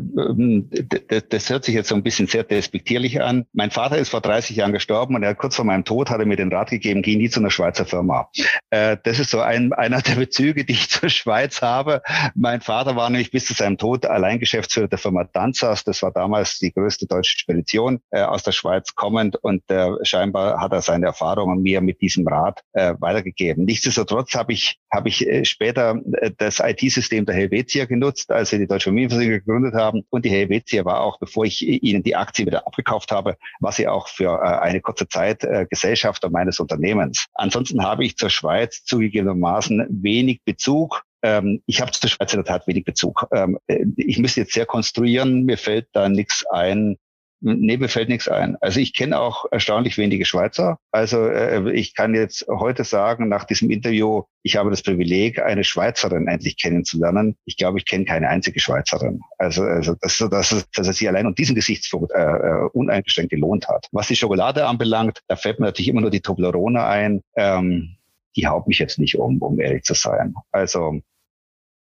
das 1.29 1.51
hört 1.51 1.65
sich 1.65 1.75
jetzt 1.75 1.89
so 1.89 1.95
ein 1.95 2.03
bisschen 2.03 2.27
sehr 2.27 2.43
despektierlich 2.43 3.21
an. 3.21 3.45
Mein 3.53 3.71
Vater 3.71 3.99
ist 3.99 4.09
vor 4.09 4.23
30 4.23 4.57
Jahren 4.57 4.73
gestorben 4.73 5.15
und 5.15 5.23
er 5.23 5.35
kurz 5.35 5.57
vor 5.57 5.67
meinem 5.67 5.85
Tod 5.85 6.09
hat 6.09 6.21
er 6.21 6.27
mir 6.27 6.37
den 6.37 6.51
Rat 6.51 6.71
gegeben, 6.71 7.03
geh 7.03 7.17
nie 7.17 7.29
zu 7.29 7.41
einer 7.41 7.51
Schweizer 7.51 7.85
Firma. 7.85 8.31
Äh, 8.71 8.97
das 9.03 9.19
ist 9.19 9.31
so 9.31 9.41
ein, 9.41 9.75
einer 9.75 10.01
der 10.01 10.15
Bezüge, 10.15 10.65
die 10.65 10.73
ich 10.73 10.89
zur 10.91 11.11
Schweiz 11.11 11.61
habe. 11.61 12.03
Mein 12.35 12.63
Vater 12.63 12.97
war 12.97 13.11
nämlich 13.11 13.31
bis 13.31 13.45
zu 13.45 13.53
seinem 13.53 13.77
Tod 13.77 14.07
Alleingeschäftsführer 14.07 14.89
der 14.89 14.99
Firma 14.99 15.25
Danzas. 15.25 15.85
Das 15.85 16.03
war 16.03 16.11
damals 16.11 16.59
die 16.59 16.73
größte 16.73 17.07
deutsche 17.07 17.39
Spedition 17.39 18.01
äh, 18.11 18.23
aus 18.23 18.43
der 18.43 18.53
Schweiz 18.53 18.95
kommend 18.95 19.37
und 19.37 19.63
scheinbar 20.03 20.61
hat 20.61 20.73
er 20.73 20.83
seine 20.83 21.07
Erfahrungen 21.07 21.63
mir 21.63 21.81
mit 21.81 22.01
diesem 22.01 22.27
Rat 22.27 22.63
weitergegeben. 22.73 23.65
Nichtsdestotrotz 23.65 24.35
habe 24.35 24.53
ich, 24.53 24.79
habe 24.93 25.09
ich 25.09 25.27
später 25.49 26.01
das 26.39 26.61
IT-System 26.61 27.27
der 27.27 27.35
Helvetia 27.35 27.87
genutzt, 27.87 28.14
als 28.29 28.53
wir 28.53 28.59
die 28.59 28.67
Deutsche 28.67 28.91
Familienversicherung 28.91 29.41
gegründet 29.41 29.75
haben. 29.75 30.03
Und 30.11 30.25
die 30.25 30.31
Helvetia 30.31 30.85
war 30.85 31.01
auch, 31.01 31.19
bevor 31.19 31.45
ich 31.45 31.63
ihnen 31.63 32.03
die 32.03 32.17
Aktie 32.17 32.47
wieder 32.47 32.67
abgekauft 32.67 33.11
habe, 33.13 33.37
war 33.61 33.73
sie 33.73 33.89
auch 33.89 34.09
für 34.09 34.41
äh, 34.43 34.59
eine 34.61 34.81
kurze 34.81 35.09
Zeit 35.09 35.45
äh, 35.45 35.67
Gesellschafter 35.69 36.31
meines 36.31 36.61
Unternehmens. 36.61 37.27
Ansonsten 37.35 37.83
habe 37.83 38.05
ich 38.05 38.17
zur 38.17 38.31
Schweiz 38.31 38.85
zugegebenermaßen 38.85 39.87
wenig 39.91 40.43
Bezug. 40.45 41.05
Ähm, 41.23 41.63
ich 41.67 41.81
habe 41.81 41.91
zur 41.91 42.11
Schweiz 42.11 42.33
in 42.35 42.39
der 42.39 42.45
Tat 42.45 42.67
wenig 42.67 42.85
Bezug. 42.85 43.27
Ähm, 43.33 43.59
äh, 43.67 43.85
ich 43.97 44.19
müsste 44.19 44.41
jetzt 44.41 44.53
sehr 44.53 44.67
konstruieren, 44.67 45.45
mir 45.45 45.57
fällt 45.57 45.89
da 45.93 46.09
nichts 46.09 46.45
ein, 46.51 46.99
Nee, 47.41 47.77
mir 47.77 47.89
fällt 47.89 48.09
nichts 48.09 48.27
ein. 48.29 48.57
Also 48.61 48.81
ich 48.81 48.95
kenne 48.95 49.19
auch 49.21 49.45
erstaunlich 49.51 49.99
wenige 49.99 50.25
Schweizer. 50.25 50.79
Also 50.93 51.27
äh, 51.27 51.73
ich 51.73 51.95
kann 51.95 52.15
jetzt 52.15 52.47
heute 52.49 52.85
sagen, 52.85 53.29
nach 53.29 53.45
diesem 53.45 53.71
Interview, 53.71 54.23
ich 54.43 54.57
habe 54.57 54.71
das 54.71 54.83
Privileg, 54.83 55.41
eine 55.41 55.63
Schweizerin 55.63 56.27
endlich 56.27 56.57
kennenzulernen. 56.57 57.37
Ich 57.45 57.59
glaube, 57.59 57.79
ich 57.79 57.85
kenne 57.85 58.07
keine 58.07 58.29
einzige 58.29 58.61
Schweizerin. 58.61 59.21
Also, 59.37 59.63
also 59.63 59.95
dass, 60.01 60.17
dass, 60.19 60.67
dass 60.71 60.89
es 60.89 60.97
sich 60.97 61.09
allein 61.09 61.27
um 61.27 61.35
diesen 61.35 61.55
Gesichtspunkt 61.55 62.13
äh, 62.13 62.23
äh, 62.23 62.69
uneingeschränkt 62.73 63.31
gelohnt 63.31 63.69
hat. 63.69 63.89
Was 63.93 64.09
die 64.09 64.17
Schokolade 64.17 64.67
anbelangt, 64.67 65.21
da 65.29 65.37
fällt 65.37 65.61
mir 65.61 65.67
natürlich 65.67 65.89
immer 65.89 66.01
nur 66.01 66.11
die 66.11 66.23
Toblerone 66.23 66.85
ein. 66.85 67.21
Ähm, 67.37 67.97
die 68.37 68.47
haut 68.47 68.67
mich 68.67 68.79
jetzt 68.79 68.99
nicht 68.99 69.17
um, 69.17 69.39
um 69.43 69.61
ehrlich 69.61 69.83
zu 69.85 69.95
sein. 69.95 70.35
Also 70.51 71.01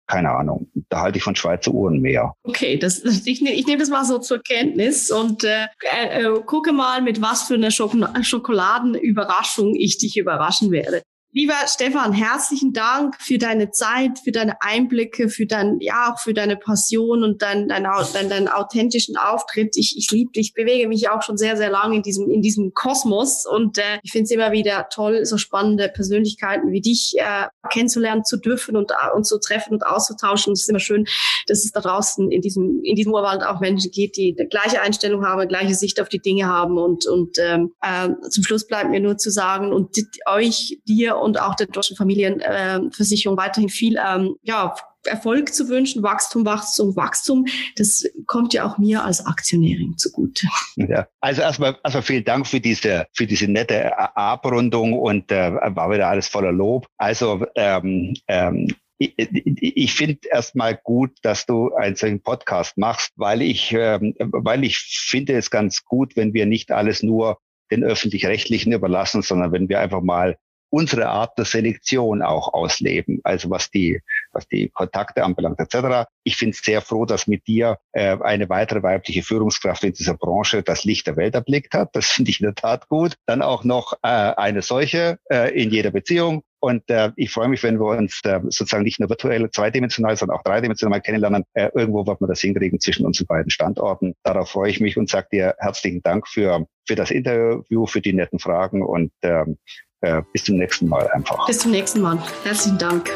keine 0.07 0.31
Ahnung, 0.31 0.71
da 0.89 1.01
halte 1.01 1.19
ich 1.19 1.25
von 1.25 1.35
Schweizer 1.35 1.73
Uhren 1.73 2.01
mehr. 2.01 2.35
Okay, 2.43 2.79
das, 2.79 3.03
ich, 3.25 3.41
ne, 3.41 3.53
ich 3.53 3.67
nehme 3.67 3.79
das 3.79 3.89
mal 3.89 4.05
so 4.05 4.19
zur 4.19 4.41
Kenntnis 4.43 5.11
und 5.11 5.45
äh, 5.45 5.67
äh, 5.81 6.41
gucke 6.45 6.73
mal, 6.73 7.01
mit 7.01 7.23
was 7.23 7.45
für 7.45 7.55
einer 7.55 7.71
Schok 7.71 7.93
Schokoladenüberraschung 8.23 9.75
ich 9.75 9.99
dich 9.99 10.17
überraschen 10.17 10.71
werde. 10.71 11.03
Lieber 11.37 11.55
Stefan, 11.67 12.13
herzlichen 12.13 12.73
Dank 12.73 13.17
für 13.21 13.39
deine 13.39 13.73
Zeit, 13.73 14.21
für 14.21 14.31
deine 14.31 14.63
Einblicke, 14.63 15.29
für 15.29 15.47
dein, 15.47 15.81
ja, 15.81 16.13
auch 16.13 16.21
für 16.21 16.33
deine 16.33 16.57
Passion 16.57 17.25
und 17.25 17.43
dein, 17.43 17.67
dein, 17.67 17.89
dein, 18.13 18.29
deinen 18.29 18.47
authentischen 18.47 19.17
Auftritt. 19.17 19.77
Ich, 19.77 19.97
ich 19.99 20.09
liebe 20.13 20.31
dich, 20.31 20.55
bewege 20.55 20.87
mich 20.87 21.09
auch 21.09 21.23
schon 21.23 21.37
sehr, 21.37 21.57
sehr 21.57 21.71
lange 21.71 21.97
in 21.97 22.03
diesem, 22.03 22.31
in 22.31 22.41
diesem 22.41 22.73
Kosmos 22.73 23.47
und 23.47 23.79
äh, 23.79 23.99
ich 24.05 24.13
finde 24.13 24.27
es 24.27 24.31
immer 24.31 24.53
wieder 24.53 24.87
toll, 24.93 25.25
so 25.25 25.37
spannende 25.37 25.89
Persönlichkeiten 25.89 26.71
wie 26.71 26.81
dich 26.81 27.15
äh, 27.17 27.49
kennenzulernen 27.69 28.25
zu 28.25 28.37
dürfen 28.37 28.77
und, 28.77 28.93
äh, 28.93 29.17
und 29.17 29.27
zu 29.27 29.41
treffen 29.41 29.75
und 29.75 29.85
auszutauschen. 29.85 30.53
Es 30.53 30.61
ist 30.61 30.71
immer 30.71 30.79
schön, 30.79 31.05
dass 31.49 31.65
es 31.65 31.73
da 31.73 31.81
draußen 31.81 32.31
in 32.31 32.43
diesem, 32.43 32.81
in 32.85 32.95
diesem 32.95 33.13
Urwald 33.13 33.43
auch 33.43 33.59
Menschen 33.59 33.91
gibt, 33.91 34.19
die 34.19 34.37
die 34.37 34.47
gleiche 34.47 34.81
Einstellung 34.83 35.27
haben, 35.27 35.49
gleiche 35.49 35.75
Sicht 35.75 36.01
auf 36.01 36.09
die 36.09 36.21
Dinge 36.21 36.47
haben 36.47 36.79
und, 36.79 37.09
und 37.09 37.39
ähm, 37.41 37.73
äh, 37.83 38.11
zum 38.31 38.45
Schluss 38.45 38.69
bleibt 38.69 38.91
mir 38.91 39.01
nur 39.01 39.17
zu 39.17 39.33
sagen 39.33 39.73
und 39.73 39.97
euch, 40.27 40.79
dir 40.87 41.24
und 41.25 41.41
auch 41.41 41.55
der 41.55 41.67
deutschen 41.67 41.97
Familienversicherung 41.97 43.37
weiterhin 43.37 43.69
viel 43.69 43.99
ähm, 43.99 44.37
ja, 44.43 44.75
Erfolg 45.07 45.53
zu 45.53 45.69
wünschen, 45.69 46.03
Wachstum, 46.03 46.47
Wachstum, 46.47 46.97
Wachstum. 46.97 47.47
Das 47.77 48.05
kommt 48.27 48.55
ja 48.55 48.65
auch 48.67 48.79
mir 48.79 49.05
als 49.05 49.25
Aktionärin 49.27 49.97
zugute. 49.99 50.47
Ja, 50.77 51.07
also 51.21 51.43
erstmal, 51.43 51.77
erstmal 51.83 52.03
vielen 52.03 52.25
Dank 52.25 52.47
für 52.47 52.61
diese, 52.61 53.07
für 53.13 53.27
diese 53.27 53.49
nette 53.49 53.97
Abrundung 54.17 54.93
und 54.95 55.31
äh, 55.31 55.53
war 55.53 55.91
wieder 55.91 56.09
alles 56.09 56.29
voller 56.29 56.53
Lob. 56.53 56.87
Also 56.97 57.47
ähm, 57.55 58.15
ähm, 58.29 58.69
ich, 58.99 59.15
ich 59.17 59.95
finde 59.95 60.21
erstmal 60.31 60.79
gut, 60.83 61.13
dass 61.23 61.47
du 61.47 61.75
einen 61.75 61.97
solchen 61.97 62.23
Podcast 62.23 62.79
machst, 62.79 63.13
weil 63.17 63.43
ich, 63.43 63.73
ähm, 63.73 64.15
weil 64.19 64.65
ich 64.65 64.79
finde 64.79 65.35
es 65.35 65.51
ganz 65.51 65.85
gut, 65.85 66.17
wenn 66.17 66.33
wir 66.33 66.47
nicht 66.47 66.71
alles 66.71 67.03
nur 67.03 67.39
den 67.71 67.83
öffentlich-rechtlichen 67.83 68.73
überlassen, 68.73 69.23
sondern 69.23 69.53
wenn 69.53 69.69
wir 69.69 69.81
einfach 69.81 70.03
mal 70.03 70.37
unsere 70.75 71.07
Art 71.09 71.39
der 71.39 71.45
Selektion 71.45 72.21
auch 72.21 72.53
ausleben, 72.53 73.21
also 73.23 73.49
was 73.49 73.71
die, 73.71 74.01
was 74.33 74.49
die 74.49 74.71
Kontakte 74.71 75.23
anbelangt 75.23 75.61
etc. 75.61 76.09
Ich 76.25 76.37
bin 76.37 76.53
sehr 76.53 76.81
froh, 76.81 77.05
dass 77.05 77.29
mit 77.29 77.47
dir 77.47 77.79
äh, 77.93 78.17
eine 78.21 78.49
weitere 78.49 78.83
weibliche 78.83 79.23
Führungskraft 79.23 79.85
in 79.85 79.93
dieser 79.93 80.15
Branche 80.15 80.65
das 80.65 80.85
Licht 80.85 81.07
der 81.07 81.17
Welt 81.17 81.37
erblickt 81.37 81.75
hat. 81.75 81.91
Das 81.93 82.07
finde 82.11 82.33
ich 82.33 82.41
in 82.41 82.47
der 82.47 82.57
Tat 82.57 82.89
gut. 82.89 83.15
Dann 83.27 83.41
auch 83.41 83.63
noch 83.63 83.93
äh, 84.03 84.09
eine 84.09 84.63
solche 84.63 85.19
äh, 85.31 85.55
in 85.55 85.71
jeder 85.71 85.93
Beziehung. 85.93 86.43
Und 86.59 86.89
äh, 86.91 87.13
ich 87.17 87.31
freue 87.31 87.49
mich, 87.49 87.63
wenn 87.63 87.79
wir 87.79 87.97
uns 87.97 88.21
äh, 88.25 88.41
sozusagen 88.45 88.83
nicht 88.85 88.99
nur 88.99 89.11
virtuell 89.11 89.49
zweidimensional, 89.51 90.17
sondern 90.17 90.39
auch 90.39 90.43
dreidimensional 90.43 91.03
kennenlernen. 91.03 91.45
Äh, 91.53 91.69
irgendwo 91.75 92.05
wird 92.07 92.21
man 92.21 92.29
das 92.29 92.41
hinkriegen 92.41 92.81
zwischen 92.81 93.07
unseren 93.07 93.27
beiden 93.27 93.51
Standorten. 93.51 94.15
Darauf 94.25 94.51
freue 94.51 94.71
ich 94.71 94.81
mich 94.81 94.97
und 94.97 95.09
sage 95.09 95.29
dir 95.31 95.55
herzlichen 95.59 96.03
Dank 96.03 96.27
für, 96.27 96.67
für 96.87 96.95
das 96.97 97.13
Interview, 97.13 97.87
für 97.87 98.01
die 98.01 98.15
netten 98.15 98.39
Fragen 98.39 98.83
und 98.83 99.13
ähm, 99.23 99.59
äh, 99.94 99.94
bis 100.33 100.45
zum 100.45 100.57
nächsten 100.57 100.89
Mal 100.89 101.09
einfach. 101.09 101.47
Bis 101.47 101.59
zum 101.59 101.71
nächsten 101.71 102.01
Mal. 102.01 102.19
Herzlichen 102.45 102.79
Dank. 102.79 103.11